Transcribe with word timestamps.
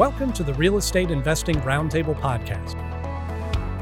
Welcome 0.00 0.32
to 0.32 0.42
the 0.42 0.54
Real 0.54 0.78
Estate 0.78 1.10
Investing 1.10 1.56
Roundtable 1.56 2.18
Podcast, 2.18 2.74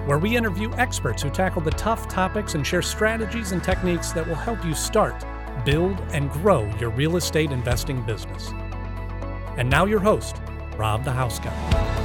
where 0.05 0.19
we 0.19 0.37
interview 0.37 0.69
experts 0.73 1.23
who 1.23 1.31
tackle 1.31 1.63
the 1.63 1.71
tough 1.71 2.09
topics 2.09 2.57
and 2.57 2.67
share 2.67 2.83
strategies 2.83 3.53
and 3.53 3.63
techniques 3.63 4.11
that 4.11 4.27
will 4.27 4.35
help 4.35 4.65
you 4.65 4.75
start, 4.75 5.25
build, 5.65 5.97
and 6.13 6.29
grow 6.33 6.69
your 6.81 6.91
real 6.91 7.19
estate 7.19 7.53
investing 7.53 8.03
business. 8.03 8.51
And 9.57 9.71
now, 9.71 9.85
your 9.85 10.01
host, 10.01 10.43
Rob 10.77 11.05
the 11.05 11.13
House 11.13 11.39
Guy. 11.39 11.99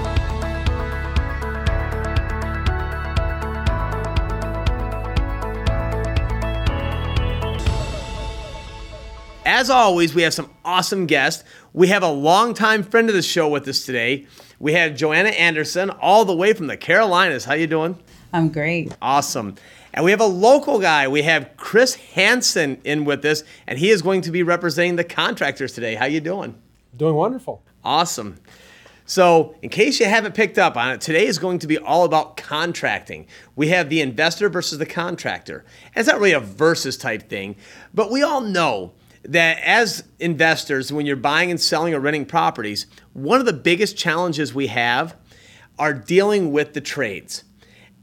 As 9.46 9.70
always, 9.70 10.14
we 10.14 10.22
have 10.22 10.34
some 10.34 10.50
awesome 10.64 11.06
guests. 11.06 11.44
We 11.76 11.88
have 11.88 12.04
a 12.04 12.12
longtime 12.12 12.84
friend 12.84 13.10
of 13.10 13.16
the 13.16 13.24
show 13.24 13.50
with 13.50 13.68
us 13.68 13.84
today. 13.84 14.28
We 14.60 14.74
have 14.74 14.96
Joanna 14.96 15.30
Anderson, 15.30 15.90
all 15.90 16.24
the 16.24 16.36
way 16.36 16.54
from 16.54 16.68
the 16.68 16.78
Carolinas. 16.78 17.46
How 17.46 17.56
you 17.56 17.66
doing? 17.66 17.98
I'm 18.32 18.50
great. 18.50 18.96
Awesome. 19.02 19.56
And 19.92 20.06
we 20.06 20.12
have 20.12 20.22
a 20.22 20.26
local 20.26 20.80
guy. 20.80 21.08
We 21.08 21.24
have 21.24 21.50
Chris 21.58 21.96
Hansen 21.96 22.80
in 22.84 23.06
with 23.06 23.26
us, 23.26 23.42
and 23.66 23.80
he 23.80 23.90
is 23.90 24.04
going 24.04 24.22
to 24.22 24.32
be 24.32 24.44
representing 24.44 24.98
the 24.98 25.04
contractors 25.04 25.74
today. 25.74 25.96
How 25.96 26.06
you 26.06 26.22
doing? 26.22 26.62
Doing 26.96 27.16
wonderful. 27.16 27.64
Awesome. 27.84 28.40
So, 29.08 29.56
in 29.64 29.70
case 29.70 30.00
you 30.00 30.06
haven't 30.06 30.36
picked 30.36 30.60
up 30.60 30.78
on 30.78 30.92
it, 30.92 31.02
today 31.02 31.26
is 31.26 31.40
going 31.40 31.58
to 31.58 31.68
be 31.68 31.80
all 31.80 32.06
about 32.06 32.38
contracting. 32.38 33.26
We 33.56 33.70
have 33.70 33.90
the 33.90 34.02
investor 34.02 34.48
versus 34.48 34.78
the 34.78 34.86
contractor. 34.86 35.66
And 35.88 36.02
it's 36.02 36.08
not 36.08 36.20
really 36.20 36.34
a 36.34 36.40
versus 36.40 36.98
type 36.98 37.30
thing, 37.30 37.56
but 37.96 38.12
we 38.12 38.22
all 38.22 38.42
know 38.42 38.94
that 39.26 39.60
as 39.64 40.04
investors, 40.20 40.92
when 40.92 41.06
you're 41.06 41.16
buying 41.16 41.50
and 41.50 41.60
selling 41.60 41.94
or 41.94 42.00
renting 42.00 42.26
properties, 42.26 42.88
one 43.14 43.40
of 43.40 43.46
the 43.46 43.54
biggest 43.54 43.98
challenges 43.98 44.54
we 44.54 44.68
have 44.68 45.16
are 45.80 45.94
dealing 45.94 46.52
with 46.52 46.74
the 46.74 46.82
trades. 46.82 47.44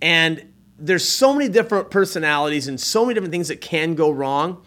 And 0.01 0.53
there's 0.79 1.07
so 1.07 1.35
many 1.35 1.49
different 1.49 1.91
personalities 1.91 2.69
and 2.69 2.81
so 2.81 3.05
many 3.05 3.15
different 3.15 3.33
things 3.33 3.49
that 3.49 3.61
can 3.61 3.95
go 3.95 4.11
wrong. 4.11 4.63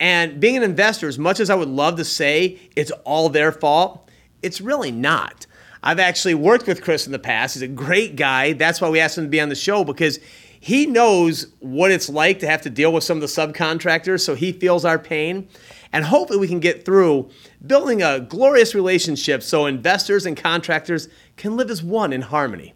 And 0.00 0.40
being 0.40 0.56
an 0.56 0.64
investor, 0.64 1.06
as 1.06 1.18
much 1.18 1.38
as 1.38 1.48
I 1.48 1.54
would 1.54 1.68
love 1.68 1.96
to 1.96 2.04
say 2.04 2.58
it's 2.74 2.90
all 3.04 3.28
their 3.28 3.52
fault, 3.52 4.10
it's 4.42 4.60
really 4.60 4.90
not. 4.90 5.46
I've 5.82 6.00
actually 6.00 6.34
worked 6.34 6.66
with 6.66 6.82
Chris 6.82 7.06
in 7.06 7.12
the 7.12 7.18
past. 7.18 7.54
He's 7.54 7.62
a 7.62 7.68
great 7.68 8.16
guy. 8.16 8.54
That's 8.54 8.80
why 8.80 8.88
we 8.88 9.00
asked 9.00 9.16
him 9.16 9.24
to 9.24 9.30
be 9.30 9.40
on 9.40 9.48
the 9.48 9.54
show 9.54 9.84
because 9.84 10.18
he 10.58 10.86
knows 10.86 11.48
what 11.60 11.90
it's 11.90 12.08
like 12.08 12.38
to 12.38 12.46
have 12.46 12.62
to 12.62 12.70
deal 12.70 12.90
with 12.90 13.04
some 13.04 13.18
of 13.18 13.20
the 13.20 13.26
subcontractors, 13.26 14.22
so 14.22 14.34
he 14.34 14.50
feels 14.50 14.86
our 14.86 14.98
pain. 14.98 15.46
And 15.94 16.04
hopefully, 16.04 16.40
we 16.40 16.48
can 16.48 16.58
get 16.58 16.84
through 16.84 17.30
building 17.64 18.02
a 18.02 18.18
glorious 18.18 18.74
relationship 18.74 19.44
so 19.44 19.66
investors 19.66 20.26
and 20.26 20.36
contractors 20.36 21.08
can 21.36 21.56
live 21.56 21.70
as 21.70 21.84
one 21.84 22.12
in 22.12 22.20
harmony. 22.20 22.74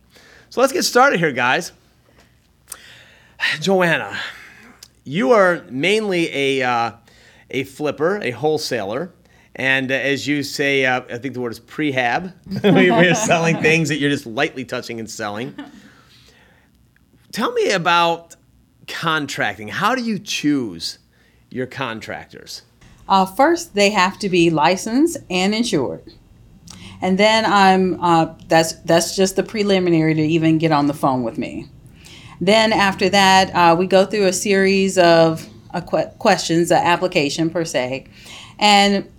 So 0.50 0.60
let's 0.60 0.72
get 0.72 0.84
started 0.84 1.19
here, 1.19 1.33
guys. 1.33 1.72
Joanna, 3.60 4.16
you 5.02 5.33
are 5.33 5.64
mainly 5.69 6.33
a, 6.33 6.62
uh, 6.62 6.92
a 7.50 7.64
flipper, 7.64 8.19
a 8.22 8.30
wholesaler. 8.30 9.12
And 9.56 9.91
uh, 9.91 9.94
as 9.94 10.28
you 10.28 10.44
say, 10.44 10.86
uh, 10.86 11.03
I 11.10 11.19
think 11.19 11.34
the 11.34 11.41
word 11.41 11.50
is 11.50 11.58
prehab. 11.58 12.34
We're 12.62 13.16
selling 13.16 13.56
things 13.56 13.88
that 13.88 13.98
you're 13.98 14.10
just 14.10 14.27
lightly 14.27 14.64
touching 14.64 15.00
and 15.00 15.10
selling. 15.10 15.56
Tell 17.32 17.50
me 17.50 17.72
about 17.72 18.36
contracting. 18.86 19.66
How 19.66 19.97
do 19.97 20.05
you 20.05 20.20
choose 20.20 21.00
your 21.50 21.66
contractors? 21.66 22.62
Uh, 23.09 23.25
first, 23.25 23.75
they 23.75 23.91
have 23.91 24.19
to 24.19 24.28
be 24.28 24.51
licensed 24.51 25.17
and 25.31 25.55
insured. 25.55 26.03
And 27.01 27.19
then 27.19 27.45
I'm 27.47 28.03
uh, 28.03 28.34
that's 28.48 28.73
that's 28.83 29.17
just 29.17 29.37
the 29.37 29.42
preliminary 29.42 30.15
to 30.15 30.23
even 30.23 30.59
get 30.59 30.73
on 30.73 30.89
the 30.89 30.95
phone 30.95 31.23
with 31.23 31.39
me. 31.39 31.69
Then 32.41 32.73
after 32.73 33.09
that, 33.09 33.55
uh, 33.55 33.77
we 33.77 33.87
go 33.87 34.05
through 34.05 34.27
a 34.27 34.33
series 34.33 34.99
of 34.99 35.49
uh, 35.72 35.81
que- 35.81 36.10
questions, 36.19 36.71
an 36.71 36.78
application 36.84 37.50
per 37.50 37.65
se, 37.65 38.06
and 38.59 39.11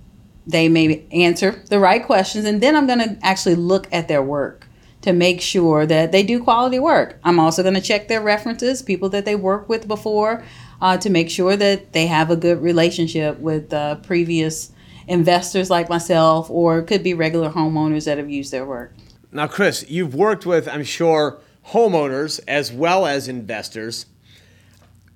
they 0.45 0.67
may 0.67 1.05
answer 1.11 1.63
the 1.69 1.79
right 1.79 2.03
questions. 2.03 2.45
And 2.45 2.61
then 2.61 2.75
I'm 2.75 2.87
going 2.87 2.99
to 2.99 3.17
actually 3.25 3.55
look 3.55 3.87
at 3.91 4.07
their 4.07 4.23
work 4.23 4.67
to 5.01 5.13
make 5.13 5.39
sure 5.39 5.85
that 5.85 6.11
they 6.11 6.23
do 6.23 6.43
quality 6.43 6.79
work. 6.79 7.17
I'm 7.23 7.39
also 7.39 7.61
going 7.63 7.75
to 7.75 7.81
check 7.81 8.07
their 8.07 8.21
references, 8.21 8.81
people 8.81 9.09
that 9.09 9.25
they 9.25 9.35
worked 9.35 9.69
with 9.69 9.87
before, 9.87 10.43
uh, 10.81 10.97
to 10.97 11.09
make 11.09 11.29
sure 11.29 11.55
that 11.55 11.93
they 11.93 12.07
have 12.07 12.29
a 12.29 12.35
good 12.35 12.61
relationship 12.61 13.39
with 13.39 13.73
uh, 13.73 13.95
previous 13.95 14.71
investors 15.07 15.69
like 15.69 15.89
myself, 15.89 16.49
or 16.49 16.79
it 16.79 16.87
could 16.87 17.03
be 17.03 17.13
regular 17.13 17.49
homeowners 17.49 18.05
that 18.05 18.17
have 18.17 18.29
used 18.29 18.51
their 18.51 18.65
work. 18.65 18.93
Now, 19.31 19.47
Chris, 19.47 19.85
you've 19.89 20.15
worked 20.15 20.45
with, 20.45 20.67
I'm 20.67 20.83
sure, 20.83 21.39
homeowners 21.67 22.39
as 22.47 22.71
well 22.71 23.05
as 23.05 23.27
investors. 23.27 24.05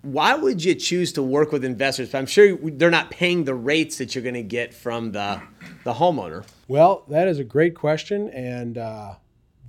Why 0.02 0.36
would 0.36 0.64
you 0.64 0.76
choose 0.76 1.14
to 1.14 1.24
work 1.24 1.52
with 1.52 1.64
investors? 1.64 2.14
I'm 2.14 2.26
sure 2.26 2.58
they're 2.58 2.92
not 2.92 3.10
paying 3.10 3.46
the 3.46 3.56
rates 3.56 3.98
that 4.00 4.14
you're 4.14 4.24
going 4.24 4.34
to 4.34 4.44
get 4.44 4.74
from 4.74 5.14
the, 5.14 5.42
the 5.84 5.94
homeowner. 5.94 6.46
Well, 6.68 7.06
that 7.08 7.28
is 7.28 7.40
a 7.40 7.44
great 7.44 7.74
question. 7.76 8.30
And 8.30 8.78
uh, 8.78 9.16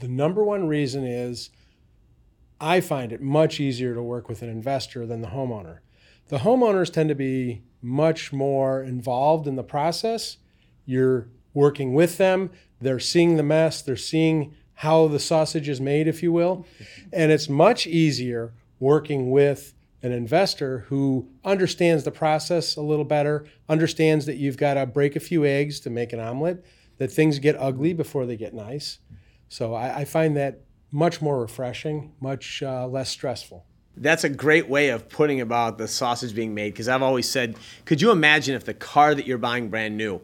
the 0.00 0.08
number 0.08 0.42
one 0.42 0.66
reason 0.66 1.06
is 1.06 1.50
I 2.60 2.80
find 2.80 3.12
it 3.12 3.20
much 3.20 3.60
easier 3.60 3.94
to 3.94 4.02
work 4.02 4.28
with 4.28 4.42
an 4.42 4.48
investor 4.48 5.06
than 5.06 5.22
the 5.22 5.28
homeowner. 5.28 5.78
The 6.28 6.38
homeowners 6.38 6.92
tend 6.92 7.08
to 7.10 7.14
be 7.14 7.62
much 7.82 8.32
more 8.32 8.82
involved 8.82 9.46
in 9.46 9.56
the 9.56 9.62
process. 9.62 10.38
You're 10.86 11.28
working 11.52 11.94
with 11.94 12.18
them, 12.18 12.50
they're 12.80 12.98
seeing 12.98 13.36
the 13.36 13.42
mess, 13.42 13.80
they're 13.82 13.96
seeing 13.96 14.54
how 14.74 15.06
the 15.06 15.20
sausage 15.20 15.68
is 15.68 15.80
made, 15.80 16.08
if 16.08 16.22
you 16.22 16.32
will. 16.32 16.66
And 17.12 17.30
it's 17.30 17.48
much 17.48 17.86
easier 17.86 18.52
working 18.80 19.30
with 19.30 19.74
an 20.02 20.12
investor 20.12 20.80
who 20.88 21.28
understands 21.44 22.04
the 22.04 22.10
process 22.10 22.76
a 22.76 22.82
little 22.82 23.04
better, 23.04 23.46
understands 23.68 24.26
that 24.26 24.36
you've 24.36 24.56
got 24.56 24.74
to 24.74 24.84
break 24.84 25.16
a 25.16 25.20
few 25.20 25.44
eggs 25.44 25.80
to 25.80 25.90
make 25.90 26.12
an 26.12 26.20
omelet, 26.20 26.64
that 26.98 27.12
things 27.12 27.38
get 27.38 27.56
ugly 27.58 27.92
before 27.92 28.26
they 28.26 28.36
get 28.36 28.52
nice. 28.52 28.98
So 29.48 29.74
I, 29.74 30.00
I 30.00 30.04
find 30.04 30.36
that 30.36 30.60
much 30.90 31.22
more 31.22 31.40
refreshing, 31.40 32.12
much 32.20 32.62
uh, 32.62 32.86
less 32.86 33.10
stressful. 33.10 33.64
That's 33.96 34.24
a 34.24 34.28
great 34.28 34.68
way 34.68 34.88
of 34.88 35.08
putting 35.08 35.40
about 35.40 35.78
the 35.78 35.86
sausage 35.86 36.34
being 36.34 36.54
made 36.54 36.72
because 36.72 36.88
I've 36.88 37.02
always 37.02 37.28
said, 37.28 37.56
could 37.84 38.02
you 38.02 38.10
imagine 38.10 38.54
if 38.54 38.64
the 38.64 38.74
car 38.74 39.14
that 39.14 39.26
you're 39.26 39.38
buying 39.38 39.68
brand 39.68 39.96
new, 39.96 40.20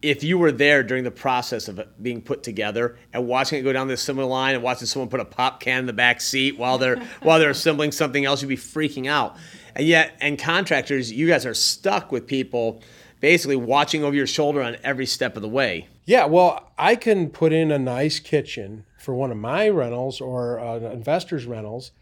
if 0.00 0.22
you 0.22 0.38
were 0.38 0.52
there 0.52 0.82
during 0.82 1.04
the 1.04 1.10
process 1.10 1.66
of 1.68 1.78
it 1.78 2.02
being 2.02 2.22
put 2.22 2.42
together 2.42 2.96
and 3.12 3.26
watching 3.26 3.58
it 3.58 3.62
go 3.62 3.72
down 3.72 3.88
the 3.88 3.94
assembly 3.94 4.24
line 4.24 4.54
and 4.54 4.62
watching 4.62 4.86
someone 4.86 5.08
put 5.08 5.20
a 5.20 5.24
pop 5.24 5.58
can 5.60 5.80
in 5.80 5.86
the 5.86 5.92
back 5.92 6.20
seat 6.20 6.56
while 6.56 6.78
they're 6.78 6.96
while 7.22 7.38
they're 7.38 7.50
assembling 7.50 7.92
something 7.92 8.24
else, 8.24 8.42
you'd 8.42 8.48
be 8.48 8.56
freaking 8.56 9.06
out. 9.06 9.36
And 9.74 9.86
yet, 9.86 10.16
and 10.20 10.38
contractors, 10.38 11.10
you 11.10 11.26
guys 11.26 11.46
are 11.46 11.54
stuck 11.54 12.12
with 12.12 12.26
people 12.26 12.82
basically 13.20 13.56
watching 13.56 14.04
over 14.04 14.14
your 14.14 14.26
shoulder 14.26 14.62
on 14.62 14.76
every 14.84 15.06
step 15.06 15.34
of 15.36 15.42
the 15.42 15.48
way. 15.48 15.88
Yeah, 16.04 16.26
well, 16.26 16.70
I 16.78 16.94
can 16.94 17.30
put 17.30 17.52
in 17.52 17.70
a 17.70 17.78
nice 17.78 18.20
kitchen 18.20 18.84
for 18.98 19.14
one 19.14 19.30
of 19.30 19.36
my 19.36 19.68
rentals 19.68 20.20
or 20.20 20.60
uh, 20.60 20.78
investor's 20.78 21.46
rentals 21.46 21.92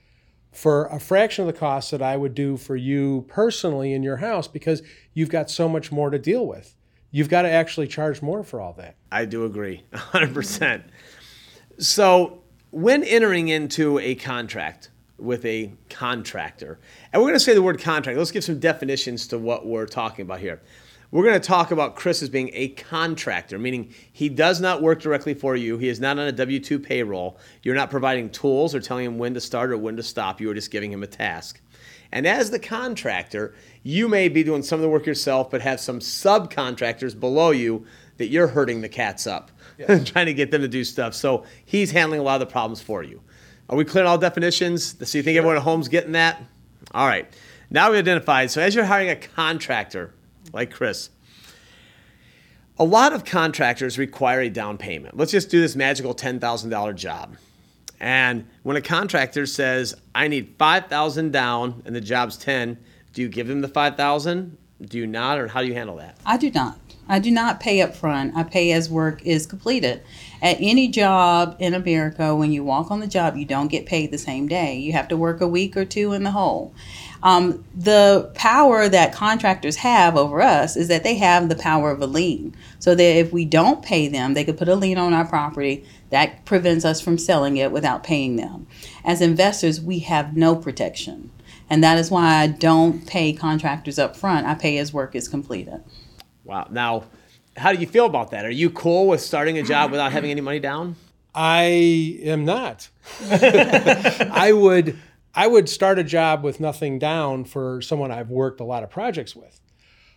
for 0.56 0.87
a 0.87 0.99
fraction 0.99 1.47
of 1.47 1.53
the 1.53 1.59
cost 1.59 1.91
that 1.91 2.00
I 2.00 2.17
would 2.17 2.34
do 2.34 2.56
for 2.56 2.77
you 2.77 3.27
personally 3.28 3.93
in 3.93 4.03
your 4.03 4.17
house 4.17 4.49
because 4.49 4.83
you've 5.12 5.28
got 5.28 5.50
so 5.50 5.69
much 5.69 5.93
more 5.93 6.09
to 6.09 6.19
deal 6.19 6.47
with. 6.47 6.75
You've 7.11 7.28
got 7.28 7.43
to 7.43 7.50
actually 7.50 7.89
charge 7.89 8.22
more 8.22 8.43
for 8.43 8.61
all 8.61 8.72
that. 8.75 8.97
I 9.12 9.27
do 9.27 9.45
agree, 9.45 9.84
100%. 9.93 10.83
So, 11.78 12.43
when 12.71 13.05
entering 13.05 13.49
into 13.49 13.99
a 13.99 14.15
contract 14.15 14.91
with 15.19 15.45
a 15.45 15.72
contractor, 15.91 16.78
and 17.12 17.21
we're 17.21 17.28
going 17.28 17.39
to 17.39 17.45
say 17.45 17.55
the 17.55 17.62
word 17.62 17.81
contract, 17.81 18.19
let's 18.19 18.31
give 18.31 18.45
some 18.45 18.59
definitions 18.59 19.27
to 19.28 19.39
what 19.39 19.66
we're 19.66 19.87
talking 19.87 20.22
about 20.22 20.41
here. 20.41 20.62
We're 21.11 21.25
going 21.25 21.41
to 21.41 21.47
talk 21.47 21.71
about 21.71 21.94
Chris 21.94 22.22
as 22.22 22.28
being 22.28 22.50
a 22.53 22.69
contractor, 22.69 23.59
meaning 23.59 23.94
he 24.12 24.28
does 24.28 24.61
not 24.61 24.83
work 24.83 25.00
directly 25.00 25.34
for 25.34 25.55
you. 25.55 25.78
He 25.78 25.89
is 25.89 26.01
not 26.01 26.19
on 26.19 26.27
a 26.27 26.33
W 26.33 26.59
2 26.59 26.78
payroll. 26.78 27.39
You're 27.63 27.77
not 27.77 27.91
providing 27.91 28.31
tools 28.31 28.75
or 28.75 28.81
telling 28.81 29.07
him 29.07 29.19
when 29.19 29.34
to 29.34 29.41
start 29.41 29.71
or 29.71 29.78
when 29.78 29.97
to 29.97 30.03
stop. 30.03 30.41
You 30.41 30.51
are 30.51 30.54
just 30.54 30.71
giving 30.71 30.92
him 30.92 31.03
a 31.03 31.07
task. 31.07 31.60
And 32.13 32.27
as 32.27 32.51
the 32.51 32.59
contractor, 32.59 33.54
you 33.83 34.09
may 34.09 34.28
be 34.28 34.42
doing 34.42 34.63
some 34.63 34.78
of 34.78 34.83
the 34.83 34.89
work 34.89 35.07
yourself, 35.07 35.51
but 35.51 35.60
have 35.60 35.81
some 35.81 36.01
subcontractors 36.01 37.19
below 37.19 37.51
you 37.51 37.86
that 38.16 38.28
you're 38.28 38.48
hurting 38.48 38.81
the 38.81 38.89
cats 38.89 39.27
up, 39.27 39.51
yes. 39.78 40.09
trying 40.10 40.27
to 40.27 40.34
get 40.34 40.51
them 40.51 40.63
to 40.63 40.69
do 40.69 40.84
stuff. 40.84 41.15
So 41.15 41.45
he's 41.65 41.91
handling 41.91 42.21
a 42.21 42.22
lot 42.22 42.41
of 42.41 42.48
the 42.48 42.53
problems 42.53 42.81
for 42.81 43.03
you. 43.03 43.21
Are 43.69 43.77
we 43.77 43.84
clear 43.84 44.04
on 44.04 44.10
all 44.10 44.19
definitions? 44.19 44.97
So 45.09 45.19
you 45.19 45.25
think 45.25 45.36
everyone 45.36 45.57
at 45.57 45.63
home's 45.63 45.89
getting 45.89 46.13
that? 46.13 46.42
All 46.92 47.07
right. 47.07 47.28
Now 47.71 47.91
we 47.91 47.98
identified. 47.98 48.51
So 48.51 48.60
as 48.60 48.75
you're 48.75 48.84
hiring 48.84 49.10
a 49.10 49.16
contractor, 49.16 50.15
like 50.53 50.71
Chris. 50.71 51.10
A 52.78 52.84
lot 52.84 53.13
of 53.13 53.25
contractors 53.25 53.98
require 53.98 54.41
a 54.41 54.51
down 54.51 54.77
payment. 54.77 55.16
Let's 55.16 55.33
just 55.33 55.51
do 55.51 55.60
this 55.60 55.75
magical 55.75 56.15
$10,000 56.15 56.95
job. 56.95 57.37
And 57.98 58.47
when 58.63 58.77
a 58.77 58.83
contractor 58.83 59.47
says, 59.47 59.95
I 60.15 60.28
need 60.28 60.54
5,000 60.59 61.33
down 61.33 61.83
and 61.87 61.97
the 61.97 62.01
job's 62.01 62.37
10, 62.37 62.77
do 63.15 63.22
you 63.22 63.28
give 63.28 63.48
them 63.48 63.63
the 63.63 63.69
5,000? 63.69 64.59
Do 64.83 64.98
you 64.98 65.07
not, 65.07 65.39
or 65.39 65.48
how 65.48 65.63
do 65.63 65.69
you 65.69 65.75
handle 65.75 65.97
that? 65.97 66.19
I 66.27 66.37
do 66.37 66.51
not. 66.51 66.78
I 67.09 67.19
do 67.19 67.31
not 67.31 67.60
pay 67.60 67.81
up 67.81 67.95
front. 67.95 68.37
I 68.37 68.43
pay 68.43 68.72
as 68.72 68.91
work 68.91 69.25
is 69.25 69.47
completed. 69.47 70.03
At 70.43 70.59
any 70.60 70.89
job 70.89 71.57
in 71.60 71.72
America, 71.72 72.34
when 72.34 72.53
you 72.53 72.65
walk 72.65 72.91
on 72.91 73.01
the 73.01 73.07
job, 73.07 73.37
you 73.37 73.45
don't 73.45 73.69
get 73.69 73.87
paid 73.87 74.10
the 74.10 74.19
same 74.19 74.48
day. 74.48 74.77
You 74.77 74.93
have 74.93 75.09
to 75.09 75.16
work 75.16 75.41
a 75.41 75.48
week 75.48 75.77
or 75.77 75.84
two 75.84 76.13
in 76.13 76.25
the 76.25 76.33
hole. 76.33 76.75
Um, 77.22 77.65
the 77.74 78.30
power 78.34 78.89
that 78.89 79.15
contractors 79.15 79.77
have 79.77 80.16
over 80.16 80.42
us 80.42 80.77
is 80.77 80.89
that 80.89 81.03
they 81.03 81.15
have 81.16 81.48
the 81.48 81.57
power 81.57 81.91
of 81.91 82.01
a 82.01 82.07
lien. 82.07 82.54
So 82.78 82.95
that 82.95 83.03
if 83.03 83.33
we 83.33 83.45
don't 83.45 83.83
pay 83.83 84.09
them, 84.09 84.34
they 84.34 84.45
could 84.45 84.59
put 84.59 84.68
a 84.68 84.74
lien 84.74 84.98
on 84.98 85.13
our 85.13 85.24
property. 85.24 85.84
That 86.10 86.45
prevents 86.45 86.84
us 86.84 87.01
from 87.01 87.18
selling 87.18 87.57
it 87.57 87.72
without 87.72 88.04
paying 88.04 88.36
them. 88.36 88.66
As 89.04 89.21
investors, 89.21 89.80
we 89.80 90.01
have 90.01 90.36
no 90.36 90.54
protection. 90.54 91.30
And 91.68 91.83
that 91.83 91.98
is 91.98 92.10
why 92.10 92.36
I 92.36 92.47
don't 92.47 93.07
pay 93.07 93.33
contractors 93.33 93.98
up 93.98 94.16
front. 94.16 94.47
I 94.47 94.54
pay 94.54 94.78
as 94.78 94.92
work 94.92 95.15
is 95.15 95.27
completed. 95.27 95.83
Wow. 96.45 96.69
Now, 96.71 97.04
how 97.57 97.72
do 97.72 97.78
you 97.78 97.86
feel 97.86 98.07
about 98.07 98.30
that? 98.30 98.45
Are 98.45 98.51
you 98.51 98.71
cool 98.71 99.09
with 99.09 99.21
starting 99.21 99.59
a 99.59 99.62
job 99.62 99.91
without 99.91 100.12
having 100.12 100.30
any 100.30 100.41
money 100.41 100.60
down? 100.60 100.97
I 101.34 102.21
am 102.22 102.45
not. 102.45 102.89
I 103.30 104.53
would 104.54 104.97
I 105.38 105.47
would 105.47 105.68
start 105.68 105.98
a 105.98 106.04
job 106.04 106.42
with 106.42 106.60
nothing 106.60 106.98
down 106.98 107.44
for 107.44 107.83
someone 107.83 108.10
I've 108.10 108.30
worked 108.30 108.59
a 108.59 108.65
lot 108.65 108.83
of 108.83 108.88
projects 108.88 109.36
with. 109.36 109.60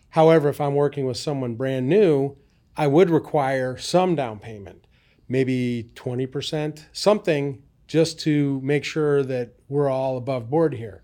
However, 0.08 0.48
if 0.48 0.62
I'm 0.62 0.74
working 0.74 1.04
with 1.04 1.18
someone 1.18 1.56
brand 1.56 1.90
new, 1.90 2.38
I 2.74 2.86
would 2.86 3.10
require 3.10 3.76
some 3.76 4.14
down 4.14 4.38
payment, 4.38 4.86
maybe 5.28 5.90
20%, 5.94 6.86
something 6.92 7.62
just 7.86 8.18
to 8.20 8.62
make 8.62 8.82
sure 8.82 9.22
that 9.22 9.56
we're 9.68 9.90
all 9.90 10.16
above 10.16 10.48
board 10.48 10.72
here. 10.72 11.02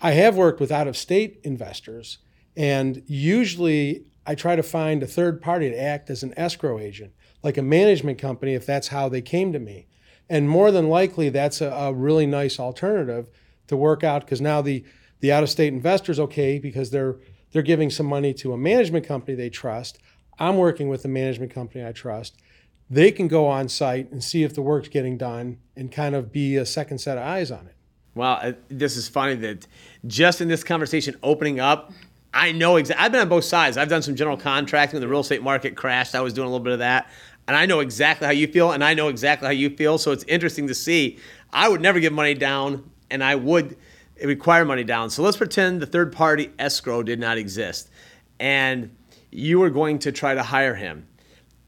I 0.00 0.12
have 0.12 0.36
worked 0.36 0.60
with 0.60 0.70
out 0.70 0.86
of 0.86 0.96
state 0.96 1.40
investors, 1.42 2.18
and 2.56 3.02
usually 3.06 4.04
I 4.24 4.36
try 4.36 4.54
to 4.54 4.62
find 4.62 5.02
a 5.02 5.06
third 5.08 5.42
party 5.42 5.68
to 5.68 5.82
act 5.82 6.10
as 6.10 6.22
an 6.22 6.32
escrow 6.36 6.78
agent, 6.78 7.12
like 7.42 7.58
a 7.58 7.62
management 7.62 8.18
company, 8.18 8.54
if 8.54 8.64
that's 8.64 8.88
how 8.88 9.08
they 9.08 9.20
came 9.20 9.52
to 9.52 9.58
me. 9.58 9.88
And 10.28 10.48
more 10.48 10.70
than 10.70 10.88
likely, 10.88 11.28
that's 11.28 11.60
a, 11.60 11.68
a 11.68 11.92
really 11.92 12.26
nice 12.26 12.58
alternative 12.58 13.28
to 13.66 13.76
work 13.76 14.02
out 14.02 14.22
because 14.22 14.40
now 14.40 14.62
the, 14.62 14.84
the 15.20 15.32
out 15.32 15.42
of 15.42 15.50
state 15.50 15.72
investor's 15.72 16.18
okay 16.20 16.58
because 16.58 16.90
they're, 16.90 17.16
they're 17.52 17.62
giving 17.62 17.90
some 17.90 18.06
money 18.06 18.32
to 18.34 18.52
a 18.52 18.58
management 18.58 19.06
company 19.06 19.34
they 19.34 19.50
trust. 19.50 19.98
I'm 20.38 20.56
working 20.56 20.88
with 20.88 21.04
a 21.04 21.08
management 21.08 21.52
company 21.52 21.84
I 21.84 21.92
trust. 21.92 22.40
They 22.88 23.10
can 23.10 23.28
go 23.28 23.46
on 23.46 23.68
site 23.68 24.10
and 24.10 24.22
see 24.22 24.42
if 24.42 24.54
the 24.54 24.62
work's 24.62 24.88
getting 24.88 25.16
done 25.16 25.58
and 25.76 25.90
kind 25.90 26.14
of 26.14 26.32
be 26.32 26.56
a 26.56 26.66
second 26.66 26.98
set 26.98 27.16
of 27.16 27.24
eyes 27.24 27.50
on 27.50 27.66
it. 27.66 27.74
Well, 28.14 28.38
uh, 28.42 28.52
this 28.68 28.96
is 28.96 29.08
funny 29.08 29.34
that 29.36 29.66
just 30.06 30.40
in 30.40 30.48
this 30.48 30.62
conversation 30.62 31.16
opening 31.22 31.60
up, 31.60 31.92
I 32.34 32.52
know 32.52 32.76
exactly. 32.76 33.04
I've 33.04 33.12
been 33.12 33.20
on 33.20 33.28
both 33.28 33.44
sides. 33.44 33.76
I've 33.76 33.88
done 33.88 34.02
some 34.02 34.16
general 34.16 34.36
contracting 34.36 34.96
when 34.96 35.02
the 35.02 35.08
real 35.08 35.20
estate 35.20 35.42
market 35.42 35.76
crashed. 35.76 36.14
I 36.14 36.20
was 36.20 36.32
doing 36.32 36.46
a 36.46 36.50
little 36.50 36.64
bit 36.64 36.74
of 36.74 36.78
that 36.80 37.10
and 37.46 37.56
I 37.56 37.66
know 37.66 37.80
exactly 37.80 38.26
how 38.26 38.32
you 38.32 38.46
feel, 38.46 38.72
and 38.72 38.84
I 38.84 38.94
know 38.94 39.08
exactly 39.08 39.46
how 39.46 39.52
you 39.52 39.70
feel. 39.70 39.98
So 39.98 40.12
it's 40.12 40.24
interesting 40.24 40.68
to 40.68 40.74
see. 40.74 41.18
I 41.52 41.68
would 41.68 41.80
never 41.80 42.00
give 42.00 42.12
money 42.12 42.34
down, 42.34 42.90
and 43.10 43.22
I 43.22 43.34
would 43.34 43.76
require 44.22 44.64
money 44.64 44.84
down. 44.84 45.10
So 45.10 45.22
let's 45.22 45.36
pretend 45.36 45.82
the 45.82 45.86
third 45.86 46.12
party 46.12 46.50
escrow 46.58 47.02
did 47.02 47.18
not 47.18 47.38
exist, 47.38 47.90
and 48.38 48.94
you 49.30 49.58
were 49.58 49.70
going 49.70 49.98
to 50.00 50.12
try 50.12 50.34
to 50.34 50.42
hire 50.42 50.74
him. 50.74 51.06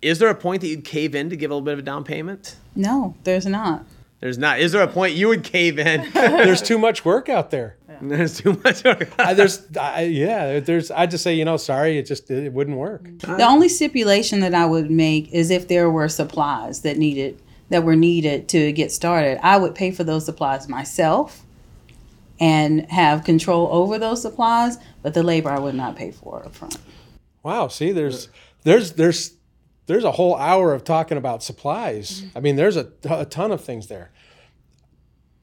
Is 0.03 0.19
there 0.19 0.29
a 0.29 0.35
point 0.35 0.61
that 0.61 0.69
you'd 0.69 0.85
cave 0.85 1.15
in 1.15 1.31
to 1.31 1.37
give 1.37 1.51
a 1.51 1.55
little 1.55 1.65
bit 1.65 1.73
of 1.73 1.79
a 1.79 1.83
down 1.83 2.05
payment? 2.05 2.57
No, 2.77 3.15
there's 3.25 3.47
not. 3.47 3.87
There's 4.21 4.39
not. 4.39 4.59
Is 4.59 4.73
there 4.73 4.83
a 4.83 4.89
point 4.89 5.15
you 5.15 5.29
would 5.29 5.45
cave 5.45 5.79
in? 5.79 6.11
there's 6.15 6.63
too 6.63 6.79
much 6.79 7.05
work 7.05 7.29
out 7.29 7.51
there. 7.51 7.77
There's 8.03 8.41
too 8.41 8.61
much. 8.65 8.85
I, 9.19 9.35
there's, 9.35 9.67
I, 9.77 10.03
yeah. 10.03 10.61
There's. 10.61 10.91
I 10.91 11.07
just 11.07 11.25
say, 11.25 11.35
you 11.35 11.45
know, 11.45 11.57
sorry, 11.57 11.99
it 11.99 12.07
just 12.07 12.31
it 12.31 12.53
wouldn't 12.53 12.77
work. 12.77 13.09
The 13.19 13.45
only 13.45 13.69
stipulation 13.69 14.41
that 14.41 14.55
I 14.55 14.67
would 14.67 14.91
make 14.91 15.33
is 15.33 15.51
if 15.51 15.69
there 15.69 15.91
were 15.91 16.09
supplies 16.09 16.83
that 16.83 16.99
needed 16.99 17.41
that 17.71 17.85
were 17.85 17.97
needed 17.97 18.49
to 18.51 18.73
get 18.73 18.93
started, 18.93 19.39
I 19.43 19.57
would 19.57 19.75
pay 19.75 19.91
for 19.91 20.05
those 20.05 20.25
supplies 20.25 20.69
myself 20.69 21.45
and 22.41 22.91
have 22.91 23.25
control 23.25 23.69
over 23.71 23.99
those 23.99 24.23
supplies, 24.23 24.79
but 25.03 25.15
the 25.15 25.23
labor 25.23 25.51
I 25.51 25.59
would 25.59 25.75
not 25.75 25.97
pay 25.97 26.11
for 26.11 26.45
up 26.45 26.55
front. 26.55 26.79
Wow. 27.43 27.69
See, 27.69 27.93
there's 27.93 28.29
there's 28.65 28.93
there's 28.93 29.35
there's 29.87 30.05
a 30.05 30.13
whole 30.13 30.37
hour 30.37 30.73
of 30.73 30.85
talking 30.85 31.19
about 31.19 31.43
supplies. 31.43 32.23
Mm-hmm. 32.23 32.39
I 32.39 32.41
mean, 32.41 32.57
there's 32.57 32.77
a, 32.77 32.89
a 33.09 33.25
ton 33.25 33.53
of 33.53 33.63
things 33.63 33.89
there. 33.89 34.11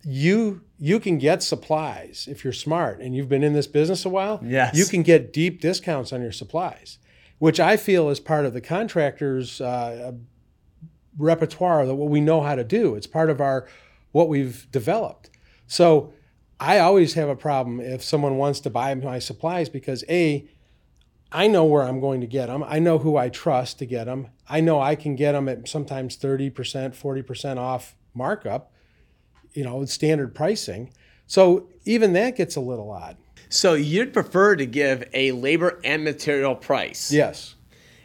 You 0.03 0.61
you 0.79 0.99
can 0.99 1.17
get 1.17 1.43
supplies 1.43 2.27
if 2.29 2.43
you're 2.43 2.53
smart 2.53 2.99
and 3.01 3.15
you've 3.15 3.29
been 3.29 3.43
in 3.43 3.53
this 3.53 3.67
business 3.67 4.03
a 4.03 4.09
while. 4.09 4.39
Yes. 4.43 4.75
You 4.75 4.85
can 4.85 5.03
get 5.03 5.31
deep 5.31 5.61
discounts 5.61 6.11
on 6.11 6.21
your 6.21 6.31
supplies, 6.31 6.97
which 7.39 7.59
I 7.59 7.77
feel 7.77 8.09
is 8.09 8.19
part 8.19 8.45
of 8.45 8.53
the 8.53 8.61
contractor's 8.61 9.61
uh, 9.61 10.13
repertoire 11.17 11.85
that 11.85 11.95
what 11.95 12.09
we 12.09 12.21
know 12.21 12.41
how 12.41 12.55
to 12.55 12.63
do. 12.63 12.95
It's 12.95 13.07
part 13.07 13.29
of 13.29 13.39
our 13.39 13.67
what 14.11 14.27
we've 14.27 14.69
developed. 14.71 15.29
So 15.67 16.13
I 16.59 16.79
always 16.79 17.13
have 17.13 17.29
a 17.29 17.35
problem 17.35 17.79
if 17.79 18.03
someone 18.03 18.37
wants 18.37 18.59
to 18.61 18.69
buy 18.69 18.93
my 18.95 19.19
supplies 19.19 19.69
because 19.69 20.03
a 20.09 20.47
I 21.31 21.47
know 21.47 21.63
where 21.63 21.83
I'm 21.83 22.01
going 22.01 22.21
to 22.21 22.27
get 22.27 22.47
them. 22.47 22.63
I 22.63 22.79
know 22.79 22.97
who 22.97 23.15
I 23.15 23.29
trust 23.29 23.79
to 23.79 23.85
get 23.85 24.05
them. 24.05 24.27
I 24.49 24.59
know 24.59 24.81
I 24.81 24.95
can 24.95 25.15
get 25.15 25.31
them 25.31 25.47
at 25.47 25.67
sometimes 25.67 26.17
30%, 26.17 26.51
40% 26.51 27.57
off 27.57 27.95
markup, 28.13 28.70
you 29.53 29.63
know, 29.63 29.83
standard 29.85 30.33
pricing. 30.33 30.91
So 31.27 31.67
even 31.85 32.13
that 32.13 32.35
gets 32.35 32.55
a 32.55 32.61
little 32.61 32.91
odd. 32.91 33.17
So 33.49 33.73
you'd 33.73 34.13
prefer 34.13 34.55
to 34.55 34.65
give 34.65 35.03
a 35.13 35.31
labor 35.33 35.79
and 35.83 36.03
material 36.03 36.55
price. 36.55 37.11
Yes. 37.11 37.55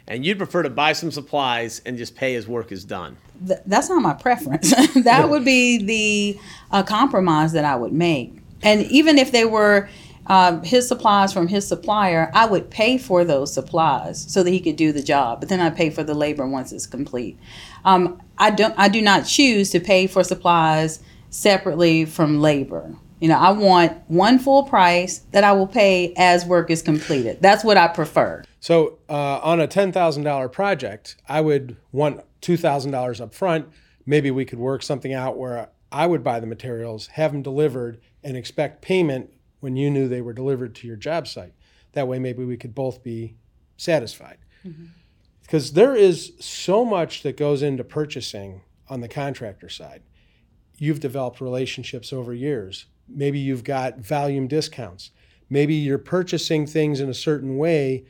And 0.07 0.25
you'd 0.25 0.37
prefer 0.37 0.63
to 0.63 0.69
buy 0.69 0.93
some 0.93 1.11
supplies 1.11 1.81
and 1.85 1.97
just 1.97 2.15
pay 2.15 2.35
as 2.35 2.47
work 2.47 2.71
is 2.71 2.85
done. 2.85 3.17
Th- 3.45 3.59
that's 3.65 3.89
not 3.89 4.01
my 4.01 4.13
preference. 4.13 4.73
that 5.03 5.29
would 5.29 5.45
be 5.45 5.83
the 5.83 6.39
uh, 6.71 6.83
compromise 6.83 7.53
that 7.53 7.65
I 7.65 7.75
would 7.75 7.93
make. 7.93 8.33
And 8.61 8.83
even 8.83 9.17
if 9.17 9.31
they 9.31 9.45
were 9.45 9.89
um, 10.27 10.63
his 10.63 10.87
supplies 10.87 11.31
from 11.31 11.47
his 11.47 11.67
supplier, 11.67 12.29
I 12.33 12.45
would 12.45 12.69
pay 12.69 12.97
for 12.97 13.23
those 13.23 13.53
supplies 13.53 14.25
so 14.31 14.43
that 14.43 14.51
he 14.51 14.59
could 14.59 14.75
do 14.75 14.91
the 14.91 15.03
job. 15.03 15.39
But 15.39 15.49
then 15.49 15.59
I 15.59 15.69
pay 15.69 15.89
for 15.89 16.03
the 16.03 16.13
labor 16.13 16.47
once 16.47 16.71
it's 16.71 16.85
complete. 16.85 17.37
Um, 17.85 18.21
I 18.37 18.51
don't. 18.51 18.75
I 18.77 18.89
do 18.89 19.01
not 19.01 19.25
choose 19.25 19.69
to 19.71 19.79
pay 19.79 20.07
for 20.07 20.23
supplies 20.23 20.99
separately 21.29 22.05
from 22.05 22.39
labor. 22.39 22.95
You 23.19 23.29
know, 23.29 23.37
I 23.37 23.51
want 23.51 23.97
one 24.07 24.37
full 24.37 24.63
price 24.63 25.19
that 25.31 25.43
I 25.43 25.51
will 25.51 25.67
pay 25.67 26.13
as 26.17 26.45
work 26.45 26.69
is 26.69 26.81
completed. 26.81 27.39
That's 27.41 27.63
what 27.63 27.77
I 27.77 27.87
prefer. 27.87 28.43
So 28.59 28.99
uh, 29.09 29.39
on 29.39 29.59
a 29.59 29.67
ten 29.67 29.91
thousand 29.91 30.23
dollar 30.23 30.49
project, 30.49 31.15
I 31.27 31.41
would 31.41 31.77
want 31.91 32.23
two 32.41 32.57
thousand 32.57 32.91
dollars 32.91 33.19
up 33.19 33.33
front. 33.33 33.67
Maybe 34.05 34.29
we 34.29 34.45
could 34.45 34.59
work 34.59 34.83
something 34.83 35.13
out 35.13 35.37
where 35.37 35.69
I 35.91 36.05
would 36.05 36.23
buy 36.23 36.39
the 36.39 36.47
materials, 36.47 37.07
have 37.07 37.31
them 37.31 37.41
delivered, 37.41 37.99
and 38.23 38.37
expect 38.37 38.81
payment 38.81 39.31
when 39.59 39.75
you 39.75 39.89
knew 39.89 40.07
they 40.07 40.21
were 40.21 40.33
delivered 40.33 40.75
to 40.75 40.87
your 40.87 40.95
job 40.95 41.27
site. 41.27 41.53
That 41.93 42.07
way, 42.07 42.19
maybe 42.19 42.43
we 42.45 42.57
could 42.57 42.75
both 42.75 43.03
be 43.03 43.35
satisfied. 43.77 44.37
Mm-hmm. 44.65 44.85
Because 45.41 45.73
there 45.73 45.95
is 45.95 46.33
so 46.39 46.85
much 46.85 47.23
that 47.23 47.37
goes 47.37 47.63
into 47.63 47.83
purchasing 47.83 48.61
on 48.89 48.99
the 49.01 49.07
contractor 49.07 49.69
side. 49.69 50.03
You've 50.77 50.99
developed 50.99 51.41
relationships 51.41 52.13
over 52.13 52.33
years. 52.33 52.85
Maybe 53.07 53.39
you've 53.39 53.63
got 53.63 53.99
volume 53.99 54.47
discounts. 54.47 55.11
Maybe 55.49 55.73
you're 55.73 55.97
purchasing 55.97 56.67
things 56.67 56.99
in 56.99 57.09
a 57.09 57.13
certain 57.13 57.57
way 57.57 58.05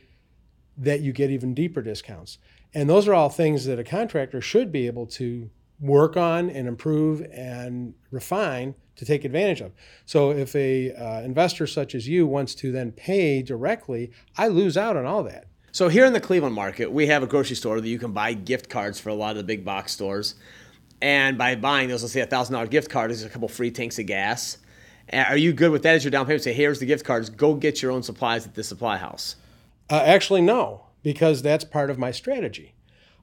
that 0.77 1.01
you 1.01 1.13
get 1.13 1.29
even 1.29 1.53
deeper 1.53 1.81
discounts. 1.81 2.37
And 2.73 2.89
those 2.89 3.07
are 3.07 3.13
all 3.13 3.29
things 3.29 3.65
that 3.65 3.79
a 3.79 3.83
contractor 3.83 4.41
should 4.41 4.71
be 4.71 4.87
able 4.87 5.07
to 5.07 5.49
work 5.79 6.17
on 6.17 6.49
and 6.49 6.67
improve 6.67 7.21
and 7.31 7.93
refine 8.11 8.75
to 8.95 9.05
take 9.05 9.23
advantage 9.23 9.61
of. 9.61 9.71
So 10.05 10.31
if 10.31 10.55
a 10.55 10.91
uh, 10.93 11.21
investor 11.21 11.67
such 11.67 11.93
as 11.93 12.07
you 12.07 12.25
wants 12.25 12.55
to 12.55 12.71
then 12.71 12.91
pay 12.91 13.41
directly, 13.43 14.11
I 14.37 14.47
lose 14.47 14.75
out 14.75 14.97
on 14.97 15.05
all 15.05 15.23
that. 15.23 15.45
So 15.71 15.89
here 15.89 16.05
in 16.05 16.13
the 16.13 16.19
Cleveland 16.19 16.55
market, 16.55 16.91
we 16.91 17.05
have 17.07 17.21
a 17.21 17.27
grocery 17.27 17.55
store 17.55 17.79
that 17.79 17.87
you 17.87 17.99
can 17.99 18.11
buy 18.11 18.33
gift 18.33 18.69
cards 18.69 18.99
for 18.99 19.09
a 19.09 19.13
lot 19.13 19.31
of 19.31 19.37
the 19.37 19.43
big 19.43 19.63
box 19.63 19.91
stores. 19.91 20.33
And 21.01 21.37
by 21.37 21.55
buying 21.55 21.89
those, 21.89 22.01
let's 22.01 22.13
say 22.13 22.21
a 22.21 22.25
thousand 22.25 22.53
dollar 22.53 22.67
gift 22.67 22.89
card, 22.89 23.09
there's 23.09 23.23
a 23.23 23.29
couple 23.29 23.47
free 23.47 23.71
tanks 23.71 23.99
of 23.99 24.05
gas. 24.05 24.57
Are 25.13 25.37
you 25.37 25.53
good 25.53 25.71
with 25.71 25.83
that 25.83 25.95
as 25.95 26.03
your 26.03 26.11
down 26.11 26.25
payment? 26.25 26.43
Say, 26.43 26.53
here's 26.53 26.79
the 26.79 26.85
gift 26.85 27.05
cards. 27.05 27.29
Go 27.29 27.53
get 27.53 27.81
your 27.81 27.91
own 27.91 28.03
supplies 28.03 28.45
at 28.45 28.55
the 28.55 28.63
supply 28.63 28.97
house. 28.97 29.35
Uh, 29.89 30.01
actually, 30.03 30.41
no, 30.41 30.83
because 31.01 31.41
that's 31.41 31.63
part 31.63 31.89
of 31.89 31.97
my 31.97 32.11
strategy. 32.11 32.73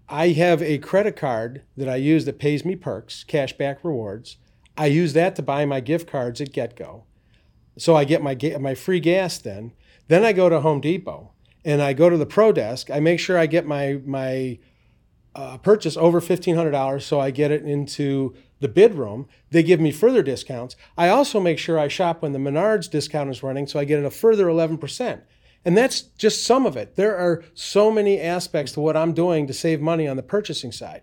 I 0.09 0.29
have 0.29 0.63
a 0.63 0.79
credit 0.79 1.17
card 1.17 1.63
that 1.77 1.89
I 1.89 1.97
use 1.97 2.25
that 2.25 2.39
pays 2.39 2.65
me 2.65 2.77
perks, 2.77 3.25
cashback 3.27 3.79
rewards. 3.83 4.37
I 4.77 4.87
use 4.87 5.13
that 5.13 5.37
to 5.37 5.43
buy 5.43 5.65
my 5.65 5.81
gift 5.81 6.11
cards 6.11 6.41
at 6.41 6.53
GetGo. 6.53 7.03
So 7.77 7.97
I 7.97 8.05
get 8.05 8.23
my 8.23 8.37
my 8.61 8.75
free 8.75 9.01
gas 9.01 9.39
then. 9.39 9.73
Then 10.09 10.25
I 10.25 10.33
go 10.33 10.49
to 10.49 10.61
Home 10.61 10.81
Depot 10.81 11.33
and 11.65 11.83
I 11.83 11.93
go 11.93 12.11
to 12.11 12.17
the 12.17 12.27
pro 12.27 12.53
desk. 12.53 12.91
I 12.91 13.01
make 13.01 13.19
sure 13.19 13.39
I 13.39 13.47
get 13.47 13.67
my 13.67 14.01
my 14.05 14.59
uh, 15.35 15.59
purchase 15.59 15.97
over 15.97 16.21
fifteen 16.21 16.57
hundred 16.57 16.73
dollars, 16.73 17.05
so 17.05 17.21
I 17.21 17.31
get 17.31 17.51
it 17.51 17.65
into 17.65 18.35
the 18.61 18.69
bid 18.69 18.95
room. 18.95 19.27
They 19.51 19.63
give 19.63 19.81
me 19.81 19.91
further 19.91 20.23
discounts. 20.23 20.77
I 20.97 21.09
also 21.09 21.41
make 21.41 21.59
sure 21.59 21.79
I 21.79 21.89
shop 21.89 22.23
when 22.23 22.33
the 22.33 22.39
Menards 22.39 22.91
discount 22.91 23.31
is 23.31 23.43
running, 23.43 23.67
so 23.67 23.79
I 23.79 23.85
get 23.85 23.99
it 23.99 24.05
a 24.05 24.11
further 24.11 24.49
eleven 24.49 24.79
percent. 24.79 25.23
And 25.65 25.77
that's 25.77 26.03
just 26.03 26.45
some 26.45 26.67
of 26.67 26.77
it. 26.77 26.97
There 26.97 27.17
are 27.17 27.43
so 27.55 27.91
many 27.91 28.21
aspects 28.21 28.73
to 28.73 28.81
what 28.81 28.97
I'm 28.97 29.15
doing 29.15 29.47
to 29.47 29.55
save 29.55 29.81
money 29.81 30.07
on 30.07 30.17
the 30.17 30.23
purchasing 30.23 30.73
side. 30.73 31.03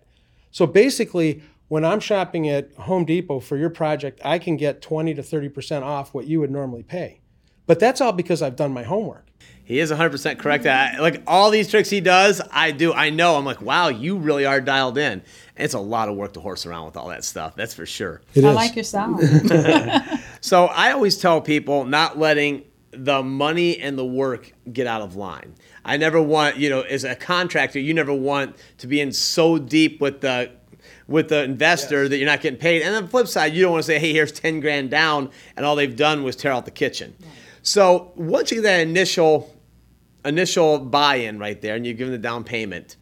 So 0.52 0.66
basically, 0.66 1.42
when 1.68 1.84
I'm 1.84 2.00
shopping 2.00 2.48
at 2.48 2.72
Home 2.74 3.04
Depot 3.04 3.40
for 3.40 3.56
your 3.56 3.70
project, 3.70 4.20
I 4.24 4.38
can 4.38 4.56
get 4.56 4.82
20 4.82 5.14
to 5.14 5.22
30% 5.22 5.82
off 5.82 6.14
what 6.14 6.26
you 6.26 6.38
would 6.38 6.50
normally 6.50 6.82
pay. 6.82 7.22
But 7.66 7.80
that's 7.80 8.00
all 8.00 8.12
because 8.12 8.42
I've 8.42 8.56
done 8.56 8.72
my 8.72 8.82
homework. 8.82 9.26
He 9.72 9.78
is 9.78 9.90
100% 9.90 10.38
correct. 10.38 10.66
I, 10.66 10.98
like 10.98 11.22
all 11.26 11.50
these 11.50 11.70
tricks 11.70 11.88
he 11.88 12.02
does, 12.02 12.42
I 12.50 12.72
do. 12.72 12.92
I 12.92 13.08
know. 13.08 13.36
I'm 13.36 13.46
like, 13.46 13.62
wow, 13.62 13.88
you 13.88 14.18
really 14.18 14.44
are 14.44 14.60
dialed 14.60 14.98
in. 14.98 15.22
It's 15.56 15.72
a 15.72 15.80
lot 15.80 16.10
of 16.10 16.14
work 16.14 16.34
to 16.34 16.40
horse 16.40 16.66
around 16.66 16.84
with 16.84 16.98
all 16.98 17.08
that 17.08 17.24
stuff. 17.24 17.56
That's 17.56 17.72
for 17.72 17.86
sure. 17.86 18.20
It 18.34 18.44
I 18.44 18.50
is. 18.50 18.54
like 18.54 18.76
your 18.76 18.84
style. 18.84 19.18
So 20.42 20.66
I 20.66 20.92
always 20.92 21.16
tell 21.16 21.40
people 21.40 21.86
not 21.86 22.18
letting 22.18 22.64
the 22.90 23.22
money 23.22 23.78
and 23.78 23.96
the 23.96 24.04
work 24.04 24.52
get 24.70 24.86
out 24.86 25.00
of 25.00 25.16
line. 25.16 25.54
I 25.86 25.96
never 25.96 26.20
want, 26.20 26.58
you 26.58 26.68
know, 26.68 26.82
as 26.82 27.04
a 27.04 27.14
contractor, 27.14 27.78
you 27.80 27.94
never 27.94 28.12
want 28.12 28.56
to 28.76 28.86
be 28.86 29.00
in 29.00 29.10
so 29.10 29.56
deep 29.56 30.02
with 30.02 30.20
the 30.20 30.50
with 31.08 31.30
the 31.30 31.44
investor 31.44 32.10
that 32.10 32.18
you're 32.18 32.26
not 32.26 32.42
getting 32.42 32.58
paid. 32.58 32.82
And 32.82 32.94
on 32.94 33.04
the 33.04 33.08
flip 33.08 33.26
side, 33.26 33.54
you 33.54 33.62
don't 33.62 33.72
want 33.72 33.84
to 33.84 33.86
say, 33.86 33.98
hey, 33.98 34.12
here's 34.12 34.32
10 34.32 34.60
grand 34.60 34.90
down, 34.90 35.30
and 35.56 35.64
all 35.64 35.76
they've 35.76 35.96
done 35.96 36.24
was 36.24 36.36
tear 36.36 36.52
out 36.52 36.66
the 36.66 36.70
kitchen. 36.70 37.16
So 37.62 38.12
once 38.16 38.50
you 38.50 38.58
get 38.58 38.62
that 38.64 38.80
initial 38.80 39.48
initial 40.24 40.78
buy-in 40.78 41.38
right 41.38 41.60
there, 41.60 41.74
and 41.76 41.86
you 41.86 41.94
give 41.94 42.08
them 42.08 42.12
the 42.12 42.18
down 42.18 42.44
payment, 42.44 42.96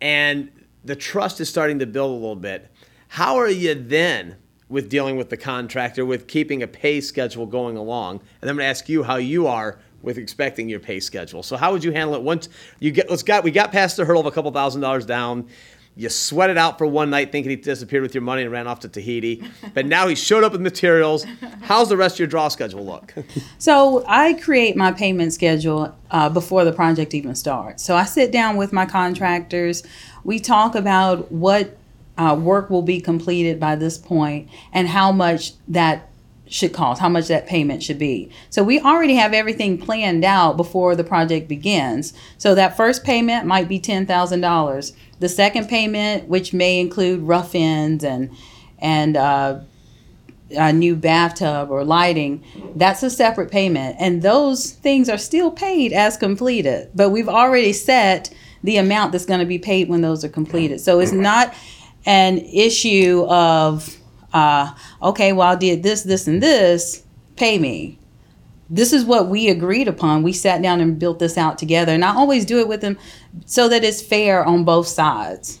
and 0.00 0.50
the 0.84 0.96
trust 0.96 1.40
is 1.40 1.48
starting 1.48 1.78
to 1.78 1.86
build 1.86 2.10
a 2.10 2.14
little 2.14 2.36
bit, 2.36 2.70
how 3.08 3.36
are 3.36 3.48
you 3.48 3.74
then 3.74 4.36
with 4.68 4.88
dealing 4.88 5.16
with 5.16 5.28
the 5.30 5.36
contractor, 5.36 6.06
with 6.06 6.26
keeping 6.28 6.62
a 6.62 6.66
pay 6.66 7.00
schedule 7.00 7.44
going 7.44 7.76
along? 7.76 8.20
And 8.40 8.48
I'm 8.48 8.56
going 8.56 8.64
to 8.64 8.70
ask 8.70 8.88
you 8.88 9.02
how 9.02 9.16
you 9.16 9.46
are 9.46 9.78
with 10.02 10.16
expecting 10.16 10.68
your 10.68 10.80
pay 10.80 11.00
schedule. 11.00 11.42
So 11.42 11.56
how 11.56 11.72
would 11.72 11.84
you 11.84 11.92
handle 11.92 12.14
it 12.14 12.22
once 12.22 12.48
you 12.78 12.90
get? 12.90 13.10
Let's 13.10 13.22
got 13.22 13.44
we 13.44 13.50
got 13.50 13.72
past 13.72 13.96
the 13.96 14.04
hurdle 14.04 14.20
of 14.20 14.26
a 14.26 14.30
couple 14.30 14.50
thousand 14.52 14.80
dollars 14.80 15.04
down. 15.04 15.48
You 16.00 16.08
sweat 16.08 16.48
it 16.48 16.56
out 16.56 16.78
for 16.78 16.86
one 16.86 17.10
night 17.10 17.30
thinking 17.30 17.50
he 17.50 17.56
disappeared 17.56 18.02
with 18.02 18.14
your 18.14 18.22
money 18.22 18.40
and 18.40 18.50
ran 18.50 18.66
off 18.66 18.80
to 18.80 18.88
Tahiti. 18.88 19.44
But 19.74 19.84
now 19.84 20.08
he 20.08 20.14
showed 20.14 20.44
up 20.44 20.52
with 20.52 20.62
materials. 20.62 21.26
How's 21.60 21.90
the 21.90 21.96
rest 21.98 22.14
of 22.14 22.20
your 22.20 22.28
draw 22.28 22.48
schedule 22.48 22.86
look? 22.86 23.12
So 23.58 24.02
I 24.06 24.32
create 24.32 24.76
my 24.76 24.92
payment 24.92 25.34
schedule 25.34 25.94
uh, 26.10 26.30
before 26.30 26.64
the 26.64 26.72
project 26.72 27.12
even 27.12 27.34
starts. 27.34 27.84
So 27.84 27.96
I 27.96 28.04
sit 28.06 28.32
down 28.32 28.56
with 28.56 28.72
my 28.72 28.86
contractors. 28.86 29.82
We 30.24 30.38
talk 30.38 30.74
about 30.74 31.30
what 31.30 31.76
uh, 32.16 32.34
work 32.34 32.70
will 32.70 32.80
be 32.80 33.00
completed 33.00 33.60
by 33.60 33.76
this 33.76 33.98
point 33.98 34.48
and 34.72 34.88
how 34.88 35.12
much 35.12 35.52
that 35.68 36.09
should 36.50 36.72
cost, 36.72 37.00
how 37.00 37.08
much 37.08 37.28
that 37.28 37.46
payment 37.46 37.82
should 37.82 37.98
be. 37.98 38.28
So 38.50 38.62
we 38.62 38.80
already 38.80 39.14
have 39.14 39.32
everything 39.32 39.78
planned 39.78 40.24
out 40.24 40.56
before 40.56 40.96
the 40.96 41.04
project 41.04 41.48
begins. 41.48 42.12
So 42.38 42.54
that 42.56 42.76
first 42.76 43.04
payment 43.04 43.46
might 43.46 43.68
be 43.68 43.78
ten 43.78 44.04
thousand 44.04 44.40
dollars. 44.40 44.92
The 45.20 45.28
second 45.28 45.68
payment, 45.68 46.28
which 46.28 46.52
may 46.52 46.80
include 46.80 47.20
rough 47.20 47.54
ends 47.54 48.02
and 48.04 48.30
and 48.80 49.16
uh, 49.16 49.60
a 50.50 50.72
new 50.72 50.96
bathtub 50.96 51.70
or 51.70 51.84
lighting, 51.84 52.42
that's 52.74 53.04
a 53.04 53.10
separate 53.10 53.52
payment. 53.52 53.96
And 54.00 54.22
those 54.22 54.72
things 54.72 55.08
are 55.08 55.18
still 55.18 55.52
paid 55.52 55.92
as 55.92 56.16
completed. 56.16 56.90
But 56.94 57.10
we've 57.10 57.28
already 57.28 57.72
set 57.72 58.34
the 58.64 58.76
amount 58.78 59.12
that's 59.12 59.26
going 59.26 59.40
to 59.40 59.46
be 59.46 59.58
paid 59.58 59.88
when 59.88 60.00
those 60.00 60.24
are 60.24 60.28
completed. 60.28 60.80
So 60.80 60.98
it's 60.98 61.12
not 61.12 61.54
an 62.04 62.38
issue 62.38 63.24
of, 63.28 63.96
uh, 64.32 64.74
okay, 65.02 65.32
well, 65.32 65.52
I 65.52 65.56
did 65.56 65.82
this, 65.82 66.02
this, 66.02 66.26
and 66.26 66.42
this, 66.42 67.04
pay 67.36 67.58
me. 67.58 67.98
This 68.68 68.92
is 68.92 69.04
what 69.04 69.28
we 69.28 69.48
agreed 69.48 69.88
upon. 69.88 70.22
We 70.22 70.32
sat 70.32 70.62
down 70.62 70.80
and 70.80 70.98
built 70.98 71.18
this 71.18 71.36
out 71.36 71.58
together. 71.58 71.92
And 71.92 72.04
I 72.04 72.14
always 72.14 72.44
do 72.44 72.60
it 72.60 72.68
with 72.68 72.80
them 72.80 72.98
so 73.44 73.68
that 73.68 73.82
it's 73.82 74.00
fair 74.00 74.44
on 74.44 74.64
both 74.64 74.86
sides. 74.86 75.58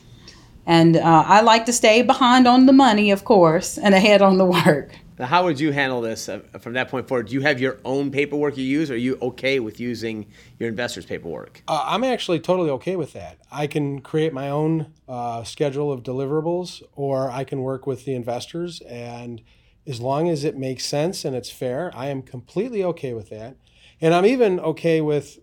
And 0.64 0.96
uh, 0.96 1.24
I 1.26 1.40
like 1.40 1.66
to 1.66 1.72
stay 1.72 2.02
behind 2.02 2.46
on 2.46 2.66
the 2.66 2.72
money, 2.72 3.10
of 3.10 3.24
course, 3.24 3.78
and 3.78 3.94
ahead 3.94 4.22
on 4.22 4.38
the 4.38 4.44
work. 4.44 4.94
Now, 5.20 5.26
how 5.26 5.44
would 5.44 5.60
you 5.60 5.70
handle 5.70 6.00
this 6.00 6.30
uh, 6.30 6.40
from 6.60 6.72
that 6.72 6.88
point 6.88 7.06
forward? 7.06 7.26
Do 7.26 7.34
you 7.34 7.42
have 7.42 7.60
your 7.60 7.78
own 7.84 8.10
paperwork 8.10 8.56
you 8.56 8.64
use? 8.64 8.90
Or 8.90 8.94
are 8.94 8.96
you 8.96 9.18
okay 9.20 9.60
with 9.60 9.78
using 9.78 10.24
your 10.58 10.70
investor's 10.70 11.04
paperwork? 11.04 11.62
Uh, 11.68 11.84
I'm 11.84 12.04
actually 12.04 12.40
totally 12.40 12.70
okay 12.70 12.96
with 12.96 13.12
that. 13.12 13.36
I 13.52 13.66
can 13.66 14.00
create 14.00 14.32
my 14.32 14.48
own 14.48 14.94
uh, 15.06 15.44
schedule 15.44 15.92
of 15.92 16.02
deliverables, 16.02 16.82
or 16.94 17.30
I 17.30 17.44
can 17.44 17.60
work 17.60 17.86
with 17.86 18.06
the 18.06 18.14
investors. 18.14 18.80
And 18.88 19.42
as 19.86 20.00
long 20.00 20.30
as 20.30 20.42
it 20.42 20.56
makes 20.56 20.86
sense 20.86 21.26
and 21.26 21.36
it's 21.36 21.50
fair, 21.50 21.92
I 21.94 22.06
am 22.06 22.22
completely 22.22 22.82
okay 22.84 23.12
with 23.12 23.28
that. 23.28 23.56
And 24.00 24.14
I'm 24.14 24.24
even 24.24 24.58
okay 24.60 25.02
with 25.02 25.38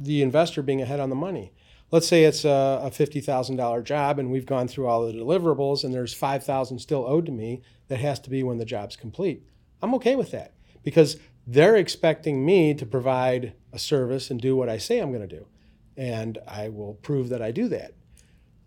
the 0.00 0.20
investor 0.20 0.62
being 0.62 0.82
ahead 0.82 0.98
on 0.98 1.10
the 1.10 1.14
money. 1.14 1.52
Let's 1.92 2.08
say 2.08 2.24
it's 2.24 2.44
a, 2.44 2.80
a 2.82 2.90
$50,000 2.90 3.84
job 3.84 4.18
and 4.18 4.32
we've 4.32 4.46
gone 4.46 4.66
through 4.66 4.88
all 4.88 5.06
the 5.06 5.12
deliverables 5.12 5.84
and 5.84 5.94
there's 5.94 6.14
5,000 6.14 6.80
still 6.80 7.06
owed 7.06 7.26
to 7.26 7.32
me 7.32 7.62
that 7.92 8.00
has 8.00 8.18
to 8.20 8.30
be 8.30 8.42
when 8.42 8.56
the 8.56 8.64
job's 8.64 8.96
complete. 8.96 9.42
I'm 9.82 9.94
okay 9.96 10.16
with 10.16 10.30
that 10.30 10.54
because 10.82 11.18
they're 11.46 11.76
expecting 11.76 12.42
me 12.42 12.72
to 12.72 12.86
provide 12.86 13.52
a 13.70 13.78
service 13.78 14.30
and 14.30 14.40
do 14.40 14.56
what 14.56 14.70
I 14.70 14.78
say 14.78 14.98
I'm 14.98 15.12
going 15.12 15.28
to 15.28 15.36
do. 15.36 15.46
And 15.94 16.38
I 16.48 16.70
will 16.70 16.94
prove 16.94 17.28
that 17.28 17.42
I 17.42 17.50
do 17.50 17.68
that. 17.68 17.92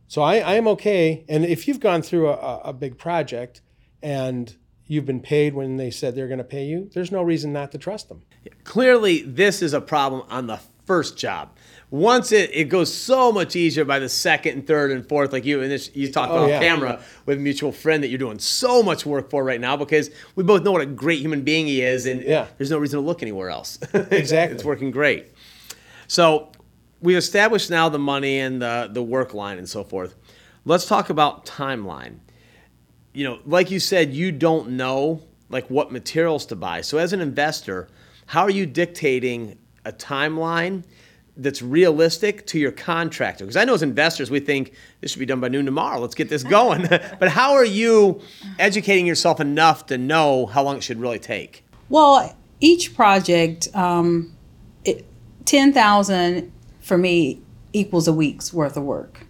So 0.08 0.22
I, 0.22 0.36
I 0.38 0.54
am 0.54 0.68
okay. 0.68 1.26
And 1.28 1.44
if 1.44 1.68
you've 1.68 1.80
gone 1.80 2.04
through 2.04 2.30
a, 2.30 2.60
a 2.66 2.72
big 2.72 3.00
project 3.00 3.62
and 4.04 4.56
you've 4.86 5.08
been 5.08 5.22
paid 5.22 5.56
when 5.56 5.78
they 5.78 5.90
said 5.90 6.14
they're 6.14 6.28
going 6.28 6.38
to 6.38 6.44
pay 6.44 6.66
you, 6.66 6.92
there's 6.94 7.12
no 7.12 7.24
reason 7.24 7.52
not 7.52 7.72
to 7.72 7.80
trust 7.80 8.10
them. 8.10 8.22
Clearly, 8.64 9.24
this 9.24 9.64
is 9.64 9.74
a 9.74 9.82
problem 9.82 10.22
on 10.30 10.46
the 10.46 10.60
first 10.86 11.18
job. 11.18 11.50
Once 11.92 12.32
it, 12.32 12.50
it 12.54 12.66
goes 12.66 12.94
so 12.94 13.32
much 13.32 13.56
easier 13.56 13.86
by 13.86 14.00
the 14.00 14.10
second 14.10 14.54
and 14.54 14.68
third 14.68 14.92
and 14.92 15.08
fourth, 15.08 15.32
like 15.32 15.46
you 15.46 15.62
and 15.62 15.72
this, 15.72 15.90
you 15.96 16.12
talked 16.12 16.32
Oh, 16.32 16.38
about 16.38 16.50
yeah. 16.50 16.60
camera 16.60 17.02
with 17.26 17.38
a 17.38 17.42
mutual 17.42 17.72
friend 17.72 18.04
that 18.04 18.10
you're 18.10 18.18
doing 18.18 18.40
so 18.40 18.82
much 18.84 19.06
work 19.06 19.30
for 19.30 19.44
right 19.44 19.62
now 19.62 19.78
because 19.78 20.10
we 20.36 20.44
both 20.44 20.64
know 20.64 20.72
what 20.72 20.82
a 20.82 20.86
great 20.86 21.20
human 21.20 21.42
being 21.44 21.68
he 21.68 21.82
is, 21.82 22.06
and 22.06 22.22
Yeah. 22.24 22.48
there's 22.58 22.72
no 22.72 22.78
reason 22.80 23.00
to 23.00 23.06
look 23.06 23.22
anywhere 23.22 23.50
else. 23.50 23.80
Exactly. 23.94 24.56
it's 24.56 24.66
working 24.66 24.92
great. 24.92 25.32
So 26.08 26.52
we 27.02 27.16
established 27.16 27.70
now 27.70 27.90
the 27.90 28.00
money 28.00 28.40
and 28.40 28.62
the 28.62 28.90
the 28.92 29.04
work 29.04 29.34
line 29.34 29.58
and 29.58 29.70
so 29.70 29.84
forth. 29.84 30.16
Let's 30.66 30.86
talk 30.86 31.10
about 31.10 31.46
timeline. 31.46 32.18
You 33.14 33.24
know, 33.26 33.40
like 33.46 33.72
you 33.72 33.80
said, 33.80 34.14
you 34.14 34.32
don't 34.32 34.72
know 34.72 35.22
like 35.50 35.70
what 35.70 35.92
materials 35.92 36.46
to 36.48 36.56
buy. 36.56 36.82
So 36.82 36.98
as 36.98 37.14
an 37.14 37.22
investor, 37.22 37.88
how 38.26 38.42
are 38.42 38.50
you 38.50 38.66
dictating 38.66 39.58
a 39.86 39.94
timeline 39.94 40.84
that's 41.38 41.62
realistic 41.62 42.46
to 42.48 42.60
your 42.60 42.72
contractor? 42.72 43.46
Because 43.46 43.58
I 43.58 43.66
know 43.66 43.74
as 43.74 43.84
investors, 43.84 44.32
we 44.32 44.40
think 44.40 44.74
this 45.02 45.12
should 45.12 45.20
be 45.20 45.26
done 45.26 45.40
by 45.40 45.48
noon 45.48 45.66
tomorrow. 45.66 46.00
Let's 46.00 46.16
get 46.16 46.30
this 46.30 46.44
going. 46.58 46.88
but 47.20 47.30
how 47.30 47.54
are 47.54 47.66
you 47.66 48.22
educating 48.60 49.06
yourself 49.06 49.40
enough 49.40 49.86
to 49.88 49.98
know 49.98 50.46
how 50.48 50.64
long 50.64 50.78
it 50.78 50.84
should 50.84 51.00
really 51.00 51.20
take? 51.20 51.64
Well, 51.90 52.36
each 52.60 52.96
project, 52.96 53.68
um, 53.76 54.36
it, 54.84 55.06
ten 55.46 55.74
thousand 55.74 56.52
for 56.82 56.98
me 56.98 57.42
equals 57.74 58.08
a 58.08 58.14
week's 58.14 58.54
worth 58.54 58.78
of 58.78 58.84
work 58.84 59.26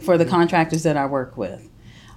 for 0.00 0.16
the 0.16 0.24
contractors 0.24 0.82
that 0.82 0.96
I 0.96 1.06
work 1.06 1.36
with. 1.36 1.68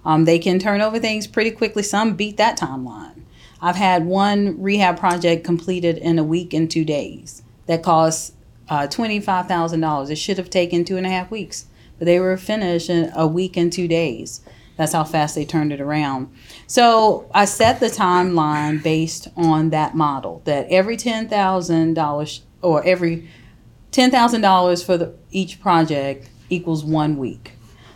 Um, 0.04 0.26
they 0.26 0.38
can 0.38 0.60
turn 0.60 0.82
over 0.82 1.00
things 1.00 1.26
pretty 1.26 1.52
quickly. 1.52 1.84
Some 1.84 2.16
beat 2.16 2.38
that 2.38 2.58
timeline. 2.58 3.24
I've 3.62 3.76
had 3.76 4.06
one 4.06 4.62
rehab 4.62 5.00
project 5.00 5.44
completed 5.44 5.98
in 5.98 6.20
a 6.20 6.24
week 6.24 6.54
and 6.54 6.70
two 6.70 6.86
days 6.86 7.42
that 7.68 7.84
cost 7.84 8.34
uh, 8.70 8.88
twenty-five 8.88 9.48
thousand 9.48 9.82
dollars. 9.82 10.10
It 10.10 10.18
should 10.18 10.38
have 10.38 10.50
taken 10.50 10.86
two 10.86 10.98
and 10.98 11.06
a 11.06 11.10
half 11.10 11.32
weeks, 11.32 11.68
but 11.98 12.06
they 12.06 12.20
were 12.20 12.38
finished 12.38 12.90
in 12.90 13.12
a 13.16 13.28
week 13.28 13.58
and 13.58 13.72
two 13.72 13.88
days. 13.88 14.42
That's 14.78 14.92
how 14.92 15.06
fast 15.06 15.36
they 15.36 15.46
turned 15.46 15.72
it 15.72 15.80
around. 15.80 16.34
So 16.68 17.30
I 17.34 17.46
set 17.46 17.80
the 17.80 17.86
timeline 17.88 18.84
based 18.84 19.30
on 19.38 19.70
that 19.70 19.96
model. 19.96 20.42
That 20.46 20.68
every 20.70 20.98
ten 20.98 21.30
thousand 21.30 21.94
dollars 21.94 22.42
or 22.62 22.84
every 22.84 23.30
ten 23.92 24.12
thousand 24.12 24.42
dollars 24.42 24.84
for 24.84 24.98
the, 24.98 25.14
each 25.32 25.62
project 25.62 26.30
equals 26.50 26.84
one 26.84 27.18
week. 27.18 27.54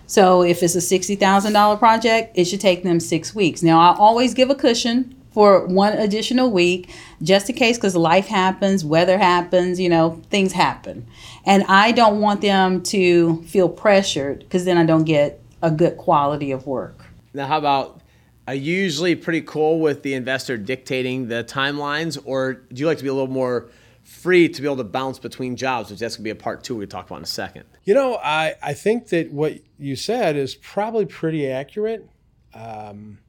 So 0.08 0.42
if 0.42 0.64
it's 0.64 0.76
a 0.76 0.82
sixty 0.82 1.16
thousand 1.16 1.54
dollar 1.54 1.76
project, 1.76 2.38
it 2.38 2.46
should 2.46 2.62
take 2.62 2.84
them 2.84 3.00
six 3.00 3.36
weeks. 3.36 3.62
Now 3.62 3.80
I 3.80 3.96
always 3.98 4.34
give 4.34 4.50
a 4.50 4.56
cushion 4.56 5.16
for 5.32 5.66
one 5.68 5.94
additional 5.94 6.52
week, 6.52 6.90
just 7.22 7.50
in 7.50 7.56
case, 7.56 7.78
because 7.78 7.96
life 7.96 8.28
happens, 8.28 8.84
weather 8.84 9.18
happens, 9.18 9.80
you 9.80 9.90
know, 9.90 10.22
things 10.30 10.54
happen, 10.54 11.08
and 11.46 11.64
I 11.68 11.92
don't 11.92 12.20
want 12.22 12.42
them 12.42 12.82
to 12.84 13.44
feel 13.44 13.70
pressured 13.70 14.40
because 14.40 14.66
then 14.66 14.78
I 14.78 14.86
don't 14.86 15.06
get 15.06 15.42
a 15.62 15.72
good 15.72 15.98
quality 15.98 16.52
of 16.52 16.66
work. 16.66 17.06
Now, 17.34 17.48
how 17.48 17.58
about 17.58 18.02
are 18.48 18.56
you 18.56 18.74
usually 18.74 19.16
pretty 19.16 19.42
cool 19.42 19.80
with 19.80 20.02
the 20.02 20.16
investor 20.16 20.58
dictating 20.58 21.28
the 21.28 21.44
timelines, 21.44 22.20
or 22.26 22.54
do 22.54 22.82
you 22.82 22.88
like 22.88 22.98
to 22.98 23.04
be 23.04 23.10
a 23.10 23.14
little 23.14 23.28
more 23.28 23.70
free 24.02 24.50
to 24.50 24.62
be 24.62 24.68
able 24.68 24.78
to 24.78 24.84
bounce 24.84 25.20
between 25.20 25.56
jobs, 25.56 25.92
which 25.92 26.00
that's 26.00 26.16
going 26.16 26.24
to 26.24 26.28
be 26.28 26.32
a 26.32 26.36
part 26.36 26.64
two 26.64 26.76
we 26.76 26.88
talk 26.88 27.06
about 27.06 27.18
in 27.18 27.24
a 27.24 27.28
second? 27.28 27.66
You 27.84 27.94
know, 27.94 28.16
I, 28.16 28.56
I 28.64 28.74
think 28.74 29.10
that 29.10 29.32
what 29.32 29.60
you 29.78 29.96
said 29.96 30.36
is 30.36 30.56
probably 30.56 31.06
pretty 31.06 31.48
accurate. 31.48 32.10
Um, 32.56 33.20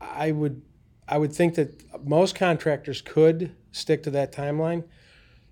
I 0.00 0.30
would 0.30 0.62
I 1.10 1.18
would 1.18 1.32
think 1.32 1.56
that 1.56 2.06
most 2.06 2.36
contractors 2.36 3.02
could 3.02 3.54
stick 3.72 4.04
to 4.04 4.10
that 4.12 4.32
timeline. 4.32 4.84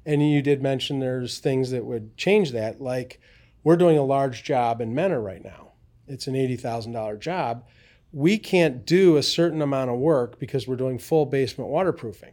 And 0.06 0.26
you 0.26 0.40
did 0.40 0.62
mention 0.62 1.00
there's 1.00 1.38
things 1.40 1.70
that 1.72 1.84
would 1.84 2.16
change 2.16 2.52
that, 2.52 2.80
like 2.80 3.20
we're 3.64 3.76
doing 3.76 3.98
a 3.98 4.04
large 4.04 4.44
job 4.44 4.80
in 4.80 4.94
Mentor 4.94 5.20
right 5.20 5.44
now. 5.44 5.72
It's 6.06 6.28
an 6.28 6.34
$80,000 6.34 7.18
job. 7.18 7.64
We 8.12 8.38
can't 8.38 8.86
do 8.86 9.16
a 9.16 9.22
certain 9.22 9.60
amount 9.60 9.90
of 9.90 9.98
work 9.98 10.38
because 10.38 10.66
we're 10.66 10.76
doing 10.76 10.98
full 10.98 11.26
basement 11.26 11.68
waterproofing. 11.68 12.32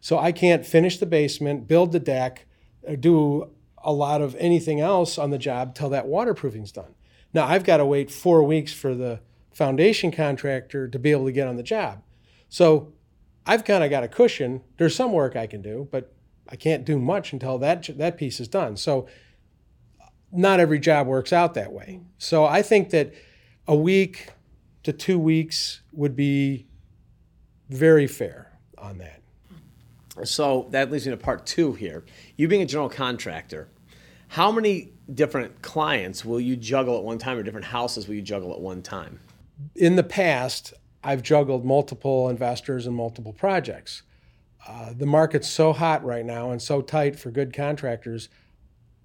So 0.00 0.18
I 0.18 0.30
can't 0.30 0.64
finish 0.64 0.98
the 0.98 1.06
basement, 1.06 1.66
build 1.66 1.92
the 1.92 1.98
deck, 1.98 2.46
uh, 2.88 2.94
do 2.94 3.50
a 3.82 3.92
lot 3.92 4.20
of 4.20 4.36
anything 4.36 4.80
else 4.80 5.18
on 5.18 5.30
the 5.30 5.38
job 5.38 5.74
till 5.74 5.88
that 5.90 6.06
waterproofing's 6.06 6.72
done. 6.72 6.94
Now 7.32 7.46
I've 7.46 7.64
got 7.64 7.78
to 7.78 7.86
wait 7.86 8.10
four 8.10 8.42
weeks 8.42 8.72
for 8.72 8.94
the 8.94 9.20
foundation 9.52 10.12
contractor 10.12 10.86
to 10.86 10.98
be 10.98 11.10
able 11.10 11.24
to 11.24 11.32
get 11.32 11.48
on 11.48 11.56
the 11.56 11.62
job. 11.62 12.02
So 12.48 12.92
I've 13.44 13.64
kind 13.64 13.84
of 13.84 13.90
got 13.90 14.04
a 14.04 14.08
cushion. 14.08 14.62
There's 14.76 14.94
some 14.94 15.12
work 15.12 15.36
I 15.36 15.46
can 15.46 15.62
do, 15.62 15.88
but 15.90 16.12
I 16.48 16.56
can't 16.56 16.84
do 16.84 16.98
much 16.98 17.32
until 17.32 17.58
that 17.58 17.88
that 17.98 18.16
piece 18.16 18.40
is 18.40 18.48
done. 18.48 18.76
So 18.76 19.08
not 20.32 20.60
every 20.60 20.78
job 20.78 21.06
works 21.06 21.32
out 21.32 21.54
that 21.54 21.72
way. 21.72 22.00
So 22.18 22.44
I 22.44 22.62
think 22.62 22.90
that 22.90 23.12
a 23.66 23.74
week 23.74 24.30
to 24.82 24.92
two 24.92 25.18
weeks 25.18 25.80
would 25.92 26.14
be 26.14 26.66
very 27.68 28.06
fair 28.06 28.52
on 28.78 28.98
that. 28.98 29.22
So 30.24 30.68
that 30.70 30.90
leads 30.90 31.06
me 31.06 31.10
to 31.10 31.16
part 31.16 31.46
two 31.46 31.72
here. 31.72 32.04
You 32.36 32.48
being 32.48 32.62
a 32.62 32.66
general 32.66 32.88
contractor, 32.88 33.68
how 34.28 34.50
many 34.50 34.92
different 35.12 35.62
clients 35.62 36.24
will 36.24 36.40
you 36.40 36.56
juggle 36.56 36.96
at 36.98 37.04
one 37.04 37.18
time, 37.18 37.38
or 37.38 37.42
different 37.42 37.66
houses 37.66 38.08
will 38.08 38.14
you 38.14 38.22
juggle 38.22 38.52
at 38.52 38.60
one 38.60 38.82
time? 38.82 39.20
In 39.74 39.96
the 39.96 40.02
past, 40.02 40.74
I've 41.06 41.22
juggled 41.22 41.64
multiple 41.64 42.28
investors 42.28 42.84
and 42.84 42.96
multiple 42.96 43.32
projects. 43.32 44.02
Uh, 44.66 44.92
the 44.92 45.06
market's 45.06 45.48
so 45.48 45.72
hot 45.72 46.04
right 46.04 46.26
now 46.26 46.50
and 46.50 46.60
so 46.60 46.82
tight 46.82 47.16
for 47.16 47.30
good 47.30 47.54
contractors. 47.54 48.28